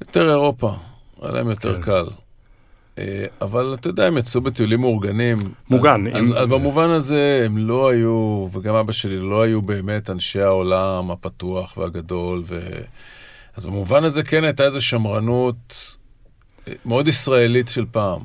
יותר 0.00 0.30
אירופה, 0.30 0.72
היה 1.22 1.32
להם 1.32 1.48
יותר 1.48 1.74
כן. 1.74 1.82
קל. 1.82 2.04
אבל 3.42 3.74
אתה 3.74 3.88
יודע, 3.88 4.06
הם 4.06 4.18
יצאו 4.18 4.40
בטיולים 4.40 4.80
מאורגנים. 4.80 5.52
מוגן. 5.70 6.06
אז, 6.06 6.26
עם... 6.26 6.32
אז, 6.32 6.42
אז 6.42 6.46
במובן 6.46 6.90
הזה 6.90 7.42
הם 7.46 7.58
לא 7.58 7.88
היו, 7.90 8.48
וגם 8.52 8.74
אבא 8.74 8.92
שלי 8.92 9.16
לא 9.16 9.42
היו 9.42 9.62
באמת 9.62 10.10
אנשי 10.10 10.40
העולם 10.40 11.10
הפתוח 11.10 11.76
והגדול. 11.76 12.42
ו... 12.46 12.60
אז 13.56 13.64
במובן 13.64 14.04
הזה 14.04 14.22
כן 14.22 14.44
הייתה 14.44 14.64
איזו 14.64 14.80
שמרנות 14.80 15.96
מאוד 16.84 17.08
ישראלית 17.08 17.68
של 17.68 17.84
פעם. 17.90 18.20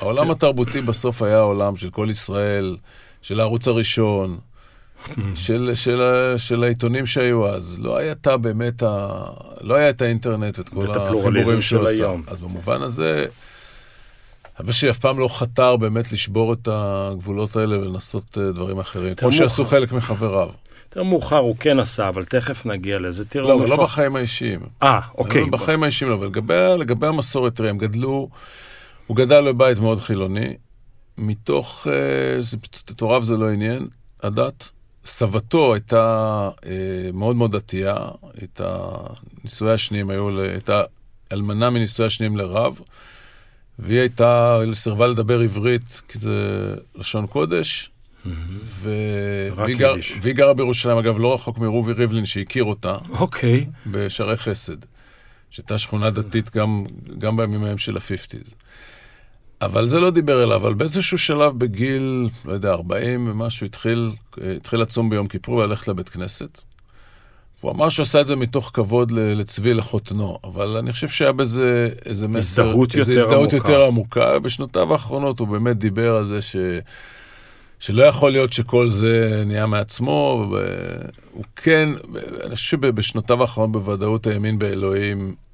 העולם 0.00 0.24
כן. 0.24 0.30
התרבותי 0.30 0.80
בסוף 0.80 1.22
היה 1.22 1.38
העולם 1.38 1.76
של 1.76 1.90
כל 1.90 2.06
ישראל, 2.10 2.76
של 3.22 3.40
הערוץ 3.40 3.68
הראשון, 3.68 4.38
של, 5.34 5.70
של, 5.74 6.02
של 6.36 6.64
העיתונים 6.64 7.06
שהיו 7.06 7.48
אז. 7.48 7.78
לא 7.80 7.96
הייתה 7.96 8.36
באמת, 8.36 8.82
ה... 8.82 9.08
לא 9.60 9.74
היה 9.74 9.90
את 9.90 10.02
האינטרנט 10.02 10.58
ואת 10.58 10.68
כל 10.68 10.90
החיבורים 10.90 11.60
שהוא 11.60 11.84
עשה. 11.84 12.12
אז 12.26 12.40
במובן 12.40 12.82
הזה, 12.82 13.26
אבא 14.60 14.72
שלי 14.72 14.90
אף 14.90 14.98
פעם 14.98 15.18
לא 15.18 15.28
חתר 15.28 15.76
באמת 15.76 16.12
לשבור 16.12 16.52
את 16.52 16.68
הגבולות 16.72 17.56
האלה 17.56 17.78
ולנסות 17.78 18.38
אה, 18.38 18.52
דברים 18.52 18.78
אחרים, 18.78 19.14
כמו 19.14 19.32
שעשו 19.32 19.64
חלק 19.64 19.92
מחבריו. 19.92 20.48
יותר 20.88 21.02
מאוחר 21.02 21.36
הוא 21.36 21.56
כן 21.60 21.78
עשה, 21.78 22.08
אבל 22.08 22.24
תכף 22.24 22.66
נגיע 22.66 22.98
לזה. 22.98 23.24
תראו... 23.24 23.48
לא, 23.48 23.54
אבל 23.54 23.68
לא 23.68 23.76
בחיים 23.76 24.16
האישיים. 24.16 24.60
אה, 24.82 25.00
אוקיי. 25.18 25.40
לא 25.40 25.46
בחיים 25.46 25.82
האישיים 25.82 26.10
לא, 26.10 26.16
אבל 26.16 26.26
לגבי, 26.26 26.54
לגבי 26.78 27.06
המסורת, 27.06 27.56
תראה, 27.56 27.70
הם 27.70 27.78
גדלו, 27.78 28.28
הוא 29.06 29.16
גדל 29.16 29.52
בבית 29.52 29.78
מאוד 29.78 30.00
חילוני, 30.00 30.56
מתוך, 31.18 31.86
אה, 31.90 32.40
הוריו 33.00 33.24
זה 33.24 33.36
לא 33.36 33.50
עניין, 33.50 33.88
הדת. 34.22 34.70
סבתו 35.06 35.74
הייתה 35.74 36.48
אה, 36.66 37.10
מאוד 37.12 37.36
מאוד 37.36 37.56
דתייה, 37.56 37.96
הייתה, 38.40 38.86
נישואי 39.44 39.72
השניים 39.72 40.10
היו, 40.10 40.40
הייתה 40.40 40.82
אלמנה 41.32 41.70
מנישואי 41.70 42.06
השניים 42.06 42.36
לרב, 42.36 42.80
והיא 43.78 44.00
הייתה, 44.00 44.58
היא 44.60 44.74
סירבה 44.74 45.06
לדבר 45.06 45.40
עברית, 45.40 46.02
כי 46.08 46.18
זה 46.18 46.34
לשון 46.94 47.26
קודש, 47.26 47.90
ו... 48.62 48.90
והיא, 49.56 49.76
גר... 49.76 49.94
והיא 50.20 50.34
גרה 50.34 50.54
בירושלים, 50.54 50.98
אגב, 50.98 51.18
לא 51.18 51.34
רחוק 51.34 51.58
מרובי 51.58 51.92
ריבלין, 51.92 52.26
שהכיר 52.26 52.64
אותה. 52.64 52.96
אוקיי. 53.10 53.66
בשערי 53.86 54.36
חסד, 54.36 54.76
שהייתה 55.50 55.78
שכונה 55.78 56.10
דתית 56.10 56.56
גם, 56.56 56.84
גם 57.18 57.36
בימים 57.36 57.64
ההם 57.64 57.78
של 57.78 57.96
ה-50's. 57.96 58.54
אבל 59.62 59.88
זה 59.88 60.00
לא 60.00 60.10
דיבר 60.10 60.42
אליו, 60.42 60.56
אבל 60.56 60.74
באיזשהו 60.74 61.18
שלב 61.18 61.58
בגיל, 61.58 62.28
לא 62.44 62.52
יודע, 62.52 62.72
40 62.72 63.28
ומשהו, 63.30 63.66
התחיל, 63.66 64.10
התחיל 64.56 64.80
לצום 64.80 65.10
ביום 65.10 65.26
כיפור 65.26 65.54
וללכת 65.54 65.88
לבית 65.88 66.08
כנסת. 66.08 66.62
הוא 67.60 67.72
אמר 67.72 67.88
שהוא 67.88 68.02
עשה 68.02 68.20
את 68.20 68.26
זה 68.26 68.36
מתוך 68.36 68.70
כבוד 68.74 69.10
לצבי 69.10 69.74
לחותנו, 69.74 70.38
אבל 70.44 70.76
אני 70.76 70.92
חושב 70.92 71.08
שהיה 71.08 71.32
בזה 71.32 71.88
איזה 72.04 72.28
מסר, 72.28 72.62
הזדהות 72.62 72.94
יותר, 72.94 73.12
הזדהות 73.12 73.52
עמוקה. 73.52 73.56
יותר 73.56 73.84
עמוקה. 73.84 74.38
בשנותיו 74.38 74.92
האחרונות 74.92 75.40
הוא 75.40 75.48
באמת 75.48 75.78
דיבר 75.78 76.16
על 76.16 76.26
זה 76.26 76.42
ש... 76.42 76.56
שלא 77.78 78.02
יכול 78.02 78.32
להיות 78.32 78.52
שכל 78.52 78.88
זה 78.88 79.42
נהיה 79.46 79.66
מעצמו, 79.66 80.46
והוא 80.50 81.44
כן, 81.56 81.88
אני 82.44 82.54
חושב 82.54 82.76
שבשנותיו 82.76 83.40
האחרונות 83.40 83.72
בוודאות 83.72 84.26
האמין 84.26 84.58
באלוהים. 84.58 85.45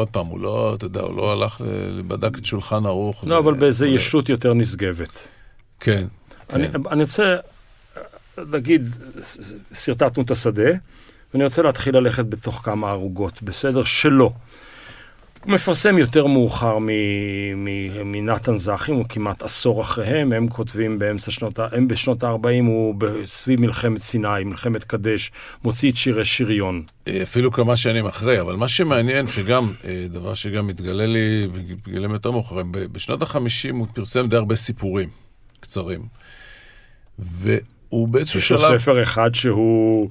עוד 0.00 0.08
פעם, 0.08 0.26
הוא 0.26 0.40
לא, 0.40 0.74
אתה 0.74 0.86
יודע, 0.86 1.00
הוא 1.00 1.16
לא 1.16 1.32
הלך, 1.32 1.60
לבדק 1.98 2.38
את 2.38 2.44
שולחן 2.44 2.86
ערוך. 2.86 3.24
לא, 3.26 3.34
ו... 3.34 3.38
אבל 3.38 3.54
באיזה 3.54 3.86
ו... 3.86 3.88
ישות 3.88 4.28
יותר 4.28 4.54
נשגבת. 4.54 5.28
כן. 5.80 6.06
אני, 6.52 6.72
כן. 6.72 6.80
אני 6.90 7.02
רוצה 7.02 7.36
להגיד, 8.38 8.82
שרטטנו 9.72 10.22
את 10.22 10.30
השדה, 10.30 10.70
ואני 11.34 11.44
רוצה 11.44 11.62
להתחיל 11.62 11.96
ללכת 11.96 12.24
בתוך 12.26 12.60
כמה 12.64 12.90
ערוגות, 12.90 13.42
בסדר? 13.42 13.82
שלא. 13.82 14.32
הוא 15.44 15.52
מפרסם 15.52 15.98
יותר 15.98 16.26
מאוחר 16.26 16.78
מנתן 18.04 18.56
זכים, 18.56 18.94
הוא 18.94 19.04
כמעט 19.08 19.42
עשור 19.42 19.82
אחריהם, 19.82 20.32
הם 20.32 20.48
כותבים 20.48 20.98
באמצע 20.98 21.30
שנות, 21.30 21.58
הם 21.72 21.88
בשנות 21.88 22.24
ה-40, 22.24 22.64
הוא 22.66 22.94
סביב 23.26 23.60
מלחמת 23.60 24.02
סיני, 24.02 24.44
מלחמת 24.44 24.84
קדש, 24.84 25.30
מוציא 25.64 25.90
את 25.90 25.96
שירי 25.96 26.24
שריון. 26.24 26.82
אפילו 27.22 27.52
כמה 27.52 27.76
שנים 27.76 28.06
אחרי, 28.06 28.40
אבל 28.40 28.56
מה 28.56 28.68
שמעניין, 28.68 29.26
שגם, 29.26 29.72
אה, 29.84 30.06
דבר 30.08 30.34
שגם 30.34 30.66
מתגלה 30.66 31.06
לי 31.06 31.48
בגילים 31.86 32.12
יותר 32.12 32.30
מאוחרים, 32.30 32.72
בשנות 32.72 33.22
ה-50 33.22 33.72
הוא 33.72 33.86
פרסם 33.94 34.28
די 34.28 34.36
הרבה 34.36 34.56
סיפורים 34.56 35.08
קצרים. 35.60 36.00
והוא 37.18 38.08
באיזשהו 38.08 38.40
שלב... 38.40 38.58
יש 38.58 38.64
לו 38.64 38.78
ספר 38.78 39.02
אחד 39.02 39.34
שהוא... 39.34 40.08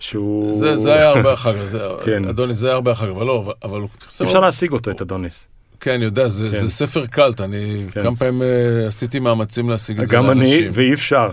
שהוא... 0.00 0.58
זה, 0.58 0.76
זה 0.76 0.94
היה 0.94 1.08
הרבה 1.08 1.34
אחר 1.34 1.66
כך, 1.66 1.74
כן. 2.04 2.24
אדוניס 2.24 2.56
זה 2.56 2.66
היה 2.66 2.74
הרבה 2.74 2.92
אחר 2.92 3.06
כך, 3.06 3.12
אבל 3.16 3.26
לא, 3.26 3.54
אבל... 3.64 3.80
אפשר 4.22 4.40
להשיג 4.40 4.72
אותו, 4.72 4.90
את 4.90 5.02
אדוניס. 5.02 5.46
כן, 5.80 5.90
אני 5.90 6.04
יודע, 6.04 6.28
זה, 6.28 6.48
כן. 6.48 6.54
זה 6.54 6.68
ספר 6.68 7.06
קלט, 7.06 7.40
אני 7.40 7.86
כן. 7.92 8.02
כמה 8.02 8.16
פעמים 8.16 8.42
uh, 8.42 8.88
עשיתי 8.88 9.18
מאמצים 9.18 9.70
להשיג 9.70 10.00
את 10.00 10.08
זה 10.08 10.16
לאנשים. 10.16 10.60
גם 10.60 10.68
אני, 10.68 10.68
ואי 10.72 10.94
אפשר. 10.94 11.30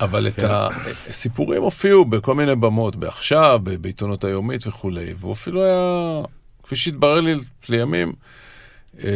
אבל 0.00 0.30
כן. 0.30 0.46
את 0.46 0.50
הסיפורים 1.08 1.62
הופיעו 1.62 2.04
בכל 2.04 2.34
מיני 2.34 2.54
במות, 2.54 2.96
בעכשיו, 2.96 3.60
בעיתונות 3.80 4.24
היומית 4.24 4.66
וכולי, 4.66 5.14
והוא 5.16 5.32
אפילו 5.32 5.64
היה, 5.64 6.22
כפי 6.62 6.76
שהתברר 6.76 7.20
לי 7.20 7.34
לימים, 7.68 8.12
אה, 9.04 9.10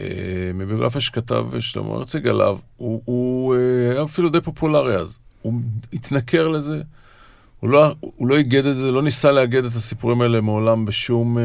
אה, 0.00 0.50
מביוגרפיה 0.54 1.00
שכתב 1.00 1.46
שלמה 1.60 1.94
הרציג 1.94 2.28
עליו, 2.28 2.58
הוא, 2.76 3.02
הוא 3.04 3.54
אה, 3.54 3.92
היה 3.92 4.02
אפילו 4.02 4.28
די 4.28 4.40
פופולרי 4.40 4.96
אז. 4.96 5.18
הוא 5.42 5.54
התנכר 5.92 6.48
לזה. 6.48 6.82
הוא 7.62 7.70
לא, 7.70 7.94
הוא 8.00 8.28
לא 8.28 8.36
איגד 8.36 8.66
את 8.66 8.76
זה, 8.76 8.90
לא 8.90 9.02
ניסה 9.02 9.32
לאגד 9.32 9.64
את 9.64 9.74
הסיפורים 9.74 10.20
האלה 10.20 10.40
מעולם 10.40 10.84
בשום, 10.84 11.38
אה, 11.38 11.42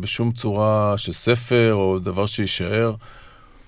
בשום 0.00 0.32
צורה 0.32 0.94
של 0.96 1.12
ספר 1.12 1.74
או 1.74 1.98
דבר 1.98 2.26
שיישאר. 2.26 2.94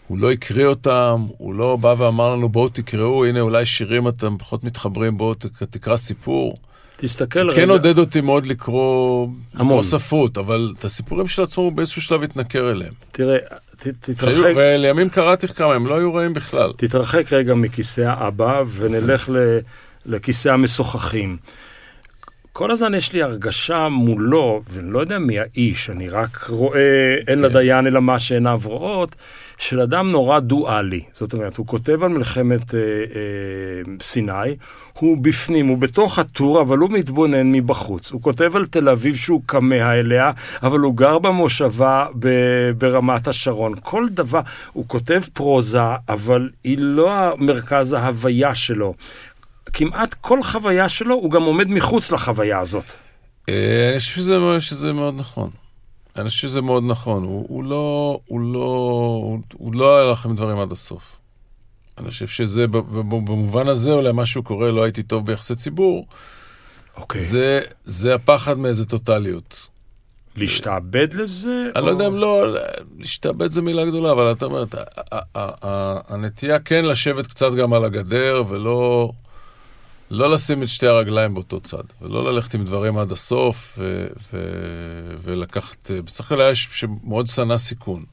הוא 0.08 0.18
לא 0.18 0.32
הקריא 0.32 0.66
אותם, 0.66 1.26
הוא 1.38 1.54
לא 1.54 1.76
בא 1.76 1.94
ואמר 1.98 2.36
לנו, 2.36 2.48
בואו 2.48 2.68
תקראו, 2.68 3.24
הנה 3.24 3.40
אולי 3.40 3.64
שירים 3.64 4.08
אתם 4.08 4.38
פחות 4.38 4.64
מתחברים, 4.64 5.16
בואו 5.16 5.34
תקרא 5.70 5.96
סיפור. 5.96 6.56
תסתכל 6.96 7.50
רגע. 7.50 7.60
כן 7.60 7.70
עודד 7.70 7.98
אותי 7.98 8.20
מאוד 8.20 8.46
לקרוא, 8.46 9.28
לקרוא 9.54 9.82
ספרות, 9.82 10.38
אבל 10.38 10.72
את 10.78 10.84
הסיפורים 10.84 11.26
של 11.26 11.42
עצמו 11.42 11.64
הוא 11.64 11.72
באיזשהו 11.72 12.02
שלב 12.02 12.22
התנכר 12.22 12.70
אליהם. 12.70 12.92
תראה, 13.12 13.38
ת, 13.76 13.88
תתרחק... 13.88 14.52
ולימים 14.56 15.08
קראתי 15.08 15.48
כמה, 15.48 15.74
הם 15.74 15.86
לא 15.86 15.98
היו 15.98 16.14
רעים 16.14 16.34
בכלל. 16.34 16.72
תתרחק 16.76 17.32
רגע 17.32 17.54
מכיסא 17.54 18.00
האבא 18.00 18.62
ונלך 18.76 19.28
ל... 19.28 19.58
לכיסא 20.06 20.48
המשוחחים. 20.48 21.36
כל 22.52 22.70
הזמן 22.70 22.94
יש 22.94 23.12
לי 23.12 23.22
הרגשה 23.22 23.88
מולו, 23.88 24.62
ואני 24.70 24.90
לא 24.90 24.98
יודע 24.98 25.18
מי 25.18 25.38
האיש, 25.38 25.90
אני 25.90 26.08
רק 26.08 26.44
רואה, 26.48 27.14
אין 27.28 27.38
כן. 27.38 27.38
לדיין 27.38 27.86
אלא 27.86 28.02
מה 28.02 28.18
שעיניו 28.18 28.60
רואות, 28.64 29.16
של 29.58 29.80
אדם 29.80 30.08
נורא 30.10 30.40
דואלי. 30.40 31.00
זאת 31.12 31.32
אומרת, 31.32 31.56
הוא 31.56 31.66
כותב 31.66 32.04
על 32.04 32.08
מלחמת 32.08 32.74
אה, 32.74 32.80
אה, 32.80 33.92
סיני, 34.00 34.32
הוא 34.98 35.18
בפנים, 35.20 35.66
הוא 35.66 35.78
בתוך 35.78 36.18
הטור, 36.18 36.60
אבל 36.60 36.78
הוא 36.78 36.90
מתבונן 36.90 37.52
מבחוץ. 37.52 38.12
הוא 38.12 38.22
כותב 38.22 38.56
על 38.56 38.66
תל 38.66 38.88
אביב 38.88 39.16
שהוא 39.16 39.42
כמה 39.48 39.92
אליה, 39.92 40.30
אבל 40.62 40.78
הוא 40.78 40.96
גר 40.96 41.18
במושבה 41.18 42.06
ב, 42.18 42.28
ברמת 42.78 43.28
השרון. 43.28 43.74
כל 43.82 44.08
דבר, 44.08 44.40
הוא 44.72 44.84
כותב 44.86 45.20
פרוזה, 45.32 45.80
אבל 46.08 46.50
היא 46.64 46.78
לא 46.80 47.36
מרכז 47.38 47.92
ההוויה 47.92 48.54
שלו. 48.54 48.94
כמעט 49.72 50.14
כל 50.14 50.42
חוויה 50.42 50.88
שלו, 50.88 51.14
הוא 51.14 51.30
גם 51.30 51.42
עומד 51.42 51.68
מחוץ 51.68 52.12
לחוויה 52.12 52.58
הזאת. 52.58 52.92
אה, 53.48 53.90
אני 53.90 53.98
חושב 53.98 54.14
שזה, 54.14 54.36
שזה 54.60 54.92
מאוד 54.92 55.14
נכון. 55.16 55.50
אני 56.16 56.28
חושב 56.28 56.48
שזה 56.48 56.60
מאוד 56.60 56.84
נכון. 56.86 57.22
הוא, 57.22 57.46
הוא 57.48 57.64
לא, 57.64 58.18
הוא 58.26 58.40
לא, 58.40 58.58
הוא, 59.24 59.38
הוא 59.52 59.74
לא 59.74 59.98
היה 59.98 60.12
לכם 60.12 60.34
דברים 60.34 60.58
עד 60.58 60.72
הסוף. 60.72 61.16
אני 61.98 62.10
חושב 62.10 62.26
שזה, 62.26 62.66
במובן 62.66 63.68
הזה, 63.68 63.92
אולי 63.92 64.10
משהו 64.14 64.42
קורה, 64.42 64.70
לא 64.70 64.84
הייתי 64.84 65.02
טוב 65.02 65.26
ביחסי 65.26 65.54
ציבור. 65.54 66.06
אוקיי. 66.96 67.20
זה, 67.20 67.60
זה 67.84 68.14
הפחד 68.14 68.58
מאיזה 68.58 68.84
טוטליות. 68.84 69.68
להשתעבד 70.36 71.14
לזה? 71.14 71.70
אני 71.76 71.86
לא 71.86 71.90
יודע 71.90 72.06
אם 72.06 72.16
לא, 72.16 72.56
להשתעבד 72.98 73.50
זה 73.50 73.62
מילה 73.62 73.84
גדולה, 73.84 74.12
אבל 74.12 74.32
אתה 74.32 74.44
אומר, 74.44 74.64
הנטייה 76.08 76.58
כן 76.58 76.84
לשבת 76.84 77.26
קצת 77.26 77.52
גם 77.52 77.72
על 77.72 77.84
הגדר, 77.84 78.42
ולא 78.48 79.12
לא 80.14 80.30
לשים 80.30 80.62
את 80.62 80.68
שתי 80.68 80.86
הרגליים 80.86 81.34
באותו 81.34 81.60
צד, 81.60 81.82
ולא 82.02 82.32
ללכת 82.32 82.54
עם 82.54 82.64
דברים 82.64 82.98
עד 82.98 83.12
הסוף, 83.12 83.78
ו, 83.78 84.06
ו, 84.32 84.38
ולקחת, 85.18 85.90
בסך 86.04 86.24
הכל 86.24 86.40
היה 86.40 86.54
שמאוד 86.54 87.26
שנא 87.26 87.56
סיכון. 87.56 88.04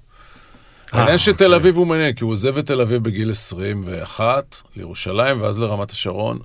אה, 0.93 0.99
העניין 0.99 1.17
של 1.17 1.35
תל 1.35 1.45
אוקיי. 1.45 1.57
אביב 1.57 1.75
הוא 1.75 1.87
מעניין, 1.87 2.13
כי 2.13 2.23
הוא 2.23 2.31
עוזב 2.31 2.57
את 2.57 2.65
תל 2.65 2.81
אביב 2.81 3.03
בגיל 3.03 3.31
21 3.31 4.61
לירושלים, 4.75 5.41
ואז 5.41 5.59
לרמת 5.59 5.91
השרון, 5.91 6.39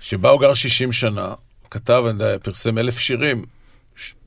שבה 0.00 0.30
הוא 0.30 0.40
גר 0.40 0.54
60 0.54 0.92
שנה, 0.92 1.34
כתב, 1.70 2.02
אני 2.06 2.24
יודע, 2.24 2.38
פרסם 2.42 2.78
אלף 2.78 2.98
שירים, 2.98 3.44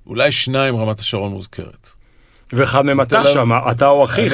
אולי 0.08 0.32
שניים 0.32 0.76
רמת 0.76 1.00
השרון 1.00 1.32
מוזכרת. 1.32 1.90
ואחד 2.54 2.86
מהם 2.86 3.02
אתה 3.02 3.24
שם, 3.34 3.52
אתה 3.72 3.88
או 3.88 4.06
אחיך, 4.06 4.34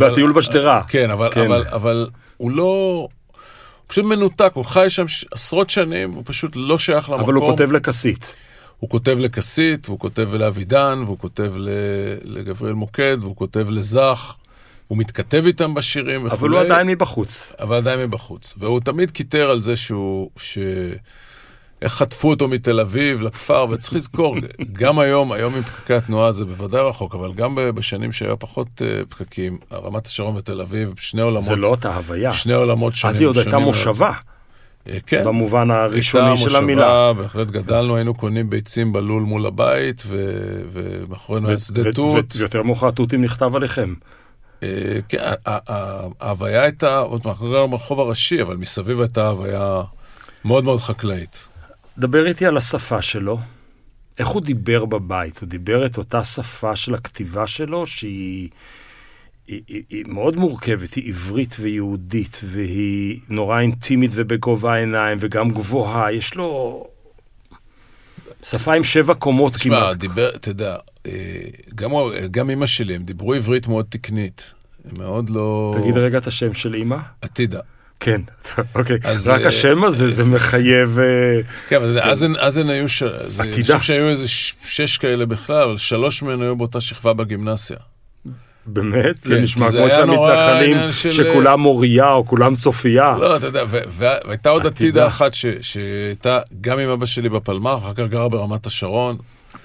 בטיול 0.00 0.32
בשדרה. 0.32 0.82
כן, 0.88 1.10
אבל, 1.10 1.30
כן. 1.30 1.40
אבל, 1.40 1.64
אבל 1.72 2.08
הוא 2.36 2.50
לא... 2.50 3.08
הוא 3.90 3.92
פשוט 3.92 4.04
מנותק, 4.04 4.52
הוא 4.54 4.64
חי 4.64 4.90
שם 4.90 5.04
עשרות 5.30 5.70
שנים, 5.70 6.10
והוא 6.10 6.22
פשוט 6.26 6.52
לא 6.54 6.78
שייך 6.78 7.10
למקום. 7.10 7.24
אבל 7.24 7.34
הוא 7.34 7.50
כותב 7.50 7.72
לכסית. 7.72 8.32
הוא 8.78 8.90
כותב 8.90 9.16
לכסית, 9.18 9.88
והוא 9.88 9.98
כותב 9.98 10.34
לאבידן, 10.34 11.02
והוא 11.04 11.18
כותב 11.18 11.52
לגבריאל 12.24 12.74
מוקד, 12.74 13.16
והוא 13.20 13.36
כותב 13.36 13.70
לזך. 13.70 14.36
הוא 14.88 14.98
מתכתב 14.98 15.42
איתם 15.46 15.74
בשירים 15.74 16.26
וכולי. 16.26 16.40
אבל 16.40 16.48
הוא 16.48 16.60
עדיין 16.60 16.86
מבחוץ. 16.86 17.52
אבל 17.60 17.76
עדיין 17.76 18.00
מבחוץ. 18.00 18.54
והוא 18.58 18.80
תמיד 18.80 19.10
קיטר 19.10 19.50
על 19.50 19.62
זה 19.62 19.76
שהוא... 19.76 20.30
ש... 20.36 20.58
איך 21.82 21.92
חטפו 21.92 22.30
אותו 22.30 22.48
מתל 22.48 22.80
אביב 22.80 23.22
לכפר, 23.22 23.66
וצריך 23.70 23.94
לזכור, 23.94 24.36
גם 24.72 24.98
היום, 24.98 25.32
היום 25.32 25.54
עם 25.54 25.62
פקקי 25.62 25.94
התנועה 25.94 26.32
זה 26.32 26.44
בוודאי 26.44 26.80
רחוק, 26.80 27.14
אבל 27.14 27.32
גם 27.32 27.58
בשנים 27.74 28.12
שהיו 28.12 28.38
פחות 28.38 28.66
uh, 28.78 29.06
פקקים, 29.08 29.58
רמת 29.72 30.06
השרון 30.06 30.36
ותל 30.36 30.60
אביב, 30.60 30.92
שני 30.96 31.22
עולמות... 31.22 31.44
זה 31.44 31.56
לא 31.56 31.66
אותה 31.66 31.94
הוויה. 31.94 32.32
שני 32.32 32.52
עולמות 32.52 32.94
שונים. 32.94 33.14
אז 33.14 33.20
היא 33.20 33.28
עוד 33.28 33.36
הייתה 33.36 33.58
מושבה. 33.58 34.12
אה, 34.88 34.98
כן. 35.06 35.24
במובן 35.24 35.70
הראשוני 35.70 36.36
של 36.36 36.56
המילה. 36.56 36.82
הייתה 36.82 37.12
מושבה, 37.12 37.22
בהחלט 37.22 37.50
גדלנו, 37.50 37.96
היינו 37.96 38.14
קונים 38.14 38.50
ביצים 38.50 38.92
בלול 38.92 39.22
מול 39.22 39.46
הבית, 39.46 40.02
ומאחורינו 40.70 41.48
היה 41.48 41.58
שדה 41.58 41.92
תות. 41.92 42.36
ויותר 42.36 42.62
מאוחר 42.62 42.90
תותים 42.90 43.22
נכתב 43.22 43.56
עליכם. 43.56 43.94
אה, 44.62 44.68
כן, 45.08 45.18
ההוויה 46.20 46.62
הייתה, 46.62 46.98
עוד 46.98 47.22
מעט, 47.24 47.36
ברחוב 47.70 48.00
הראשי, 48.00 48.42
אבל 48.42 48.56
מסביב 48.56 49.00
הייתה 49.00 49.28
הוויה 49.28 49.82
מאוד 50.44 50.64
מאוד 50.64 50.80
חקלאית. 50.80 51.48
דבר 52.00 52.26
איתי 52.26 52.46
על 52.46 52.56
השפה 52.56 53.02
שלו. 53.02 53.38
איך 54.18 54.28
הוא 54.28 54.42
דיבר 54.42 54.84
בבית? 54.84 55.38
הוא 55.38 55.48
דיבר 55.48 55.86
את 55.86 55.98
אותה 55.98 56.24
שפה 56.24 56.76
של 56.76 56.94
הכתיבה 56.94 57.46
שלו, 57.46 57.86
שהיא 57.86 58.48
היא, 59.46 59.62
היא, 59.68 59.82
היא 59.90 60.04
מאוד 60.08 60.36
מורכבת, 60.36 60.94
היא 60.94 61.08
עברית 61.08 61.56
ויהודית, 61.60 62.40
והיא 62.44 63.20
נורא 63.28 63.60
אינטימית 63.60 64.10
ובגובה 64.14 64.74
העיניים, 64.74 65.18
וגם 65.20 65.50
גבוהה. 65.50 66.12
יש 66.12 66.34
לו 66.34 66.86
שפה 68.42 68.74
עם 68.74 68.84
שבע 68.84 69.14
קומות 69.14 69.54
שמה, 69.54 69.62
כמעט. 69.62 69.82
תשמע, 69.82 69.94
דיבר, 69.94 70.30
אתה 70.36 70.50
יודע, 70.50 70.76
אה, 71.06 71.12
גם, 71.74 71.90
גם 72.30 72.50
אימא 72.50 72.66
שלי, 72.66 72.94
הם 72.94 73.02
דיברו 73.02 73.34
עברית 73.34 73.68
מאוד 73.68 73.86
תקנית. 73.88 74.54
מאוד 74.92 75.30
לא... 75.30 75.74
תגיד 75.80 75.96
רגע 75.96 76.18
את 76.18 76.26
השם 76.26 76.54
של 76.54 76.74
אימא. 76.74 76.96
עתידה. 77.22 77.60
כן, 78.00 78.20
אוקיי. 78.74 78.98
אז, 79.04 79.28
רק 79.28 79.42
uh, 79.42 79.46
השם 79.46 79.84
הזה, 79.84 80.10
זה 80.10 80.24
מחייב... 80.24 80.98
אה, 80.98 81.40
כן, 81.68 81.76
אבל 81.76 82.00
כן. 82.02 82.08
אז, 82.08 82.26
אז 82.38 82.58
הן 82.58 82.70
היו... 82.70 82.88
ש... 82.88 83.02
עתידה. 83.02 83.42
אני 83.42 83.62
חושב 83.62 83.80
שהיו 83.80 84.08
איזה 84.08 84.28
שש 84.64 84.98
כאלה 84.98 85.26
בכלל, 85.26 85.62
אבל 85.62 85.76
שלוש 85.76 86.22
מהן 86.22 86.42
היו 86.42 86.56
באותה 86.56 86.80
שכבה 86.80 87.12
בגימנסיה. 87.12 87.76
באמת? 88.66 89.18
כן, 89.22 89.28
זה 89.28 89.40
נשמע 89.40 89.70
כמו 89.70 89.86
אצל 89.86 90.02
המתנחלים 90.02 90.92
של... 90.92 91.12
שכולם 91.12 91.60
מוריה 91.60 92.12
או 92.12 92.26
כולם 92.26 92.54
צופיה. 92.54 93.16
לא, 93.18 93.36
אתה 93.36 93.46
יודע, 93.46 93.64
והייתה 93.88 94.50
עוד 94.50 94.66
עתידה 94.66 95.06
אחת 95.06 95.32
שהייתה 95.60 96.40
גם 96.60 96.78
עם 96.78 96.88
אבא 96.88 97.06
שלי 97.06 97.28
בפלמ"ח, 97.28 97.78
אחר 97.78 97.94
כך 97.94 98.06
גרה 98.06 98.28
ברמת 98.28 98.66
השרון. 98.66 99.16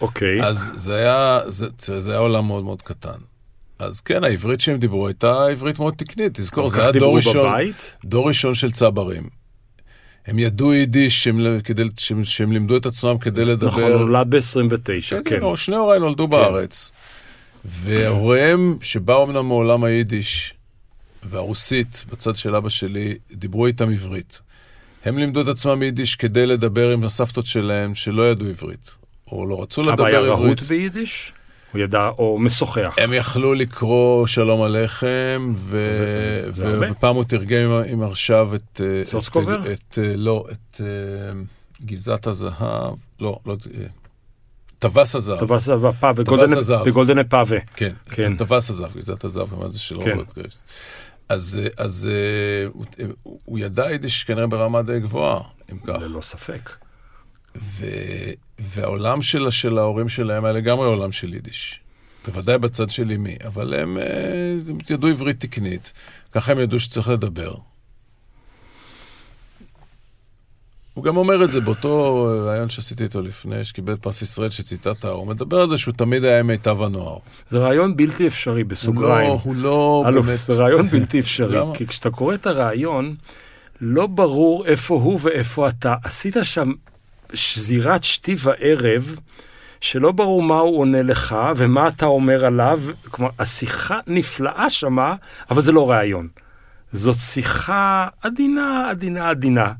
אוקיי. 0.01 0.43
אז 0.43 0.71
זה 0.73 0.95
היה, 0.95 1.39
זה, 1.47 1.67
זה 1.77 2.11
היה 2.11 2.19
עולם 2.19 2.47
מאוד 2.47 2.63
מאוד 2.63 2.81
קטן. 2.81 3.34
אז 3.79 4.01
כן, 4.01 4.23
העברית 4.23 4.61
שהם 4.61 4.77
דיברו 4.77 5.07
הייתה 5.07 5.45
עברית 5.45 5.79
מאוד 5.79 5.93
תקנית, 5.97 6.33
תזכור, 6.33 6.69
זה 6.69 6.81
היה 6.81 6.91
דור 6.91 7.17
ראשון, 7.17 7.49
בבית? 7.49 7.97
דור 8.05 8.27
ראשון 8.27 8.53
של 8.53 8.71
צברים. 8.71 9.29
הם 10.27 10.39
ידעו 10.39 10.73
יידיש 10.73 11.23
שהם, 11.23 11.59
כדי, 11.63 11.83
שהם, 11.97 12.23
שהם 12.23 12.51
לימדו 12.51 12.77
את 12.77 12.85
עצמם 12.85 13.17
כדי 13.17 13.45
לדבר. 13.45 13.67
נכון, 13.67 13.91
נולד 13.91 14.29
ב-29, 14.29 14.77
כן. 15.09 15.21
כן, 15.25 15.39
כן. 15.39 15.55
שני 15.55 15.75
הוריי 15.75 15.99
נולדו 15.99 16.23
כן. 16.23 16.29
בארץ. 16.31 16.91
והוריהם, 17.65 18.77
שבאו 18.81 19.23
אמנם 19.23 19.47
מעולם 19.47 19.83
היידיש 19.83 20.53
והרוסית, 21.23 22.05
בצד 22.09 22.35
של 22.35 22.55
אבא 22.55 22.69
שלי, 22.69 23.17
דיברו 23.31 23.67
איתם 23.67 23.91
עברית. 23.91 24.41
הם 25.05 25.17
לימדו 25.17 25.41
את 25.41 25.47
עצמם 25.47 25.83
יידיש 25.83 26.15
כדי 26.15 26.45
לדבר 26.45 26.91
עם 26.91 27.03
הסבתות 27.03 27.45
שלהם 27.45 27.95
שלא 27.95 28.29
ידעו 28.29 28.47
עברית, 28.47 28.95
או 29.31 29.45
לא 29.45 29.61
רצו 29.61 29.81
לדבר 29.81 29.93
עברית. 29.93 30.15
אבא 30.15 30.25
היה 30.25 30.33
רהוט 30.33 30.61
ביידיש? 30.61 31.31
הוא 31.75 31.83
ידע, 31.83 32.09
או 32.17 32.39
משוחח. 32.39 32.95
הם 32.97 33.13
יכלו 33.13 33.53
לקרוא 33.53 34.27
שלום 34.27 34.61
עליכם, 34.61 35.53
ו... 35.55 35.89
זה, 35.91 36.21
זה, 36.21 36.51
זה 36.51 36.79
ו... 36.79 36.91
ופעם 36.91 37.15
הוא 37.15 37.23
תרגם 37.23 37.71
עם, 37.87 38.01
הרשב 38.01 38.47
את... 38.55 38.81
אה, 38.83 39.05
סוצקבר? 39.05 39.61
את, 39.61 39.79
את, 39.89 39.99
אה, 40.01 40.15
לא, 40.15 40.45
את 40.51 40.81
uh, 40.81 41.85
גיזת 41.85 42.27
הזהב, 42.27 42.93
לא, 43.19 43.39
לא... 43.45 43.55
טווס 44.79 45.15
הזהב. 45.15 45.39
טווס 45.39 45.69
הזהב, 46.57 46.81
גאָלדענע 46.85 47.23
פּאַווע. 47.23 47.59
כן, 47.75 47.93
כן. 48.09 48.37
טווס 48.37 48.69
הזהב, 48.69 48.97
גיזת 48.97 49.23
הזהב, 49.23 49.49
כמובן 49.49 49.71
זה 49.71 49.79
של 49.79 50.03
כן. 50.03 50.09
רוברט 50.09 50.33
גרייבס. 50.33 50.63
אז, 51.29 51.59
אז 51.77 52.09
הוא, 52.73 52.85
הוא 53.45 53.59
ידע 53.59 53.91
יידיש 53.91 54.23
כנראה 54.23 54.47
ברמה 54.47 54.81
די 54.81 54.99
גבוהה, 54.99 55.41
אם 55.71 55.77
כך. 55.77 55.95
ללא 56.01 56.21
ספק. 56.21 56.84
ו... 57.55 57.85
והעולם 58.59 59.21
של, 59.21 59.49
של 59.49 59.77
ההורים 59.77 60.09
שלהם 60.09 60.45
היה 60.45 60.53
לגמרי 60.53 60.87
עולם 60.87 61.11
של 61.11 61.33
יידיש. 61.33 61.79
בוודאי 62.25 62.57
בצד 62.57 62.89
של 62.89 63.11
אמי, 63.11 63.35
אבל 63.47 63.73
הם, 63.73 63.97
אה, 63.97 64.03
הם 64.69 64.77
ידעו 64.89 65.09
עברית 65.09 65.39
תקנית, 65.39 65.93
ככה 66.31 66.51
הם 66.51 66.59
ידעו 66.59 66.79
שצריך 66.79 67.09
לדבר. 67.09 67.53
הוא 70.93 71.03
גם 71.03 71.17
אומר 71.17 71.43
את 71.43 71.51
זה 71.51 71.59
באותו 71.59 72.23
ריאיון 72.45 72.69
שעשיתי 72.69 73.03
איתו 73.03 73.21
לפני, 73.21 73.63
שקיבל 73.63 73.95
פרס 73.95 74.21
ישראל 74.21 74.49
שציטטת, 74.49 75.05
הוא 75.05 75.27
מדבר 75.27 75.59
על 75.59 75.69
זה 75.69 75.77
שהוא 75.77 75.93
תמיד 75.93 76.23
היה 76.23 76.39
עם 76.39 76.47
מיטב 76.47 76.81
הנוער. 76.81 77.17
זה 77.49 77.57
רעיון 77.57 77.95
בלתי 77.95 78.27
אפשרי, 78.27 78.63
בסוגריים. 78.63 79.29
לא, 79.29 79.39
הוא 79.43 79.55
לא 79.55 80.03
אלוף, 80.07 80.25
באמת... 80.25 80.39
זה 80.39 80.53
רעיון 80.53 80.87
בלתי 80.87 81.19
אפשרי, 81.19 81.59
כי 81.73 81.87
כשאתה 81.87 82.09
קורא 82.09 82.33
את 82.33 82.47
הרעיון, 82.47 83.15
לא 83.81 84.07
ברור 84.07 84.65
איפה 84.65 84.95
הוא 84.95 85.19
ואיפה 85.21 85.67
אתה. 85.67 85.95
עשית 86.03 86.37
שם 86.43 86.71
שזירת 87.35 88.03
שתי 88.03 88.35
וערב, 88.39 89.15
שלא 89.81 90.11
ברור 90.11 90.43
מה 90.43 90.59
הוא 90.59 90.79
עונה 90.79 91.01
לך 91.01 91.35
ומה 91.55 91.87
אתה 91.87 92.05
אומר 92.05 92.45
עליו. 92.45 92.81
כלומר, 93.09 93.31
השיחה 93.39 93.99
נפלאה 94.07 94.69
שמה, 94.69 95.15
אבל 95.49 95.61
זה 95.61 95.71
לא 95.71 95.91
ראיון. 95.91 96.27
זאת 96.93 97.15
שיחה 97.15 98.07
עדינה, 98.21 98.89
עדינה, 98.89 99.29
עדינה. 99.29 99.71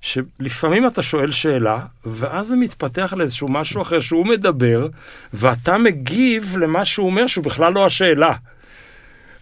שלפעמים 0.00 0.86
אתה 0.86 1.02
שואל 1.02 1.30
שאלה, 1.30 1.78
ואז 2.04 2.46
זה 2.46 2.56
מתפתח 2.56 3.14
לאיזשהו 3.16 3.48
משהו 3.48 3.82
אחר 3.82 4.00
שהוא 4.00 4.26
מדבר, 4.26 4.88
ואתה 5.32 5.78
מגיב 5.78 6.56
למה 6.60 6.84
שהוא 6.84 7.06
אומר 7.06 7.26
שהוא 7.26 7.44
בכלל 7.44 7.72
לא 7.72 7.86
השאלה. 7.86 8.32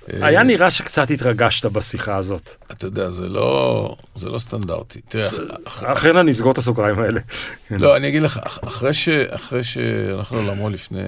היה 0.07 0.43
נראה 0.43 0.71
שקצת 0.71 1.11
התרגשת 1.11 1.67
בשיחה 1.67 2.17
הזאת. 2.17 2.49
אתה 2.73 2.87
יודע, 2.87 3.11
זה 3.11 3.29
לא, 3.29 3.97
זה 4.15 4.29
לא 4.29 4.39
סטנדרטי. 4.39 5.01
תראה, 5.01 5.29
אכן 5.65 6.17
אני 6.17 6.31
אסגור 6.31 6.53
את 6.53 6.59
הסוגריים 6.59 6.99
האלה. 6.99 7.21
לא, 7.71 7.97
אני 7.97 8.09
אגיד 8.09 8.23
לך, 8.23 8.41
אחרי, 8.45 8.91
אחרי 9.29 9.65
שהלכנו 9.65 10.43
לעולמו 10.43 10.71
לפני 10.71 11.01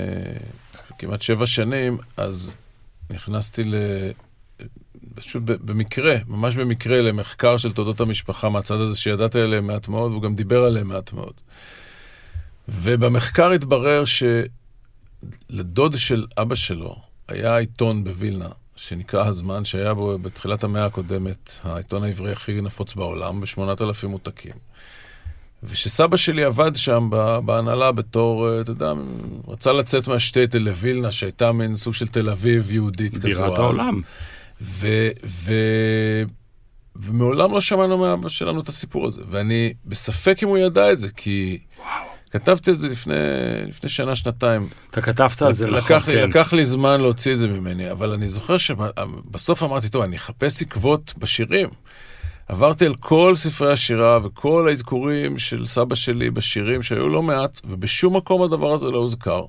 כמעט 0.99 1.23
שבע 1.23 1.47
שנים, 1.47 1.99
אז 2.17 2.55
נכנסתי 3.11 3.65
ל... 3.65 3.75
פשוט 5.15 5.43
במקרה, 5.47 6.17
ממש 6.27 6.57
במקרה, 6.57 7.03
למחקר 7.03 7.57
של 7.57 7.73
תולדות 7.73 8.01
המשפחה 8.01 8.49
מהצד 8.49 8.81
הזה 8.81 8.99
שידעתי 8.99 9.41
עליהם 9.41 9.67
מעט 9.67 9.89
מאוד, 9.89 10.11
והוא 10.11 10.23
גם 10.23 10.35
דיבר 10.35 10.65
עליהם 10.65 10.89
מעט 10.89 11.13
מאוד. 11.13 11.35
ובמחקר 12.69 13.51
התברר 13.51 14.03
שלדוד 15.51 15.97
של 15.97 16.27
אבא 16.39 16.55
שלו 16.55 16.97
היה 17.29 17.57
עיתון 17.57 18.05
בווילנה, 18.05 18.49
שנקרא 18.79 19.27
הזמן, 19.27 19.65
שהיה 19.65 19.95
בו 19.95 20.19
בתחילת 20.19 20.65
המאה 20.65 20.87
הקודמת 20.87 21.53
העיתון 21.63 22.05
העברי 22.05 22.33
הכי 22.33 22.61
נפוץ 22.61 22.95
בעולם, 22.95 23.41
ב-8,000 23.41 24.07
מותקים. 24.07 24.53
ושסבא 25.63 26.17
שלי 26.17 26.45
עבד 26.45 26.75
שם 26.75 27.11
בהנהלה 27.45 27.93
בתור, 27.93 28.49
אה, 28.49 28.61
אתה 28.61 28.71
יודע, 28.71 28.93
רצה 29.49 29.73
לצאת 29.73 30.09
מהשטייטל 30.09 30.59
לווילנה, 30.59 31.11
שהייתה 31.11 31.53
מין 31.53 31.77
סוג 31.77 31.95
של 31.95 32.09
תל 32.09 32.31
אביב 32.31 32.71
יהודית 32.71 33.19
כזו. 33.19 33.45
בירת 33.45 33.59
העולם. 33.59 34.01
ו, 34.61 35.09
ו, 35.25 35.53
ומעולם 36.97 37.53
לא 37.53 37.61
שמענו 37.61 37.99
מאבא 37.99 38.29
שלנו 38.29 38.61
את 38.61 38.69
הסיפור 38.69 39.07
הזה. 39.07 39.23
ואני 39.29 39.73
בספק 39.85 40.43
אם 40.43 40.49
הוא 40.49 40.59
ידע 40.59 40.93
את 40.93 40.99
זה, 40.99 41.09
כי... 41.17 41.59
וואו. 41.79 42.08
כתבתי 42.31 42.71
את 42.71 42.79
זה 42.79 42.89
לפני, 42.89 43.15
לפני 43.69 43.89
שנה, 43.89 44.17
שנתיים. 44.17 44.69
אתה 44.91 45.01
כתבת 45.01 45.43
על 45.43 45.55
זה, 45.55 45.67
נכון, 45.67 45.79
לקח, 45.79 46.09
לי, 46.09 46.15
כן. 46.15 46.29
לקח 46.29 46.53
לי 46.53 46.65
זמן 46.65 47.01
להוציא 47.01 47.33
את 47.33 47.39
זה 47.39 47.49
ממני, 47.49 47.91
אבל 47.91 48.11
אני 48.11 48.29
זוכר 48.29 48.57
שבסוף 48.59 49.63
אמרתי, 49.63 49.89
טוב, 49.89 50.03
אני 50.03 50.17
אחפש 50.17 50.63
עקבות 50.63 51.15
בשירים. 51.19 51.69
עברתי 52.49 52.87
על 52.87 52.95
כל 52.95 53.33
ספרי 53.37 53.73
השירה 53.73 54.19
וכל 54.25 54.69
האזכורים 54.69 55.39
של 55.39 55.67
סבא 55.67 55.95
שלי 55.95 56.31
בשירים, 56.31 56.83
שהיו 56.83 57.09
לא 57.09 57.23
מעט, 57.23 57.61
ובשום 57.65 58.17
מקום 58.17 58.43
הדבר 58.43 58.73
הזה 58.73 58.89
לא 58.89 58.99
הוזכר. 58.99 59.43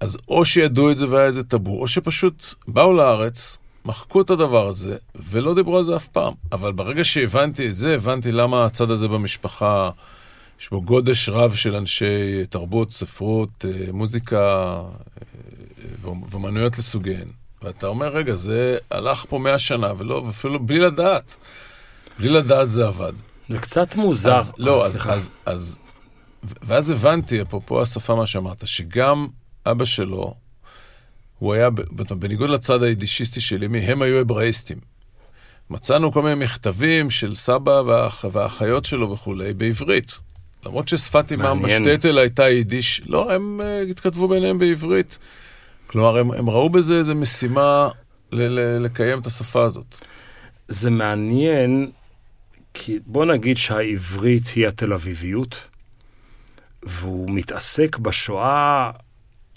אז 0.00 0.18
או 0.28 0.44
שידעו 0.44 0.90
את 0.90 0.96
זה 0.96 1.08
והיה 1.08 1.26
איזה 1.26 1.42
טאבו, 1.42 1.80
או 1.80 1.88
שפשוט 1.88 2.44
באו 2.68 2.92
לארץ, 2.92 3.58
מחקו 3.84 4.20
את 4.20 4.30
הדבר 4.30 4.66
הזה, 4.66 4.96
ולא 5.14 5.54
דיברו 5.54 5.78
על 5.78 5.84
זה 5.84 5.96
אף 5.96 6.06
פעם. 6.06 6.32
אבל 6.52 6.72
ברגע 6.72 7.04
שהבנתי 7.04 7.68
את 7.68 7.76
זה, 7.76 7.94
הבנתי 7.94 8.32
למה 8.32 8.64
הצד 8.64 8.90
הזה 8.90 9.08
במשפחה, 9.08 9.90
יש 10.60 10.70
בו 10.70 10.82
גודש 10.82 11.28
רב 11.28 11.54
של 11.54 11.76
אנשי 11.76 12.46
תרבות, 12.50 12.90
ספרות, 12.90 13.64
אה, 13.68 13.92
מוזיקה 13.92 14.38
אה, 14.38 14.82
ואומנויות 16.30 16.78
לסוגיהן. 16.78 17.28
ואתה 17.62 17.86
אומר, 17.86 18.08
רגע, 18.08 18.34
זה 18.34 18.78
הלך 18.90 19.24
פה 19.28 19.38
מאה 19.38 19.58
שנה, 19.58 19.92
ולא, 19.98 20.14
ואפילו 20.14 20.66
בלי 20.66 20.78
לדעת. 20.78 21.36
בלי 22.18 22.28
לדעת 22.28 22.70
זה 22.70 22.86
עבד. 22.86 23.12
זה 23.48 23.58
קצת 23.58 23.96
מוזר. 23.96 24.36
אז, 24.36 24.54
לא, 24.58 24.86
אז, 24.86 24.98
אז, 25.06 25.30
אז, 25.46 25.78
ואז 26.42 26.90
הבנתי, 26.90 27.42
אפרופו 27.42 27.82
השפה, 27.82 28.14
מה 28.14 28.26
שאמרת, 28.26 28.66
שגם 28.66 29.26
אבא 29.66 29.84
שלו, 29.84 30.34
הוא 31.38 31.54
היה, 31.54 31.70
בניגוד 32.10 32.50
לצד 32.50 32.82
היידישיסטי 32.82 33.40
של 33.40 33.64
אמי, 33.64 33.78
הם 33.78 34.02
היו 34.02 34.20
אברהיסטים. 34.20 34.78
מצאנו 35.70 36.12
כל 36.12 36.22
מיני 36.22 36.44
מכתבים 36.44 37.10
של 37.10 37.34
סבא 37.34 37.70
והאח, 37.70 38.24
והאחיות 38.32 38.84
שלו 38.84 39.10
וכולי, 39.10 39.54
בעברית. 39.54 40.29
למרות 40.66 40.88
ששפת 40.88 41.32
אמם 41.32 41.62
בשטטל 41.62 42.18
הייתה 42.18 42.48
יידיש, 42.48 43.02
לא, 43.06 43.32
הם 43.32 43.60
uh, 43.60 43.90
התכתבו 43.90 44.28
ביניהם 44.28 44.58
בעברית. 44.58 45.18
כלומר, 45.86 46.18
הם, 46.18 46.32
הם 46.32 46.50
ראו 46.50 46.70
בזה 46.70 46.98
איזו 46.98 47.14
משימה 47.14 47.88
ל- 48.32 48.42
ל- 48.42 48.84
לקיים 48.84 49.18
את 49.18 49.26
השפה 49.26 49.64
הזאת. 49.64 49.96
זה 50.68 50.90
מעניין, 50.90 51.90
כי 52.74 52.98
בוא 53.06 53.24
נגיד 53.24 53.56
שהעברית 53.56 54.48
היא 54.56 54.66
התל 54.68 54.92
אביביות, 54.92 55.56
והוא 56.82 57.30
מתעסק 57.30 57.98
בשואה, 57.98 58.90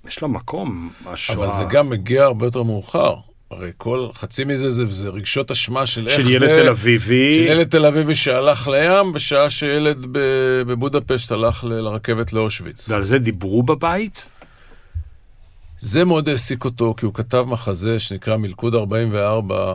יש 0.06 0.22
לה 0.22 0.28
מקום, 0.28 0.90
השואה. 1.06 1.38
אבל 1.38 1.50
זה 1.50 1.64
גם 1.70 1.90
מגיע 1.90 2.24
הרבה 2.24 2.46
יותר 2.46 2.64
מאוחר. 2.64 3.16
הרי 3.58 3.72
כל, 3.78 4.08
חצי 4.16 4.44
מזה 4.44 4.70
זה, 4.70 4.84
זה 4.90 5.10
רגשות 5.10 5.52
אשמה 5.52 5.86
של 5.86 6.08
איך 6.08 6.16
של 6.16 6.24
זה... 6.24 6.46
ילד 6.46 6.54
תל 6.54 6.70
אביבי. 6.70 7.34
של 7.36 7.42
ילד 7.42 7.70
תל 7.70 7.86
אביבי 7.86 8.16
שהלך 8.16 8.68
לים, 8.68 9.12
בשעה 9.14 9.50
שילד 9.50 10.06
בבודפשט 10.68 11.32
הלך 11.32 11.64
ל- 11.64 11.68
לרכבת 11.74 12.34
לאושוויץ. 12.34 12.90
ועל 12.90 13.04
זה 13.04 13.18
דיברו 13.18 13.64
בבית? 13.64 14.26
זה 15.80 16.06
מאוד 16.06 16.30
העסיק 16.30 16.66
אותו, 16.66 16.94
כי 16.98 17.06
הוא 17.06 17.14
כתב 17.14 17.46
מחזה 17.48 18.00
שנקרא 18.00 18.38
מלכוד 18.38 18.76
44, 18.76 19.74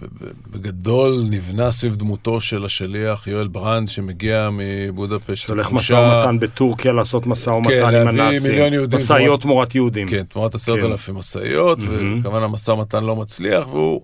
שבגדול 0.00 1.24
נבנה 1.30 1.70
סביב 1.70 1.96
דמותו 1.96 2.40
של 2.40 2.64
השליח 2.64 3.26
יואל 3.26 3.48
ברנד, 3.48 3.88
שמגיע 3.88 4.48
מבודפשט. 4.52 5.46
שהולך 5.46 5.72
משא 5.72 5.92
ומתן 5.94 6.38
בטורקיה 6.38 6.92
לעשות 6.92 7.26
משא 7.26 7.50
ומתן 7.50 7.70
כן, 7.70 7.94
עם 7.94 8.08
הנאצים. 8.08 8.72
משאיות 8.94 9.42
תמורת 9.42 9.74
יהודים. 9.74 10.08
כן, 10.08 10.22
תמורת 10.22 10.54
עשרת 10.54 10.78
כן. 10.80 10.86
אלפים 10.86 11.14
משאיות, 11.14 11.78
וכמובן 11.80 12.42
המשא 12.42 12.70
ומתן 12.70 13.04
לא 13.04 13.16
מצליח, 13.16 13.68
והוא... 13.68 14.00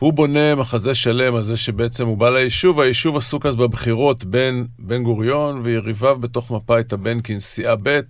והוא 0.00 0.12
בונה 0.12 0.54
מחזה 0.54 0.94
שלם 0.94 1.34
על 1.34 1.44
זה 1.44 1.56
שבעצם 1.56 2.06
הוא 2.06 2.16
בא 2.16 2.30
ליישוב, 2.30 2.80
היישוב 2.80 3.16
עסוק 3.16 3.46
אז 3.46 3.56
בבחירות 3.56 4.24
בין 4.24 4.66
בן 4.78 5.02
גוריון 5.02 5.60
ויריביו 5.62 6.18
בתוך 6.20 6.50
מפא"י 6.50 6.80
את 6.80 6.92
הבנקין, 6.92 7.38
סיעה 7.38 7.74
ב', 7.82 8.00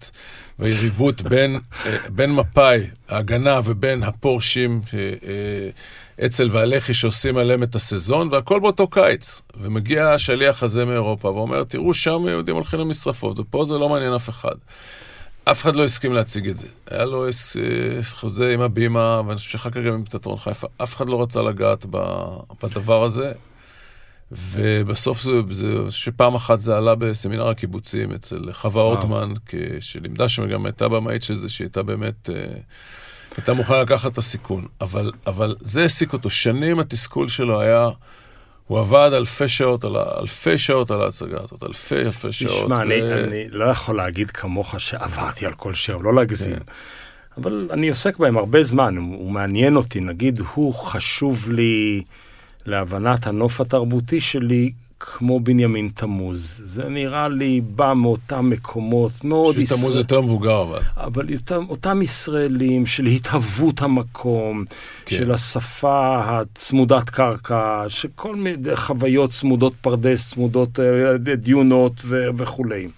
והיריבות 0.59 1.23
בין, 1.23 1.59
אה, 1.87 1.97
בין 2.09 2.33
מפא"י, 2.33 2.79
ההגנה, 3.09 3.61
ובין 3.65 4.03
הפורשים, 4.03 4.81
אה, 4.95 6.27
אצ"ל 6.27 6.49
והלח"י 6.53 6.95
שעושים 6.95 7.37
עליהם 7.37 7.63
את 7.63 7.75
הסזון, 7.75 8.29
והכל 8.31 8.61
באותו 8.61 8.87
קיץ. 8.87 9.43
ומגיע 9.61 10.11
השליח 10.11 10.63
הזה 10.63 10.85
מאירופה 10.85 11.29
ואומר, 11.29 11.65
תראו, 11.65 11.95
שם 11.95 12.29
יהודים 12.29 12.55
הולכים 12.55 12.81
למשרפות, 12.81 13.39
ופה 13.39 13.65
זה 13.65 13.75
לא 13.75 13.89
מעניין 13.89 14.13
אף 14.13 14.29
אחד. 14.29 14.55
אף 15.51 15.63
אחד 15.63 15.77
לא 15.77 15.85
הסכים 15.85 16.13
להציג 16.13 16.49
את 16.49 16.59
זה. 16.59 16.67
היה 16.91 17.05
לו 17.05 17.27
חוזה 18.13 18.55
עם 18.55 18.61
הבימה, 18.61 19.23
ואני 19.27 19.37
חושב 19.39 19.51
שאחר 19.51 19.71
כך 19.71 19.77
גם 19.77 19.93
עם 19.95 20.05
תיאטרון 20.05 20.39
חיפה. 20.39 20.67
אף 20.83 20.97
אחד 20.97 21.09
לא 21.09 21.23
רצה 21.23 21.43
לגעת 21.43 21.87
בדבר 22.63 23.05
הזה. 23.05 23.33
ובסוף 24.33 25.23
זה, 25.23 25.31
זה, 25.51 25.67
שפעם 25.91 26.35
אחת 26.35 26.61
זה 26.61 26.77
עלה 26.77 26.95
בסמינר 26.95 27.49
הקיבוצים 27.49 28.13
אצל 28.13 28.53
חווה 28.53 28.83
אורטמן, 28.83 29.33
כ- 29.47 29.55
שלימדה 29.81 30.29
שם, 30.29 30.49
גם 30.49 30.67
הייתה 30.67 30.89
במאית 30.89 31.23
של 31.23 31.35
זה, 31.35 31.49
שהיא 31.49 31.65
הייתה 31.65 31.83
באמת, 31.83 32.31
אה, 32.31 32.45
הייתה 33.37 33.55
מוכנה 33.55 33.83
לקחת 33.83 34.13
את 34.13 34.19
הסיכון. 34.19 34.67
אבל, 34.81 35.13
אבל 35.27 35.57
זה 35.61 35.83
העסיק 35.83 36.13
אותו. 36.13 36.31
שנים 36.31 36.79
התסכול 36.81 37.29
שלו 37.29 37.61
היה, 37.61 37.89
הוא 38.67 38.79
עבד 38.79 39.11
אלפי 39.13 39.49
שעות 39.49 39.85
על, 39.85 39.97
אלפי 39.97 40.59
שעות 40.59 40.91
על 40.91 41.03
ההצגה 41.03 41.39
הזאת, 41.43 41.63
אלפי 41.63 41.97
אלפי 41.97 42.33
שעות. 42.33 42.65
תשמע, 42.65 42.83
אני, 42.83 43.03
ו- 43.03 43.25
אני 43.25 43.49
לא 43.51 43.65
יכול 43.65 43.97
להגיד 43.97 44.31
כמוך 44.31 44.81
שעברתי 44.81 45.47
על 45.47 45.53
כל 45.53 45.75
שיר, 45.75 45.97
לא 45.97 46.15
להגזים. 46.15 46.57
כן. 46.57 46.63
אבל 47.39 47.69
אני 47.73 47.89
עוסק 47.89 48.19
בהם 48.19 48.39
הרבה 48.39 48.63
זמן, 48.63 48.97
הוא 48.97 49.17
הוא 49.17 49.31
מעניין 49.31 49.77
אותי. 49.77 50.01
נגיד, 50.01 50.41
הוא 50.55 50.75
חשוב 50.75 51.51
לי 51.51 52.03
להבנת 52.67 53.27
הנוף 53.27 53.61
התרבותי 53.61 54.21
שלי 54.21 54.73
כמו 55.01 55.41
בנימין 55.41 55.91
תמוז. 55.95 56.61
זה 56.65 56.89
נראה 56.89 57.29
לי 57.29 57.61
בא 57.61 57.93
מאותם 57.97 58.51
מקומות 58.51 59.25
מאוד... 59.25 59.51
בשביל 59.51 59.67
תמוז 59.67 59.83
ישראל- 59.83 59.97
יותר 59.99 60.21
מבוגר, 60.21 60.63
אבל. 60.63 60.81
אבל 60.97 61.27
אותם, 61.69 62.03
ישראלים 62.03 62.87
של 62.87 63.07
התהוות 63.07 63.83
המקום, 63.83 64.65
כן. 65.07 65.17
של 65.17 65.33
השפה 65.33 66.21
הצמודת 66.25 67.11
קרקע, 67.11 67.85
שכל 67.89 68.37
מיני 68.37 68.77
חוויות 68.77 69.31
צמודות 69.31 69.73
פרדס, 69.81 70.31
צמודות 70.31 70.81
אה, 70.81 71.37
דיונות 71.37 71.93
ו- 72.05 72.29
וכולי. 72.37 72.89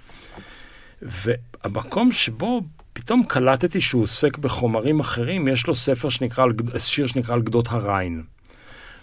והמקום 1.03 2.13
שבו 2.13 2.61
פתאום 2.93 3.23
קלטתי 3.29 3.81
שהוא 3.81 4.03
עוסק 4.03 4.39
בחומרים 4.39 5.01
אחרים, 5.01 5.49
יש 5.49 5.67
לו 5.67 5.75
ספר 5.75 6.09
שנקרא, 6.09 6.45
שיר 6.79 7.07
שנקרא 7.07 7.35
על 7.35 7.43
גדות 7.43 7.69
הריין. 7.71 8.23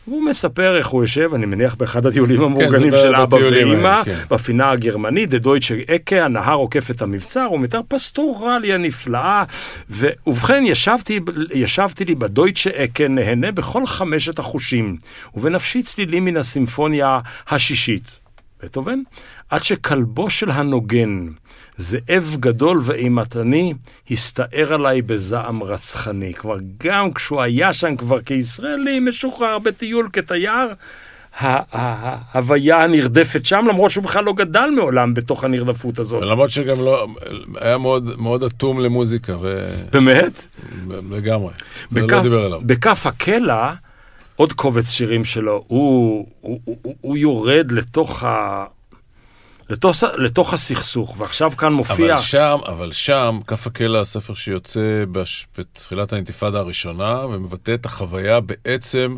והוא 0.07 0.25
מספר 0.25 0.77
איך 0.77 0.87
הוא 0.87 1.03
יושב, 1.03 1.31
אני 1.33 1.45
מניח 1.45 1.75
באחד 1.75 2.05
הטיולים 2.05 2.41
המאורגנים 2.41 2.91
זה 2.91 3.01
של 3.01 3.15
אבא 3.15 3.35
ואימא, 3.35 4.03
כן. 4.03 4.15
בפינה 4.29 4.71
הגרמנית, 4.71 5.29
דדויטשה 5.29 5.75
אקה, 5.95 6.25
הנהר 6.25 6.55
עוקף 6.55 6.91
את 6.91 7.01
המבצר, 7.01 7.43
הוא 7.43 7.59
מתאר 7.59 7.81
פסטורליה 7.87 8.77
נפלאה. 8.77 9.43
ובכן, 9.89 10.63
ישבתי, 10.65 11.19
ישבתי 11.53 12.05
לי 12.05 12.15
בדויטשה 12.15 12.83
אקה, 12.83 13.07
נהנה 13.07 13.51
בכל 13.51 13.85
חמשת 13.85 14.39
החושים, 14.39 14.97
ובנפשי 15.35 15.83
צלילים 15.83 16.25
מן 16.25 16.37
הסימפוניה 16.37 17.19
השישית. 17.49 18.19
בטהובן, 18.63 18.99
עד 19.49 19.63
שכלבו 19.63 20.29
של 20.29 20.51
הנוגן, 20.51 21.27
זאב 21.77 22.35
גדול 22.39 22.79
ואימתני, 22.83 23.73
הסתער 24.11 24.73
עליי 24.73 25.01
בזעם 25.01 25.63
רצחני. 25.63 26.33
כלומר, 26.33 26.57
גם 26.83 27.13
כשהוא 27.13 27.41
היה 27.41 27.73
שם 27.73 27.95
כבר 27.95 28.21
כישראלי, 28.21 28.99
משוחרר 28.99 29.59
בטיול 29.59 30.07
כתייר, 30.13 30.67
ההוויה 31.39 32.79
הנרדפת 32.83 33.45
שם, 33.45 33.65
למרות 33.69 33.91
שהוא 33.91 34.03
בכלל 34.03 34.23
לא 34.23 34.33
גדל 34.33 34.69
מעולם 34.75 35.13
בתוך 35.13 35.43
הנרדפות 35.43 36.00
הזאת. 36.00 36.23
למרות 36.23 36.50
שגם 36.50 36.79
לא, 36.79 37.08
היה 37.62 37.77
מאוד, 37.77 38.19
מאוד 38.21 38.43
אטום 38.43 38.79
למוזיקה, 38.79 39.35
ו... 39.41 39.69
באמת? 39.91 40.41
לגמרי. 41.12 41.54
זה 41.89 42.02
בכף- 42.02 42.12
לא 42.13 42.21
דיבר 42.21 42.45
אליו. 42.45 42.60
בכף 42.63 43.08
הקלע, 43.08 43.73
עוד 44.35 44.54
קובץ 44.54 44.89
שירים 44.91 45.25
שלו, 45.25 45.63
הוא, 45.67 46.27
הוא, 46.41 46.60
הוא, 46.65 46.95
הוא 47.02 47.17
יורד 47.17 47.71
לתוך, 47.71 48.23
ה, 48.23 48.65
לתוך, 49.69 49.95
לתוך 50.17 50.53
הסכסוך, 50.53 51.15
ועכשיו 51.19 51.51
כאן 51.57 51.73
מופיע... 51.73 52.13
אבל 52.13 52.21
שם, 52.21 52.57
אבל 52.67 52.91
שם, 52.91 53.39
כף 53.47 53.67
הקלע, 53.67 53.99
הספר 53.99 54.33
שיוצא 54.33 55.03
בש... 55.11 55.47
בתחילת 55.57 56.13
האינתיפאדה 56.13 56.59
הראשונה, 56.59 57.25
ומבטא 57.25 57.73
את 57.73 57.85
החוויה 57.85 58.39
בעצם 58.39 59.17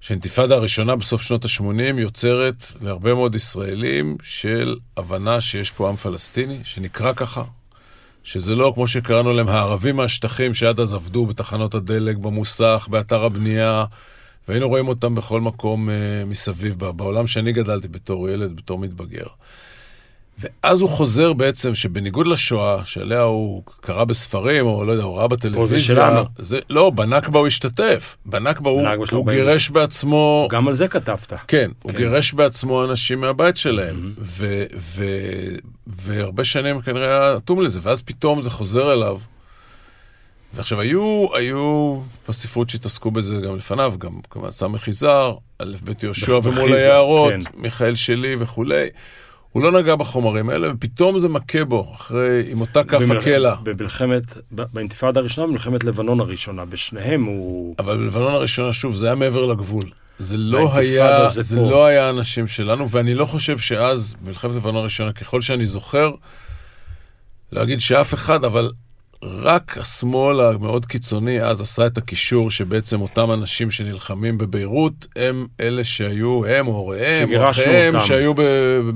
שהאינתיפאדה 0.00 0.54
הראשונה 0.54 0.96
בסוף 0.96 1.22
שנות 1.22 1.44
ה-80 1.44 2.00
יוצרת 2.00 2.64
להרבה 2.80 3.14
מאוד 3.14 3.34
ישראלים 3.34 4.16
של 4.22 4.76
הבנה 4.96 5.40
שיש 5.40 5.70
פה 5.70 5.88
עם 5.88 5.96
פלסטיני, 5.96 6.58
שנקרא 6.64 7.12
ככה, 7.12 7.42
שזה 8.24 8.54
לא 8.54 8.72
כמו 8.74 8.88
שקראנו 8.88 9.32
להם 9.32 9.48
הערבים 9.48 9.96
מהשטחים 9.96 10.54
שעד 10.54 10.80
אז 10.80 10.92
עבדו 10.92 11.26
בתחנות 11.26 11.74
הדלק, 11.74 12.16
במוסך, 12.16 12.88
באתר 12.90 13.24
הבנייה, 13.24 13.84
והיינו 14.48 14.68
רואים 14.68 14.88
אותם 14.88 15.14
בכל 15.14 15.40
מקום 15.40 15.88
uh, 15.88 15.92
מסביב, 16.26 16.74
בעולם 16.78 17.26
שאני 17.26 17.52
גדלתי 17.52 17.88
בתור 17.88 18.28
ילד, 18.28 18.56
בתור 18.56 18.78
מתבגר. 18.78 19.26
ואז 20.38 20.80
הוא 20.80 20.88
חוזר 20.88 21.32
בעצם, 21.32 21.74
שבניגוד 21.74 22.26
לשואה, 22.26 22.84
שעליה 22.84 23.20
הוא 23.20 23.62
קרא 23.80 24.04
בספרים, 24.04 24.66
או 24.66 24.84
לא 24.84 24.92
יודע, 24.92 25.04
הוא 25.04 25.16
ראה 25.16 25.28
בטלוויזיה. 25.28 25.78
שלנו. 25.78 26.24
זה, 26.38 26.58
לא, 26.70 26.90
בנכבה 26.90 27.38
הוא 27.38 27.46
השתתף. 27.46 28.16
בנכבה 28.26 28.70
הוא, 28.70 28.80
הוא 28.80 28.88
48. 28.88 29.32
גירש 29.32 29.70
בעצמו... 29.70 30.48
גם 30.50 30.68
על 30.68 30.74
זה 30.74 30.88
כתבת. 30.88 31.32
כן, 31.48 31.70
הוא 31.82 31.92
כן. 31.92 31.98
גירש 31.98 32.32
בעצמו 32.32 32.84
אנשים 32.84 33.20
מהבית 33.20 33.56
שלהם, 33.56 34.12
ו, 34.18 34.64
ו, 34.76 35.04
והרבה 35.86 36.44
שנים 36.44 36.80
כנראה 36.80 37.06
היה 37.06 37.36
אטום 37.36 37.60
לזה, 37.60 37.80
ואז 37.82 38.02
פתאום 38.02 38.42
זה 38.42 38.50
חוזר 38.50 38.92
אליו. 38.92 39.18
ועכשיו, 40.54 40.80
היו, 40.80 41.26
היו 41.34 41.98
בספרות 42.28 42.70
שהתעסקו 42.70 43.10
בזה 43.10 43.34
גם 43.34 43.56
לפניו, 43.56 43.94
גם 43.98 44.20
כמובן 44.30 44.50
סמך 44.50 44.88
יזהר, 44.88 45.36
א' 45.58 45.74
ב' 45.84 46.04
יהושע 46.04 46.38
ומול 46.42 46.74
היערות, 46.74 47.32
כן. 47.32 47.38
מיכאל 47.54 47.94
שלי 47.94 48.36
וכולי. 48.38 48.88
הוא 49.52 49.62
לא 49.62 49.80
נגע 49.80 49.96
בחומרים 49.96 50.50
האלה, 50.50 50.72
ופתאום 50.72 51.18
זה 51.18 51.28
מכה 51.28 51.64
בו, 51.64 51.92
אחרי, 51.94 52.44
עם 52.50 52.60
אותה 52.60 52.84
כף 52.84 53.10
הקלע. 53.18 53.54
במלחמת, 53.62 54.22
באינתיפאדה 54.50 55.20
הראשונה, 55.20 55.46
במלחמת 55.46 55.84
לבנון 55.84 56.20
הראשונה, 56.20 56.64
בשניהם 56.64 57.24
הוא... 57.24 57.74
אבל 57.78 57.96
בלבנון 57.96 58.32
הראשונה, 58.32 58.72
שוב, 58.72 58.94
זה 58.94 59.06
היה 59.06 59.14
מעבר 59.14 59.46
לגבול. 59.46 59.84
זה 60.18 60.36
לא 60.36 60.74
היה, 60.74 61.28
זה 61.28 61.42
זה 61.42 61.56
פה. 61.56 61.70
לא 61.70 61.86
היה 61.86 62.10
אנשים 62.10 62.46
שלנו, 62.46 62.90
ואני 62.90 63.14
לא 63.14 63.24
חושב 63.24 63.58
שאז, 63.58 64.16
במלחמת 64.22 64.54
לבנון 64.54 64.76
הראשונה, 64.76 65.12
ככל 65.12 65.40
שאני 65.40 65.66
זוכר, 65.66 66.10
לא 67.52 67.62
אגיד 67.62 67.80
שאף 67.80 68.14
אחד, 68.14 68.44
אבל 68.44 68.70
רק 69.22 69.78
השמאל 69.78 70.40
המאוד 70.40 70.86
קיצוני 70.86 71.42
אז 71.42 71.60
עשה 71.60 71.86
את 71.86 71.98
הקישור 71.98 72.50
שבעצם 72.50 73.00
אותם 73.00 73.30
אנשים 73.32 73.70
שנלחמים 73.70 74.38
בביירות, 74.38 75.06
הם 75.16 75.46
אלה 75.60 75.84
שהיו, 75.84 76.46
הם 76.46 76.66
או 76.66 76.72
הוריהם, 76.72 77.34
או 77.34 77.50
אחיהם. 77.50 78.00
שהיו 78.00 78.34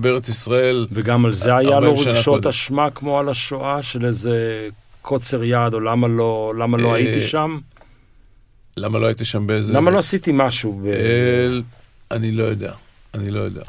בארץ 0.01 0.29
ישראל. 0.29 0.87
וגם 0.93 1.25
על 1.25 1.33
זה 1.33 1.57
היה 1.57 1.71
לו 1.71 1.75
40 1.75 1.97
שנה 1.97 2.13
רגשות. 2.13 2.47
אשמה 2.47 2.91
כמו 2.91 3.19
על 3.19 3.29
השואה 3.29 3.83
של 3.83 4.07
איזה 4.07 4.69
קוצר 5.03 5.45
יד, 5.45 5.75
או 5.75 5.81
למה 5.81 6.09
לא, 6.09 6.53
למה 6.59 6.79
לא 6.79 6.89
אה, 6.89 6.95
הייתי 6.95 7.21
שם? 7.23 7.59
למה 8.77 8.99
לא 8.99 9.07
הייתי 9.07 9.25
שם 9.25 9.47
באיזה... 9.47 9.73
למה 9.73 9.91
לא 9.91 9.99
עשיתי 9.99 10.31
משהו? 10.35 10.81
ב- 10.85 10.87
אל... 10.87 11.63
אני 12.11 12.33
לא 12.33 12.43
יודע, 12.43 12.73
אני 13.15 13.31
לא 13.31 13.41
יודע. 13.41 13.63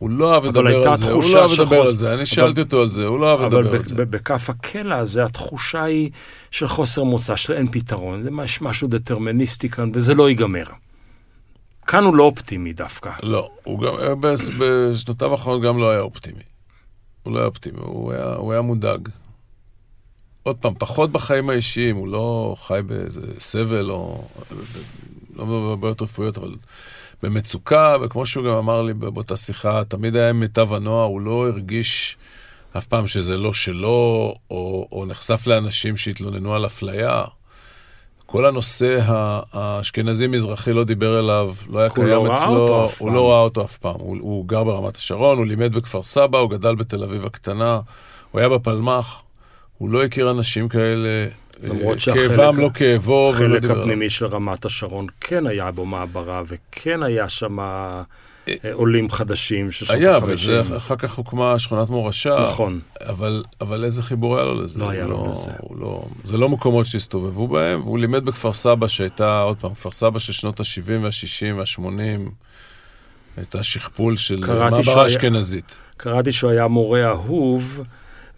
הוא 0.00 0.10
לא 0.10 0.34
אהב 0.34 0.44
אבל 0.44 0.68
לדבר 0.68 0.88
על 0.90 0.96
זה, 0.96 1.12
הוא 1.12 1.22
לא 1.34 1.42
אהב 1.42 1.50
לדבר 1.60 1.80
על 1.80 1.96
זה, 1.96 2.08
אני 2.08 2.16
אבל- 2.16 2.24
שאלתי 2.24 2.60
אותו 2.60 2.80
על 2.80 2.90
זה, 2.90 3.04
הוא 3.06 3.20
לא 3.20 3.30
אהב 3.30 3.40
אבל 3.40 3.60
לדבר 3.60 3.72
ב- 3.72 3.78
על 3.78 3.84
זה. 3.84 3.94
ב- 3.94 4.02
בכף 4.10 4.50
הקלע 4.50 4.96
הזה 4.96 5.24
התחושה 5.24 5.82
היא 5.84 6.10
של 6.50 6.66
חוסר 6.68 7.04
מוצא, 7.04 7.36
של 7.36 7.52
אין 7.52 7.70
פתרון. 7.72 8.22
זה 8.22 8.30
מש- 8.30 8.62
משהו 8.62 8.88
דטרמיניסטי 8.88 9.68
כאן, 9.68 9.90
וזה 9.94 10.14
לא 10.14 10.28
ייגמר. 10.28 10.64
כאן 11.86 12.04
הוא 12.04 12.16
לא 12.16 12.22
אופטימי 12.22 12.72
דווקא. 12.72 13.10
לא, 13.22 13.50
הוא 13.64 13.80
גם, 13.80 13.92
אה, 14.00 14.14
בשנותיו 14.58 15.32
האחרונות 15.32 15.62
גם 15.62 15.78
לא 15.78 15.90
היה 15.90 16.00
אופטימי. 16.00 16.42
הוא 17.22 17.32
לא 17.34 17.38
היה 17.38 17.46
אופטימי, 17.46 17.78
הוא 17.80 18.12
היה, 18.12 18.34
הוא 18.34 18.52
היה 18.52 18.60
מודאג. 18.60 19.08
עוד 20.42 20.56
פעם, 20.56 20.74
פחות 20.78 21.12
בחיים 21.12 21.50
האישיים, 21.50 21.96
הוא 21.96 22.08
לא 22.08 22.56
חי 22.58 22.80
באיזה 22.86 23.20
סבל 23.38 23.90
או... 23.90 24.24
לא 25.36 25.44
בבעיות 25.44 26.02
רפואיות, 26.02 26.38
אבל 26.38 26.54
במצוקה, 27.22 27.96
וכמו 28.02 28.26
שהוא 28.26 28.44
גם 28.44 28.52
אמר 28.52 28.82
לי 28.82 28.94
באותה 28.94 29.36
שיחה, 29.36 29.84
תמיד 29.84 30.16
היה 30.16 30.32
מיטב 30.32 30.72
הנוער, 30.72 31.06
הוא 31.06 31.20
לא 31.20 31.48
הרגיש 31.48 32.16
אף 32.76 32.86
פעם 32.86 33.06
שזה 33.06 33.36
לא 33.36 33.52
שלו, 33.52 34.34
או, 34.50 34.88
או 34.92 35.06
נחשף 35.06 35.46
לאנשים 35.46 35.96
שהתלוננו 35.96 36.54
על 36.54 36.66
אפליה. 36.66 37.24
כל 38.26 38.46
הנושא 38.46 38.98
האשכנזי-מזרחי 39.52 40.72
לא 40.72 40.84
דיבר 40.84 41.18
אליו, 41.18 41.54
לא 41.70 41.78
היה 41.78 41.90
קיים 41.90 42.06
לא 42.06 42.32
אצלו, 42.32 42.68
הוא 42.68 42.88
פעם. 42.88 43.14
לא 43.14 43.30
ראה 43.30 43.40
אותו 43.40 43.64
אף 43.64 43.76
פעם. 43.76 43.94
הוא, 43.98 44.16
הוא 44.20 44.46
גר 44.46 44.64
ברמת 44.64 44.96
השרון, 44.96 45.38
הוא 45.38 45.46
לימד 45.46 45.72
בכפר 45.72 46.02
סבא, 46.02 46.38
הוא 46.38 46.50
גדל 46.50 46.74
בתל 46.74 47.04
אביב 47.04 47.26
הקטנה, 47.26 47.80
הוא 48.30 48.38
היה 48.38 48.48
בפלמ"ח, 48.48 49.22
הוא 49.78 49.90
לא 49.90 50.04
הכיר 50.04 50.30
אנשים 50.30 50.68
כאלה, 50.68 51.28
למרות 51.62 51.94
אה, 51.94 52.00
שהחלק- 52.00 52.30
כאבם 52.30 52.56
לא 52.60 52.70
כאבו, 52.74 53.12
ולא 53.12 53.46
החלק 53.46 53.60
דיבר 53.62 53.74
עליו. 53.74 53.84
הפנימי 53.86 54.10
של 54.10 54.26
רמת 54.26 54.64
השרון 54.64 55.06
כן 55.20 55.46
היה 55.46 55.70
בו 55.70 55.86
מעברה, 55.86 56.42
וכן 56.46 57.02
היה 57.02 57.28
שם 57.28 57.60
אה, 57.60 58.02
עולים 58.72 59.10
חדשים 59.10 59.70
של 59.70 59.84
שנות 59.86 59.98
היה, 60.00 60.16
ה-50. 60.16 60.24
וזה, 60.26 60.60
אחר 60.76 60.96
כך 60.96 61.14
הוקמה 61.14 61.58
שכונת 61.58 61.88
מורשה, 61.88 62.36
נכון. 62.48 62.80
אבל, 63.08 63.44
אבל 63.60 63.84
איזה 63.84 64.02
חיבור 64.02 64.36
היה 64.36 64.44
לו 64.44 64.62
לזה? 64.62 64.80
לא 64.80 64.90
היה 64.90 65.06
לו 65.06 65.26
לזה. 65.30 65.50
הוא 65.60 65.76
לא, 65.80 66.04
זה 66.24 66.36
לא 66.36 66.48
מקומות 66.48 66.86
שהסתובבו 66.86 67.48
בהם, 67.48 67.80
והוא 67.82 67.98
לימד 67.98 68.24
בכפר 68.24 68.52
סבא 68.52 68.88
שהייתה, 68.88 69.40
עוד 69.40 69.56
פעם, 69.56 69.74
כפר 69.74 69.90
סבא 69.92 70.18
של 70.18 70.32
שנות 70.32 70.60
ה-70 70.60 70.92
וה-60 71.02 71.54
וה-80, 71.56 72.30
הייתה 73.36 73.62
שכפול 73.62 74.16
של 74.16 74.40
מעברה 74.46 74.84
שהיה- 74.84 75.06
אשכנזית. 75.06 75.78
קראתי 75.96 76.32
שהוא 76.32 76.50
היה 76.50 76.66
מורה 76.68 77.08
אהוב, 77.08 77.80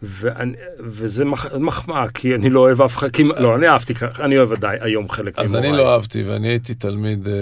ואני, 0.02 0.52
וזה 0.78 1.24
מח, 1.24 1.54
מחמאה, 1.54 2.08
כי 2.08 2.34
אני 2.34 2.50
לא 2.50 2.60
אוהב 2.60 2.82
אף 2.82 2.96
אחד, 2.96 3.10
כי, 3.10 3.24
לא, 3.24 3.54
אני 3.56 3.68
אהבתי, 3.68 3.94
ככה, 3.94 4.24
אני 4.24 4.38
אוהב 4.38 4.52
עדיין 4.52 4.78
היום 4.82 5.08
חלק 5.08 5.38
אז 5.38 5.54
ממוריי. 5.54 5.70
אני 5.70 5.78
לא 5.78 5.92
אהבתי, 5.92 6.22
ואני 6.22 6.48
הייתי 6.48 6.74
תלמיד 6.74 7.28
אה, 7.28 7.34
אה, 7.34 7.38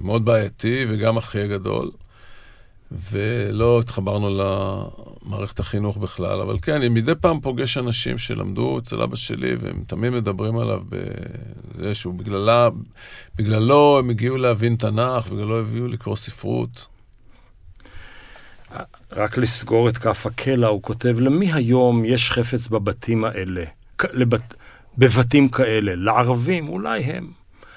מאוד 0.00 0.24
בעייתי, 0.24 0.84
וגם 0.88 1.16
אחי 1.16 1.40
הגדול, 1.40 1.90
ולא 3.10 3.78
התחברנו 3.78 4.30
למערכת 5.26 5.60
החינוך 5.60 5.96
בכלל, 5.96 6.40
אבל 6.40 6.56
כן, 6.62 6.72
אני 6.72 6.88
מדי 6.88 7.12
פעם 7.20 7.40
פוגש 7.40 7.78
אנשים 7.78 8.18
שלמדו 8.18 8.78
אצל 8.78 9.02
אבא 9.02 9.16
שלי, 9.16 9.56
והם 9.60 9.84
תמיד 9.86 10.12
מדברים 10.12 10.58
עליו 10.58 10.82
בזה 10.88 11.94
שהוא 11.94 12.14
בגללה, 12.14 12.68
בגללו 13.36 13.98
הם 13.98 14.10
הגיעו 14.10 14.36
להבין 14.36 14.76
תנ"ך, 14.76 15.28
בגללו 15.28 15.60
הביאו 15.60 15.86
לקרוא 15.86 16.16
ספרות. 16.16 16.91
רק 19.16 19.38
לסגור 19.38 19.88
את 19.88 19.98
כף 19.98 20.26
הקלע, 20.26 20.66
הוא 20.66 20.82
כותב, 20.82 21.20
למי 21.20 21.52
היום 21.52 22.04
יש 22.04 22.30
חפץ 22.30 22.68
בבתים 22.68 23.24
האלה? 23.24 23.64
לבת... 24.12 24.54
בבתים 24.98 25.48
כאלה, 25.48 25.94
לערבים, 25.94 26.68
אולי 26.68 27.00
הם. 27.00 27.30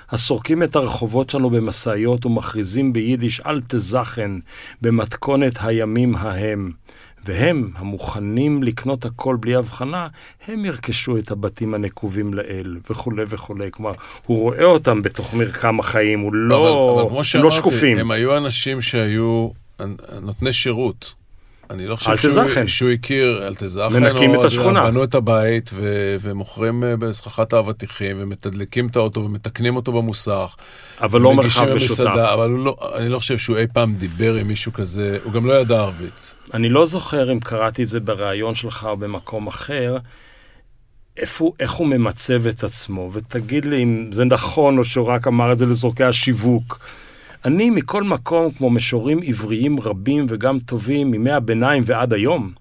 הסורקים 0.09 0.63
את 0.63 0.75
הרחובות 0.75 1.29
שלנו 1.29 1.49
במשאיות 1.49 2.25
ומכריזים 2.25 2.93
ביידיש 2.93 3.39
אל 3.39 3.61
תזכן 3.67 4.31
במתכונת 4.81 5.57
הימים 5.61 6.15
ההם. 6.15 6.71
והם, 7.25 7.71
המוכנים 7.75 8.63
לקנות 8.63 9.05
הכל 9.05 9.37
בלי 9.39 9.55
הבחנה, 9.55 10.07
הם 10.47 10.65
ירכשו 10.65 11.17
את 11.17 11.31
הבתים 11.31 11.73
הנקובים 11.73 12.33
לאל, 12.33 12.77
וכולי 12.89 13.23
וכולי. 13.27 13.71
כלומר, 13.71 13.91
הוא 14.25 14.39
רואה 14.39 14.63
אותם 14.63 15.01
בתוך 15.01 15.33
מרקם 15.33 15.79
החיים, 15.79 16.19
הוא 16.19 16.33
לא, 16.33 16.55
אבל, 16.57 17.01
אבל 17.01 17.09
כמו 17.09 17.17
לא 17.17 17.23
שאמרתי, 17.23 17.55
שקופים. 17.55 17.97
הם 17.97 18.11
היו 18.11 18.37
אנשים 18.37 18.81
שהיו 18.81 19.49
נותני 20.21 20.53
שירות. 20.53 21.13
אני 21.69 21.87
לא 21.87 21.95
חושב 21.95 22.17
שהוא. 22.17 22.67
שהוא 22.67 22.89
הכיר, 22.89 23.47
אל 23.47 23.55
תזכן, 23.55 23.93
מנקים 23.93 24.39
את 24.39 24.43
השכונה. 24.43 24.83
בנו 24.83 25.03
את 25.03 25.15
הבית 25.15 25.69
ו, 25.73 26.15
ומוכרים 26.21 26.83
אה, 26.83 26.95
בסככת 26.95 27.53
האבטיחים 27.53 28.15
ומתדלקים 28.19 28.87
את 28.87 28.95
האוטו 28.95 29.19
ומתקנים 29.21 29.75
אותו 29.75 29.91
במוסך. 29.91 30.55
אבל 31.01 31.21
לא 31.21 31.33
מרחב 31.33 31.73
משותף. 31.73 31.99
אבל 32.33 32.49
לא, 32.49 32.75
אני 32.97 33.09
לא 33.09 33.19
חושב 33.19 33.37
שהוא 33.37 33.57
אי 33.57 33.67
פעם 33.73 33.95
דיבר 33.95 34.35
עם 34.35 34.47
מישהו 34.47 34.73
כזה, 34.73 35.17
הוא 35.23 35.33
גם 35.33 35.45
לא 35.45 35.53
ידע 35.53 35.79
ערבית. 35.79 36.35
אני 36.53 36.69
לא 36.69 36.85
זוכר 36.85 37.31
אם 37.31 37.39
קראתי 37.39 37.83
את 37.83 37.87
זה 37.87 37.99
בריאיון 37.99 38.55
שלך 38.55 38.87
או 38.89 38.97
במקום 38.97 39.47
אחר, 39.47 39.97
איפה, 41.17 41.51
איך 41.59 41.71
הוא 41.71 41.87
ממצב 41.87 42.47
את 42.47 42.63
עצמו, 42.63 43.09
ותגיד 43.13 43.65
לי 43.65 43.83
אם 43.83 44.09
זה 44.11 44.25
נכון 44.25 44.77
או 44.77 44.85
שהוא 44.85 45.07
רק 45.07 45.27
אמר 45.27 45.51
את 45.51 45.57
זה 45.57 45.65
לזורקי 45.65 46.03
השיווק. 46.03 46.79
אני 47.45 47.69
מכל 47.69 48.03
מקום, 48.03 48.51
כמו 48.51 48.69
משוררים 48.69 49.19
עבריים 49.25 49.79
רבים 49.79 50.25
וגם 50.29 50.59
טובים, 50.59 51.11
מימי 51.11 51.31
הביניים 51.31 51.83
ועד 51.85 52.13
היום, 52.13 52.51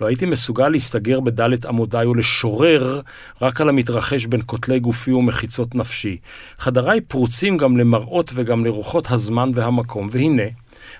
לא 0.00 0.06
הייתי 0.06 0.26
מסוגל 0.26 0.68
להסתגר 0.68 1.20
בדלת 1.20 1.64
עמודיי 1.64 2.06
ולשורר 2.06 3.00
רק 3.42 3.60
על 3.60 3.68
המתרחש 3.68 4.26
בין 4.26 4.40
כותלי 4.46 4.80
גופי 4.80 5.12
ומחיצות 5.12 5.74
נפשי. 5.74 6.16
חדריי 6.58 7.00
פרוצים 7.00 7.56
גם 7.56 7.76
למראות 7.76 8.30
וגם 8.34 8.64
לרוחות 8.64 9.10
הזמן 9.10 9.50
והמקום, 9.54 10.08
והנה, 10.10 10.42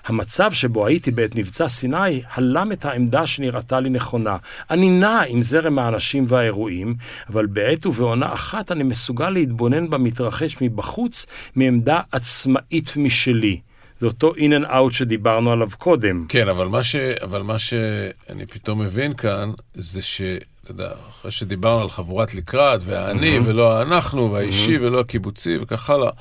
המצב 0.05 0.51
שבו 0.51 0.87
הייתי 0.87 1.11
בעת 1.11 1.35
מבצע 1.35 1.67
סיני 1.67 2.21
הלם 2.33 2.71
את 2.71 2.85
העמדה 2.85 3.27
שנראתה 3.27 3.79
לי 3.79 3.89
נכונה. 3.89 4.37
אני 4.69 4.89
נע 4.89 5.21
עם 5.27 5.41
זרם 5.41 5.79
האנשים 5.79 6.25
והאירועים, 6.27 6.95
אבל 7.29 7.45
בעת 7.45 7.85
ובעונה 7.85 8.33
אחת 8.33 8.71
אני 8.71 8.83
מסוגל 8.83 9.29
להתבונן 9.29 9.89
במתרחש 9.89 10.57
מבחוץ 10.61 11.25
מעמדה 11.55 11.99
עצמאית 12.11 12.93
משלי. 12.97 13.59
זה 13.99 14.07
אותו 14.07 14.33
in 14.35 14.63
and 14.63 14.69
out 14.69 14.91
שדיברנו 14.91 15.51
עליו 15.51 15.69
קודם. 15.77 16.25
כן, 16.29 16.47
אבל 16.47 16.67
מה, 16.67 16.83
ש, 16.83 16.95
אבל 16.95 17.41
מה 17.41 17.59
שאני 17.59 18.45
פתאום 18.49 18.81
מבין 18.81 19.13
כאן, 19.13 19.51
זה 19.73 20.01
ש... 20.01 20.21
אתה 20.63 20.71
יודע, 20.71 20.89
אחרי 21.09 21.31
שדיברנו 21.31 21.81
על 21.81 21.89
חבורת 21.89 22.35
לקראת, 22.35 22.81
והאני 22.83 23.39
מהמם. 23.39 23.49
ולא 23.49 23.77
האנחנו, 23.77 24.31
והאישי 24.31 24.77
ולא 24.77 24.99
הקיבוצי 24.99 25.57
וכך 25.61 25.89
הלאה, 25.89 26.11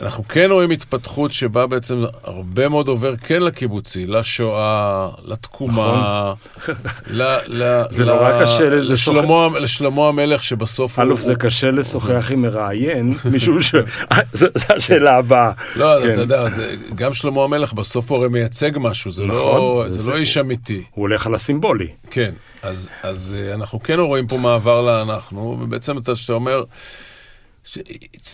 אנחנו 0.00 0.24
כן 0.28 0.48
רואים 0.50 0.70
התפתחות 0.70 1.32
שבה 1.32 1.66
בעצם 1.66 2.04
הרבה 2.24 2.68
מאוד 2.68 2.88
עובר 2.88 3.16
כן 3.16 3.42
לקיבוצי, 3.42 4.06
לשואה, 4.06 5.08
לתקומה, 5.24 6.32
ל, 7.10 7.22
ל, 7.46 7.82
זה 7.90 8.04
ל, 8.04 8.08
נורא 8.08 8.42
קשה 8.42 8.68
לשוחח- 8.70 8.90
לשלמה, 8.92 9.58
לשלמה 9.58 10.08
המלך 10.08 10.42
שבסוף 10.42 10.98
אלוף, 10.98 11.20
זה 11.20 11.34
קשה 11.34 11.70
לשוחח 11.70 12.30
עם 12.32 12.42
מראיין, 12.42 13.14
משום 13.32 13.62
ש... 13.62 13.74
זו 14.32 14.46
השאלה 14.76 15.16
הבאה. 15.16 15.52
לא, 15.76 15.86
כן. 16.02 16.12
אתה 16.12 16.20
יודע, 16.20 16.48
זה, 16.48 16.74
גם 16.94 17.12
שלמה 17.12 17.44
המלך 17.44 17.72
בסוף 17.72 18.10
הוא 18.10 18.18
הרי 18.18 18.28
מייצג 18.28 18.70
משהו, 18.76 19.10
זה, 19.10 19.26
לא, 19.26 19.34
נכון, 19.34 19.90
זה 19.90 19.98
זה- 19.98 20.12
לא 20.12 20.16
איש 20.16 20.38
אמיתי. 20.38 20.82
הוא 20.90 21.02
הולך 21.02 21.26
על 21.26 21.34
הסימבולי. 21.34 21.88
כן, 22.10 22.30
אז, 22.62 22.90
אז 23.02 23.34
אה, 23.38 23.54
אנחנו 23.54 23.82
כן 23.82 24.00
רואים 24.00 24.26
פה 24.26 24.36
מעבר 24.38 24.80
לאנחנו, 24.80 25.58
ובעצם 25.60 25.98
אתה, 25.98 26.12
אומר, 26.32 26.62
אתה 27.72 27.80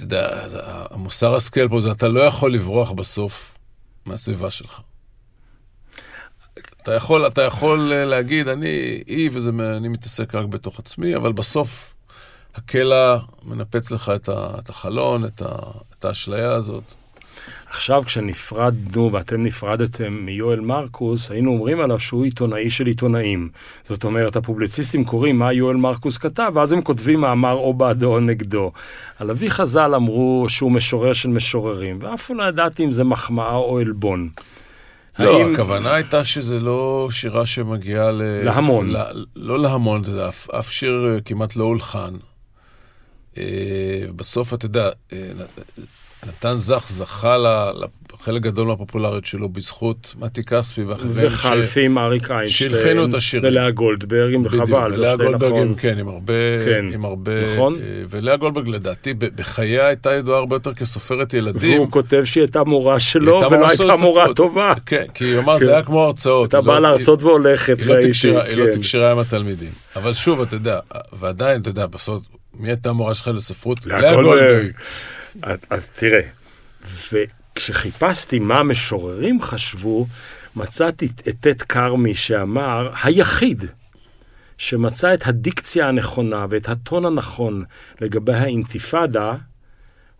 יודע, 0.00 0.46
המוסר 0.90 1.34
השכל 1.34 1.68
פה 1.68 1.80
זה 1.80 1.90
אתה 1.92 2.08
לא 2.08 2.20
יכול 2.20 2.54
לברוח 2.54 2.90
בסוף 2.90 3.58
מהסביבה 4.06 4.50
שלך. 4.50 4.80
אתה 6.82 6.94
יכול, 6.94 7.26
אתה 7.26 7.42
יכול 7.42 7.92
אה, 7.92 8.04
להגיד, 8.04 8.48
אני 8.48 9.02
אי 9.08 9.28
וזה, 9.32 9.52
מ- 9.52 9.60
אני 9.60 9.88
מתעסק 9.88 10.34
רק 10.34 10.46
בתוך 10.46 10.78
עצמי, 10.78 11.16
אבל 11.16 11.32
בסוף 11.32 11.94
הקלע 12.54 13.18
מנפץ 13.42 13.90
לך 13.90 14.12
את, 14.14 14.28
ה, 14.28 14.58
את 14.58 14.70
החלון, 14.70 15.24
את, 15.24 15.42
ה, 15.42 15.54
את 15.98 16.04
האשליה 16.04 16.52
הזאת. 16.52 16.94
עכשיו, 17.70 18.02
כשנפרדנו 18.06 19.12
ואתם 19.12 19.42
נפרדתם 19.42 20.12
מיואל 20.12 20.60
מרקוס, 20.60 21.30
היינו 21.30 21.50
אומרים 21.52 21.80
עליו 21.80 21.98
שהוא 21.98 22.24
עיתונאי 22.24 22.70
של 22.70 22.86
עיתונאים. 22.86 23.48
זאת 23.84 24.04
אומרת, 24.04 24.36
הפובליציסטים 24.36 25.04
קוראים 25.04 25.38
מה 25.38 25.52
יואל 25.52 25.76
מרקוס 25.76 26.18
כתב, 26.18 26.52
ואז 26.54 26.72
הם 26.72 26.82
כותבים 26.82 27.20
מאמר 27.20 27.52
או 27.52 27.74
בעדו 27.74 28.14
או 28.14 28.20
נגדו. 28.20 28.72
על 29.18 29.30
אבי 29.30 29.50
חז"ל 29.50 29.94
אמרו 29.94 30.46
שהוא 30.48 30.72
משורר 30.72 31.12
של 31.12 31.28
משוררים, 31.28 31.98
ואף 32.02 32.30
לא 32.30 32.42
ידעתי 32.42 32.84
אם 32.84 32.92
זה 32.92 33.04
מחמאה 33.04 33.54
או 33.54 33.78
עלבון. 33.78 34.28
לא, 35.18 35.38
האם- 35.38 35.54
הכוונה 35.54 35.94
הייתה 35.94 36.24
שזה 36.24 36.60
לא 36.60 37.08
שירה 37.10 37.46
שמגיעה 37.46 38.10
ל... 38.12 38.22
להמון. 38.44 38.90
ל... 38.90 38.96
לא 39.36 39.58
להמון, 39.58 40.02
אתה 40.02 40.10
יודע, 40.10 40.28
אף, 40.28 40.50
אף 40.50 40.70
שיר 40.70 41.10
אה, 41.14 41.20
כמעט 41.20 41.56
לא 41.56 41.64
הולחן. 41.64 42.14
אה, 43.38 43.44
בסוף, 44.16 44.54
אתה 44.54 44.66
יודע, 44.66 44.88
נ- 45.12 45.80
נתן 46.28 46.54
זך 46.56 46.84
זכה 46.88 47.36
ל- 47.38 47.70
לחלק 48.14 48.42
גדול 48.42 48.66
מהפופולריות 48.66 49.24
שלו 49.24 49.48
בזכות 49.48 50.14
מתי 50.18 50.44
כספי 50.44 50.82
ואחרים. 50.82 51.10
וחלפי 51.14 51.84
עם 51.84 51.98
אריק 51.98 52.30
איינשטיין. 52.30 52.70
שהלחינו 52.70 53.04
את 53.06 53.14
השירים. 53.14 53.52
ולאה 53.52 53.70
גולדברג, 53.70 54.36
בדיוק, 54.36 54.62
וחבל, 54.68 54.92
ולאה 54.94 55.10
שתי 55.14 55.24
גולדברג, 55.24 55.52
נכון. 55.52 55.74
כן, 55.78 55.98
עם 55.98 56.08
הרבה... 56.08 56.32
כן, 56.64 56.84
עם 56.94 57.04
הרבה 57.04 57.52
נכון. 57.52 57.74
אה, 57.74 57.80
ולאה 58.08 58.36
גולדברג, 58.36 58.68
לדעתי, 58.68 59.14
בחייה 59.14 59.86
הייתה 59.86 60.12
ידועה 60.14 60.38
הרבה 60.38 60.56
יותר 60.56 60.74
כסופרת 60.74 61.34
ילדים. 61.34 61.74
והוא 61.78 61.90
כותב 61.90 62.22
שהיא 62.24 62.42
הייתה 62.42 62.64
מורה 62.64 62.94
היא 62.94 63.00
שלו, 63.00 63.40
הייתה 63.40 63.56
ולא 63.56 63.66
הייתה 63.68 63.96
מורה. 64.04 64.34
טובה. 64.34 64.72
כן, 64.86 65.04
כי 65.14 65.24
היא 65.24 65.38
אמרה, 65.38 65.58
כן. 65.58 65.64
זה 65.64 65.72
היה 65.72 65.82
כמו 65.82 66.02
הרצאות. 66.04 66.42
הייתה 66.54 66.56
היא 66.58 66.66
לא- 66.66 66.72
באה 66.72 66.80
להרצות 66.80 67.22
והולכת, 67.22 67.78
היא 67.78 67.86
לא 67.86 67.92
ראיתי, 67.92 68.08
תקשרה, 68.08 68.42
היא 68.44 68.56
לא 68.56 68.66
כן. 68.66 68.72
תקשרה 68.72 69.12
עם 69.12 69.18
התלמידים. 69.18 69.70
אבל 69.96 70.12
שוב, 70.12 70.40
אתה 70.40 70.56
יודע, 70.56 70.78
ועדיין, 71.12 71.60
אתה 71.60 71.68
יודע, 71.68 71.86
בסוף, 71.86 72.22
מי 72.54 72.68
הייתה 72.68 72.90
המורה 72.90 73.14
שלך 73.14 73.30
לספרות? 73.34 73.86
לאה 73.86 74.14
גולדברג. 74.22 74.70
אז- 75.42 75.58
אז 75.70 75.88
תראה, 75.88 76.20
וכשחיפשתי 77.12 78.38
מה 78.38 78.58
המשוררים 78.58 79.42
חשבו, 79.42 80.06
מצאתי 80.56 81.08
את 81.28 81.36
טט 81.40 81.64
כרמי 81.68 82.14
שאמר, 82.14 82.90
היחיד 83.04 83.64
שמצא 84.58 85.14
את 85.14 85.26
הדיקציה 85.26 85.88
הנכונה 85.88 86.46
ואת 86.50 86.68
הטון 86.68 87.04
הנכון 87.04 87.64
לגבי 88.00 88.34
האינתיפאדה, 88.34 89.34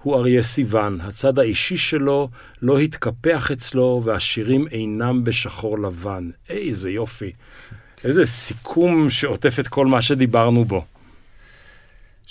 הוא 0.03 0.17
אריה 0.17 0.43
סיוון. 0.43 1.01
הצד 1.01 1.39
האישי 1.39 1.77
שלו 1.77 2.29
לא 2.63 2.79
התקפח 2.79 3.51
אצלו, 3.51 4.03
והשירים 4.05 4.67
אינם 4.71 5.25
בשחור 5.25 5.79
לבן. 5.79 6.31
איזה 6.49 6.91
יופי. 6.91 7.33
איזה 8.05 8.27
סיכום 8.27 9.11
שעוטף 9.11 9.59
את 9.61 9.69
כל 9.69 9.87
מה 9.87 10.03
שדיברנו 10.03 10.65
בו. 10.65 10.85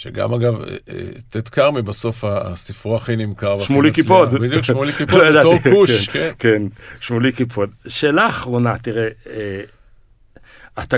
שגם, 0.01 0.33
אגב, 0.33 0.61
אה, 0.61 0.67
אה, 0.89 0.95
ט. 1.29 1.49
כרמי, 1.51 1.81
בסוף 1.81 2.23
הספרו 2.27 2.95
הכי 2.95 3.15
נמכר. 3.15 3.59
שמוליק 3.59 3.91
קיפוד. 3.91 4.33
בדיוק, 4.33 4.63
שמוליק 4.63 4.93
קיפוד, 4.97 5.21
לא 5.21 5.39
בתור 5.39 5.59
כוש, 5.59 6.09
כן. 6.09 6.31
כן, 6.39 6.61
שמוליק 6.99 7.31
קיפוד. 7.31 7.69
שאלה 7.87 8.29
אחרונה, 8.29 8.77
תראה, 8.77 9.07
אה, 9.29 9.61
אתה 10.83 10.97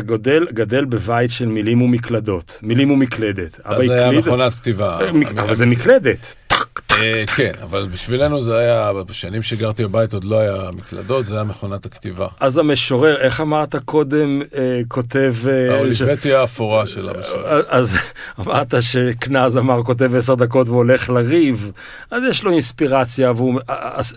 גדל 0.54 0.86
בבית 0.86 1.32
של 1.32 1.46
מילים 1.46 1.82
ומקלדות, 1.82 2.60
מילים 2.64 2.92
ומקלדת. 2.92 3.60
אז 3.64 3.84
זה 3.86 3.94
היה 3.94 4.12
מכונת 4.12 4.54
כתיבה. 4.54 5.00
אבל 5.32 5.56
זה 5.56 5.66
מקלדת. 5.66 6.51
אה, 6.92 7.24
כן, 7.36 7.52
אבל 7.64 7.88
בשבילנו 7.92 8.42
זה 8.42 8.58
היה, 8.58 8.92
בשנים 9.08 9.42
שגרתי 9.42 9.84
בבית 9.84 10.14
עוד 10.14 10.24
לא 10.24 10.40
היה 10.40 10.70
מקלדות, 10.78 11.26
זה 11.26 11.36
היה 11.36 11.44
מכונת 11.44 11.86
הכתיבה. 11.86 12.28
אז 12.40 12.58
המשורר, 12.58 13.18
איך 13.22 13.42
אמרת 13.42 13.76
קודם, 13.86 14.42
אה, 14.58 14.82
כותב... 14.88 15.34
אה, 15.48 15.68
ש- 15.94 16.02
האוליבטיה 16.02 16.40
האפורה 16.42 16.88
של 16.88 17.08
שלי. 17.24 17.38
אז 17.70 17.98
אמרת 18.40 18.74
שקנז 18.80 19.58
אמר 19.58 19.84
כותב 19.84 20.16
עשר 20.16 20.36
דקות 20.36 20.70
והולך 20.70 21.10
לריב, 21.10 21.72
אז 22.12 22.24
יש 22.30 22.44
לו 22.44 22.52
אינספירציה 22.52 23.32
והוא, 23.32 23.60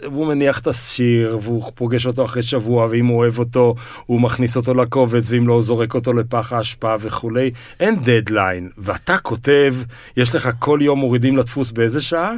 והוא 0.03 0.27
מניח 0.27 0.59
את 0.61 0.67
השיר 0.67 1.39
והוא 1.43 1.71
פוגש 1.75 2.07
אותו 2.07 2.25
אחרי 2.25 2.43
שבוע 2.43 2.87
ואם 2.91 3.07
הוא 3.07 3.19
אוהב 3.19 3.39
אותו 3.39 3.75
הוא 4.07 4.21
מכניס 4.21 4.57
אותו 4.57 4.75
לקובץ 4.75 5.31
ואם 5.31 5.49
לא 5.49 5.53
הוא 5.53 5.63
זורק 5.63 5.95
אותו 5.95 6.13
לפח 6.13 6.53
האשפה 6.53 6.95
וכולי. 7.01 7.51
אין 7.81 7.97
דדליין 8.05 8.69
ואתה 8.79 9.19
כותב, 9.19 9.75
יש 10.17 10.35
לך 10.35 10.51
כל 10.59 10.79
יום 10.83 10.99
מורידים 10.99 11.37
לדפוס 11.37 11.71
באיזה 11.71 12.01
שעה? 12.01 12.33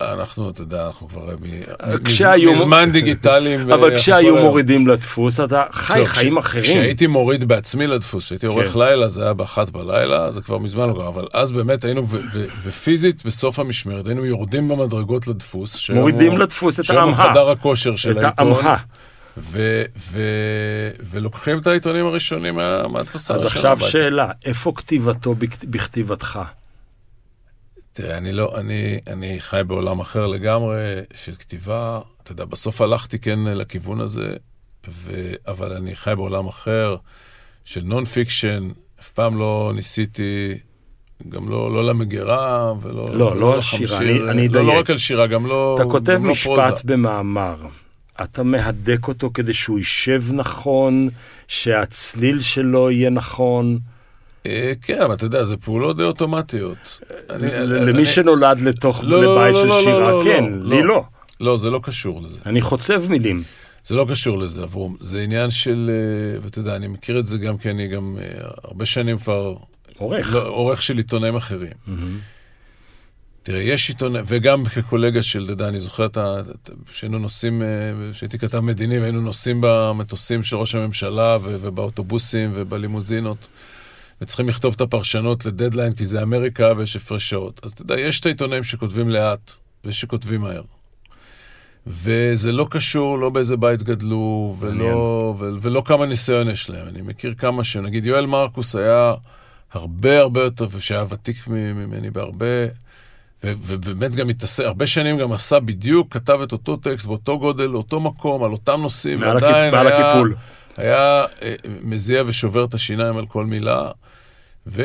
אנחנו, 0.00 0.50
אתה 0.50 0.62
יודע, 0.62 0.86
אנחנו 0.86 1.08
כבר 1.08 1.20
מ- 1.40 2.04
כשהיו- 2.04 2.52
מזמן 2.52 2.92
דיגיטליים. 2.92 3.60
אבל 3.72 3.72
והכל 3.82 3.96
כשהיו 3.96 4.16
היום. 4.34 4.38
מורידים 4.38 4.86
לדפוס 4.86 5.40
אתה 5.40 5.64
חי 5.72 6.00
לא, 6.00 6.04
חיים 6.04 6.36
אחרים. 6.38 6.64
כשהייתי 6.64 7.06
מוריד 7.06 7.44
בעצמי 7.44 7.86
לדפוס, 7.86 8.24
כשהייתי 8.24 8.46
עורך 8.46 8.72
כן. 8.72 8.78
לילה, 8.78 9.08
זה 9.08 9.22
היה 9.22 9.32
באחת 9.34 9.70
בלילה, 9.70 10.30
זה 10.30 10.40
כבר 10.40 10.58
מזמן 10.58 10.88
לא 10.88 10.92
קרה, 10.94 11.08
אבל 11.08 11.26
אז 11.32 11.52
באמת 11.52 11.84
היינו, 11.84 12.06
ופיזית 12.64 13.26
בסוף 13.26 13.58
המשמרת, 13.58 14.06
היינו 14.06 14.24
יורדים 14.24 14.68
במדרגות 14.68 15.26
לדפוס. 15.26 15.76
שהיום 15.76 15.98
מורידים 16.00 16.38
לדפוס 16.38 16.80
את 16.80 16.84
שהיום 16.84 17.02
הוא 17.02 17.12
העמהה. 17.12 17.30
חדר 17.32 17.50
הכושר 17.50 17.96
של 17.96 18.18
את 18.18 18.22
העיתון. 18.22 18.52
העמהה. 18.52 18.76
ו- 19.38 19.82
ו- 20.12 20.20
ולוקחים 21.10 21.58
את 21.58 21.66
העיתונים 21.66 22.06
הראשונים 22.06 22.54
מה- 22.54 22.88
מההדפסה. 22.88 23.34
אז 23.34 23.44
עכשיו. 23.44 23.78
שאלה, 23.80 24.28
איפה 24.44 24.72
כתיבתו 24.76 25.34
בכ- 25.34 25.64
בכתיבתך? 25.64 26.38
תראה, 27.96 28.16
אני 28.16 28.32
לא, 28.32 28.52
אני, 28.56 28.98
אני 29.06 29.40
חי 29.40 29.60
בעולם 29.66 30.00
אחר 30.00 30.26
לגמרי 30.26 30.76
של 31.14 31.34
כתיבה. 31.34 32.00
אתה 32.22 32.32
יודע, 32.32 32.44
בסוף 32.44 32.80
הלכתי 32.80 33.18
כן 33.18 33.38
לכיוון 33.44 34.00
הזה, 34.00 34.32
ו... 34.88 35.32
אבל 35.48 35.72
אני 35.72 35.96
חי 35.96 36.12
בעולם 36.16 36.46
אחר 36.46 36.96
של 37.64 37.80
non-fiction. 37.84 38.68
אף 39.00 39.10
פעם 39.10 39.38
לא 39.38 39.72
ניסיתי, 39.74 40.54
גם 41.28 41.48
לא, 41.48 41.72
לא 41.74 41.84
למגירה 41.84 42.72
ולא... 42.80 43.06
לא, 43.12 43.24
ולא 43.24 43.40
לא 43.40 43.54
על 43.54 43.60
שירה, 43.60 43.82
לחמשיר. 43.84 44.30
אני- 44.30 44.30
אני 44.30 44.48
לא, 44.48 44.54
לא 44.62 44.68
אדייק. 44.70 44.78
רק 44.84 44.90
על 44.90 44.96
שירה, 44.96 45.26
גם 45.26 45.46
לא 45.46 45.74
אתה 45.80 45.84
כותב 45.90 46.12
לא 46.22 46.30
משפט 46.30 46.46
פרוזה. 46.46 46.82
במאמר, 46.84 47.56
אתה 48.22 48.42
מהדק 48.42 49.08
אותו 49.08 49.30
כדי 49.34 49.52
שהוא 49.52 49.78
יישב 49.78 50.22
נכון, 50.32 51.08
שהצליל 51.48 52.40
שלו 52.40 52.90
יהיה 52.90 53.10
נכון. 53.10 53.78
אה, 54.46 54.72
כן, 54.82 55.00
אבל 55.00 55.14
אתה 55.14 55.24
יודע, 55.24 55.44
זה 55.44 55.56
פעולות 55.56 55.96
די 55.96 56.02
אוטומטיות. 56.02 57.00
למי 57.60 58.06
שנולד 58.06 58.60
לתוך, 58.60 59.00
לא, 59.04 59.22
לא, 59.22 59.34
לבית 59.34 59.54
לא, 59.54 59.60
של 59.62 59.66
לא, 59.68 59.82
שירה, 59.82 60.24
כן, 60.24 60.44
לי 60.62 60.82
לא. 60.82 61.04
לא. 61.40 61.56
זה 61.56 61.70
לא 61.70 61.80
קשור 61.82 62.22
לזה. 62.22 62.38
אני 62.46 62.60
חוצב 62.60 63.10
מילים. 63.10 63.42
זה 63.84 63.94
לא 63.94 64.06
קשור 64.10 64.38
לזה, 64.38 64.62
אברום. 64.62 64.96
זה 65.00 65.20
עניין 65.20 65.50
של, 65.50 65.90
אה, 65.90 66.40
ואתה 66.42 66.58
יודע, 66.58 66.76
אני 66.76 66.86
מכיר 66.86 67.18
את 67.18 67.26
זה 67.26 67.38
גם 67.38 67.58
כי 67.58 67.70
אני 67.70 67.88
גם 67.88 68.16
אה, 68.20 68.46
הרבה 68.64 68.84
שנים 68.84 69.18
כבר 69.18 69.54
עורך. 69.98 70.34
עורך 70.34 70.82
של 70.82 70.96
עיתונאים 70.96 71.36
אחרים. 71.36 71.72
תראה, 73.42 73.60
יש 73.60 73.88
עיתונאים, 73.88 74.24
וגם 74.28 74.64
כקולגה 74.64 75.22
של, 75.22 75.44
אתה 75.44 75.52
יודע, 75.52 75.68
אני 75.68 75.80
זוכר 75.80 76.06
את 76.06 76.16
ה... 76.16 76.36
שהיינו 76.92 77.18
נוסעים, 77.18 77.62
אה, 77.62 77.68
שהייתי 78.12 78.38
כתב 78.38 78.60
מדיני, 78.60 78.98
והיינו 78.98 79.20
נוסעים 79.20 79.58
במטוסים 79.60 80.42
של 80.42 80.56
ראש 80.56 80.74
הממשלה, 80.74 81.38
ובאוטובוסים 81.42 82.50
ובלימוזינות, 82.54 83.48
וצריכים 84.24 84.48
לכתוב 84.48 84.74
את 84.74 84.80
הפרשנות 84.80 85.46
לדדליין, 85.46 85.92
כי 85.92 86.06
זה 86.06 86.22
אמריקה 86.22 86.72
ויש 86.76 86.96
הפרש 86.96 87.30
שעות. 87.30 87.60
אז 87.64 87.72
אתה 87.72 87.82
יודע, 87.82 88.00
יש 88.00 88.20
את 88.20 88.26
העיתונאים 88.26 88.64
שכותבים 88.64 89.08
לאט, 89.08 89.52
ושכותבים 89.84 90.40
מהר. 90.40 90.62
וזה 91.86 92.52
לא 92.52 92.66
קשור, 92.70 93.18
לא 93.18 93.30
באיזה 93.30 93.56
בית 93.56 93.82
גדלו, 93.82 94.56
ולא, 94.58 95.34
ו- 95.38 95.50
ולא 95.60 95.82
כמה 95.84 96.06
ניסיון 96.06 96.50
יש 96.50 96.70
להם. 96.70 96.88
אני 96.88 97.02
מכיר 97.02 97.34
כמה 97.38 97.64
שהם, 97.64 97.84
נגיד 97.86 98.06
יואל 98.06 98.26
מרקוס 98.26 98.76
היה 98.76 99.14
הרבה 99.72 100.20
הרבה 100.20 100.44
יותר, 100.44 100.66
ושהיה 100.70 101.04
ותיק 101.08 101.48
ממני 101.48 102.10
בהרבה, 102.10 102.66
ו- 103.44 103.52
ובאמת 103.58 104.14
גם 104.14 104.28
התעסק, 104.28 104.64
הרבה 104.64 104.86
שנים 104.86 105.18
גם 105.18 105.32
עשה 105.32 105.60
בדיוק, 105.60 106.12
כתב 106.12 106.40
את 106.42 106.52
אותו 106.52 106.76
טקסט 106.76 107.06
באותו 107.06 107.38
גודל, 107.38 107.74
אותו 107.74 108.00
מקום, 108.00 108.44
על 108.44 108.52
אותם 108.52 108.80
נושאים, 108.80 109.20
מעל 109.20 109.34
ועדיין 109.34 109.74
מעל 109.74 109.86
היה, 109.86 110.10
הקיפול. 110.10 110.34
היה 110.76 111.24
אה, 111.42 111.54
מזיע 111.82 112.22
ושובר 112.26 112.64
את 112.64 112.74
השיניים 112.74 113.16
על 113.16 113.26
כל 113.26 113.46
מילה. 113.46 113.90
ו... 114.66 114.82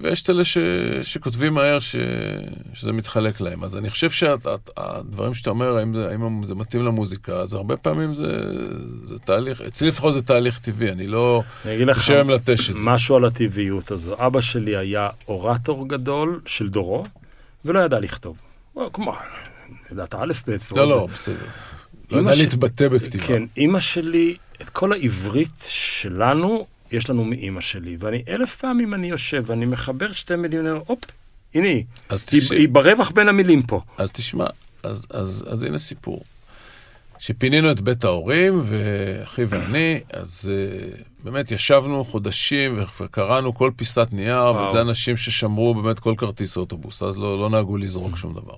ויש 0.00 0.22
את 0.22 0.30
אלה 0.30 0.44
ש... 0.44 0.58
שכותבים 1.02 1.54
מהר 1.54 1.80
ש... 1.80 1.96
שזה 2.74 2.92
מתחלק 2.92 3.40
להם. 3.40 3.64
אז 3.64 3.76
אני 3.76 3.90
חושב 3.90 4.10
שהדברים 4.10 5.34
שאתה 5.34 5.50
אומר, 5.50 5.76
האם 5.76 5.94
זה, 5.94 6.10
האם 6.10 6.42
זה 6.46 6.54
מתאים 6.54 6.84
למוזיקה, 6.84 7.32
אז 7.32 7.54
הרבה 7.54 7.76
פעמים 7.76 8.14
זה, 8.14 8.42
זה 9.04 9.18
תהליך, 9.18 9.60
אצלי 9.60 9.88
לפחות 9.88 10.14
זה 10.14 10.22
תהליך 10.22 10.58
טבעי, 10.58 10.92
אני 10.92 11.06
לא 11.06 11.42
חושב 11.94 12.22
מלטש 12.22 12.70
את 12.70 12.78
זה. 12.78 12.86
משהו 12.86 13.16
על 13.16 13.24
הטבעיות 13.24 13.90
הזו. 13.90 14.14
אבא 14.18 14.40
שלי 14.40 14.76
היה 14.76 15.08
אורטור 15.28 15.88
גדול 15.88 16.40
של 16.46 16.68
דורו, 16.68 17.06
ולא 17.64 17.80
ידע 17.80 18.00
לכתוב. 18.00 18.36
כמו, 18.92 19.14
ידעת 19.92 20.14
א' 20.14 20.32
ב' 20.46 20.56
לא, 20.76 20.88
לא, 20.88 21.06
בסדר. 21.12 21.46
לא 22.10 22.20
ידע 22.20 22.34
להתבטא 22.34 22.88
בכתיבה. 22.88 23.26
כן, 23.26 23.42
אימא 23.56 23.80
שלי, 23.80 24.36
את 24.62 24.68
כל 24.68 24.92
העברית 24.92 25.64
שלנו, 25.68 26.66
יש 26.92 27.10
לנו 27.10 27.24
מאימא 27.24 27.60
שלי, 27.60 27.96
ואני 27.98 28.22
אלף 28.28 28.56
פעמים 28.56 28.94
אני 28.94 29.06
יושב 29.06 29.42
ואני 29.46 29.66
מחבר 29.66 30.12
שתי 30.12 30.36
מילים, 30.36 30.66
הופ, 30.86 31.04
הנה 31.54 31.68
היא, 31.68 31.84
היא, 32.32 32.42
היא 32.50 32.68
ברווח 32.68 33.10
בין 33.10 33.28
המילים 33.28 33.62
פה. 33.62 33.80
אז 33.98 34.12
תשמע, 34.12 34.46
אז, 34.82 35.06
אז, 35.10 35.44
אז 35.48 35.62
הנה 35.62 35.78
סיפור. 35.78 36.22
כשפינינו 37.18 37.70
את 37.70 37.80
בית 37.80 38.04
ההורים, 38.04 38.60
ואחי 38.64 39.42
ואני, 39.48 40.00
אז 40.12 40.50
uh, 40.50 41.24
באמת 41.24 41.50
ישבנו 41.50 42.04
חודשים 42.04 42.84
וקראנו 43.00 43.54
כל 43.54 43.70
פיסת 43.76 44.08
נייר, 44.12 44.36
וואו. 44.36 44.68
וזה 44.68 44.80
אנשים 44.80 45.16
ששמרו 45.16 45.74
באמת 45.74 45.98
כל 45.98 46.14
כרטיס 46.18 46.56
אוטובוס, 46.56 47.02
אז 47.02 47.18
לא, 47.18 47.38
לא 47.38 47.50
נהגו 47.50 47.76
לזרוק 47.76 48.16
שום 48.16 48.34
דבר. 48.34 48.54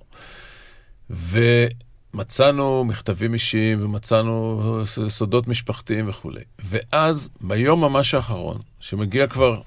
ומצאנו 2.15 2.85
מכתבים 2.85 3.35
אישיים, 3.35 3.85
ומצאנו 3.85 4.63
סודות 5.09 5.49
משפחתיים 5.49 6.09
וכולי. 6.09 6.41
ואז, 6.59 7.31
ביום 7.41 7.81
ממש 7.81 8.15
האחרון, 8.15 8.59
שמגיע 8.81 9.27
כבר 9.27 9.61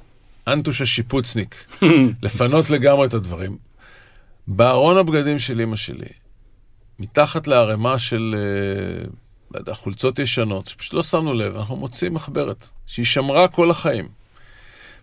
אנטוש 0.48 0.82
השיפוצניק, 0.82 1.66
לפנות 2.24 2.70
לגמרי 2.70 3.08
את 3.08 3.14
הדברים, 3.14 3.58
בארון 4.48 4.98
הבגדים 4.98 5.40
של 5.40 5.62
אמא 5.62 5.76
שלי, 5.76 6.10
מתחת 7.00 7.48
לערימה 7.48 8.00
של, 8.00 8.36
אה, 8.38 9.08
לא 9.52 9.60
יודע, 9.60 9.74
חולצות 9.74 10.20
ישנות, 10.20 10.68
שפשוט 10.68 10.94
לא 10.94 11.04
שמנו 11.04 11.34
לב, 11.34 11.56
אנחנו 11.56 11.76
מוצאים 11.76 12.14
מחברת, 12.14 12.70
שהיא 12.86 13.06
שמרה 13.06 13.48
כל 13.48 13.72
החיים. 13.72 14.08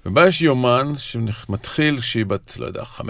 ובה 0.07 0.26
יש 0.26 0.42
יומן 0.42 0.92
שמתחיל 0.96 2.00
כשהיא 2.00 2.26
בת, 2.26 2.57
לא 2.57 2.66
יודע, 2.66 2.82
15-16 2.82 3.03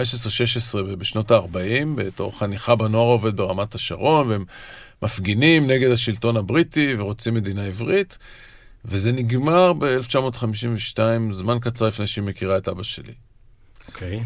בשנות 0.99 1.31
ה-40, 1.31 1.87
בתור 1.95 2.39
חניכה 2.39 2.77
בנוער 2.77 3.07
עובד 3.07 3.37
ברמת 3.37 3.75
השרון, 3.75 4.29
והם 4.29 4.45
מפגינים 5.03 5.67
נגד 5.67 5.91
השלטון 5.91 6.37
הבריטי 6.37 6.95
ורוצים 6.99 7.35
מדינה 7.35 7.65
עברית, 7.65 8.19
וזה 8.85 9.13
נגמר 9.13 9.73
ב-1952, 9.73 10.99
זמן 11.31 11.59
קצר 11.61 11.87
לפני 11.87 12.07
שהיא 12.07 12.25
מכירה 12.25 12.57
את 12.57 12.69
אבא 12.69 12.83
שלי. 12.83 13.13
אוקיי. 13.89 14.19
Okay. 14.19 14.23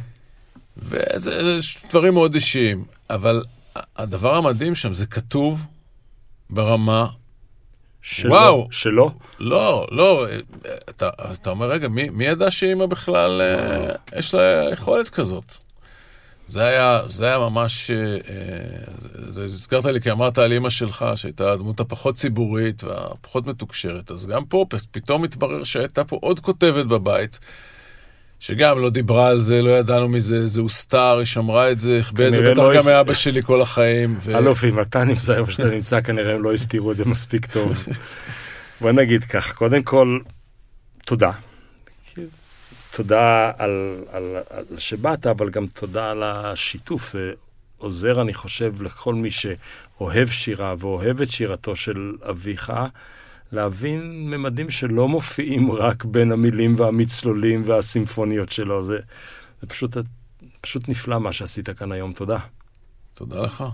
וזה 0.77 1.59
דברים 1.91 2.15
מאוד 2.15 2.35
אישיים, 2.35 2.85
אבל 3.11 3.43
הדבר 3.97 4.35
המדהים 4.35 4.75
שם, 4.75 4.95
זה 4.95 5.07
כתוב 5.07 5.67
ברמה... 6.51 7.07
שלו, 8.09 8.31
וואו. 8.31 8.69
שלו? 8.71 9.11
לא, 9.41 9.87
לא. 9.91 10.27
אתה, 10.89 11.11
אתה 11.33 11.51
אומר, 11.51 11.71
רגע, 11.71 11.89
מי, 11.89 12.09
מי 12.09 12.25
ידע 12.25 12.51
שאימא 12.51 12.87
בכלל, 12.87 13.41
אה, 13.41 14.19
יש 14.19 14.35
לה 14.35 14.69
יכולת 14.73 15.09
כזאת? 15.09 15.55
זה 16.47 16.65
היה, 16.65 17.01
זה 17.09 17.27
היה 17.27 17.39
ממש, 17.39 17.91
אה, 17.91 17.97
זה 19.29 19.45
הזכרת 19.45 19.85
לי 19.85 20.01
כי 20.01 20.11
אמרת 20.11 20.39
על 20.39 20.53
אימא 20.53 20.71
שלך, 20.71 21.05
שהייתה 21.17 21.53
הדמות 21.53 21.81
הפחות 21.81 22.15
ציבורית 22.15 22.85
והפחות 22.85 23.47
מתוקשרת, 23.47 24.11
אז 24.11 24.27
גם 24.27 24.45
פה 24.45 24.67
פתאום 24.91 25.25
התברר 25.25 25.65
שהייתה 25.65 26.05
פה 26.05 26.19
עוד 26.23 26.41
כותבת 26.41 26.87
בבית, 26.87 27.39
שגם 28.41 28.79
לא 28.79 28.91
דיברה 28.91 29.29
על 29.29 29.41
זה, 29.41 29.63
לא 29.63 29.71
ידענו 29.71 30.09
מזה, 30.09 30.47
זה 30.47 30.61
הוסתר, 30.61 31.17
היא 31.19 31.25
שמרה 31.25 31.71
את 31.71 31.79
זה, 31.79 31.99
החבא 31.99 32.29
את 32.29 32.33
זה 32.33 32.51
בטח 32.51 32.63
לא 32.63 32.75
גם 32.77 32.83
מאבא 32.87 33.15
שלי 33.15 33.43
כל 33.43 33.63
החיים. 33.63 34.19
אלוף, 34.29 34.65
אם 34.65 34.81
אתה 34.81 35.05
נמצא 35.05 35.39
איפה 35.39 35.51
שאתה 35.51 35.71
נמצא, 35.71 36.01
כנראה 36.01 36.35
הם 36.35 36.43
לא 36.43 36.53
הסתירו 36.53 36.93
את 36.93 36.97
זה 36.97 37.05
מספיק 37.05 37.47
טוב. 37.47 37.87
בוא 38.81 38.93
נגיד 38.93 39.25
כך, 39.25 39.53
קודם 39.53 39.83
כל, 39.83 40.19
תודה. 41.05 41.31
תודה 42.91 43.51
על, 43.59 43.97
על, 44.13 44.37
על 44.51 44.65
שבאת, 44.79 45.27
אבל 45.27 45.51
גם 45.51 45.67
תודה 45.67 46.11
על 46.11 46.23
השיתוף. 46.23 47.13
זה 47.13 47.33
עוזר, 47.79 48.21
אני 48.21 48.35
חושב, 48.35 48.83
לכל 48.83 49.15
מי 49.15 49.31
שאוהב 49.31 50.29
שירה 50.29 50.75
ואוהב 50.79 51.23
את 51.23 51.31
שירתו 51.31 51.77
של 51.77 52.13
אביך. 52.31 52.73
להבין 53.57 54.31
ממדים 54.31 54.71
שלא 54.71 55.09
מופיעים 55.09 55.73
רק 55.73 56.05
בין 56.05 56.33
המילים 56.33 56.75
והמצלולים 56.79 57.63
והסימפוניות 57.65 58.53
שלו. 58.53 58.83
זה, 58.83 58.99
זה 59.61 59.67
פשוט, 59.67 59.97
פשוט 60.61 60.89
נפלא 60.89 61.19
מה 61.21 61.33
שעשית 61.33 61.71
כאן 61.71 61.93
היום. 61.93 62.13
תודה. 62.13 62.39
תודה 63.15 63.43
לך. 63.43 63.65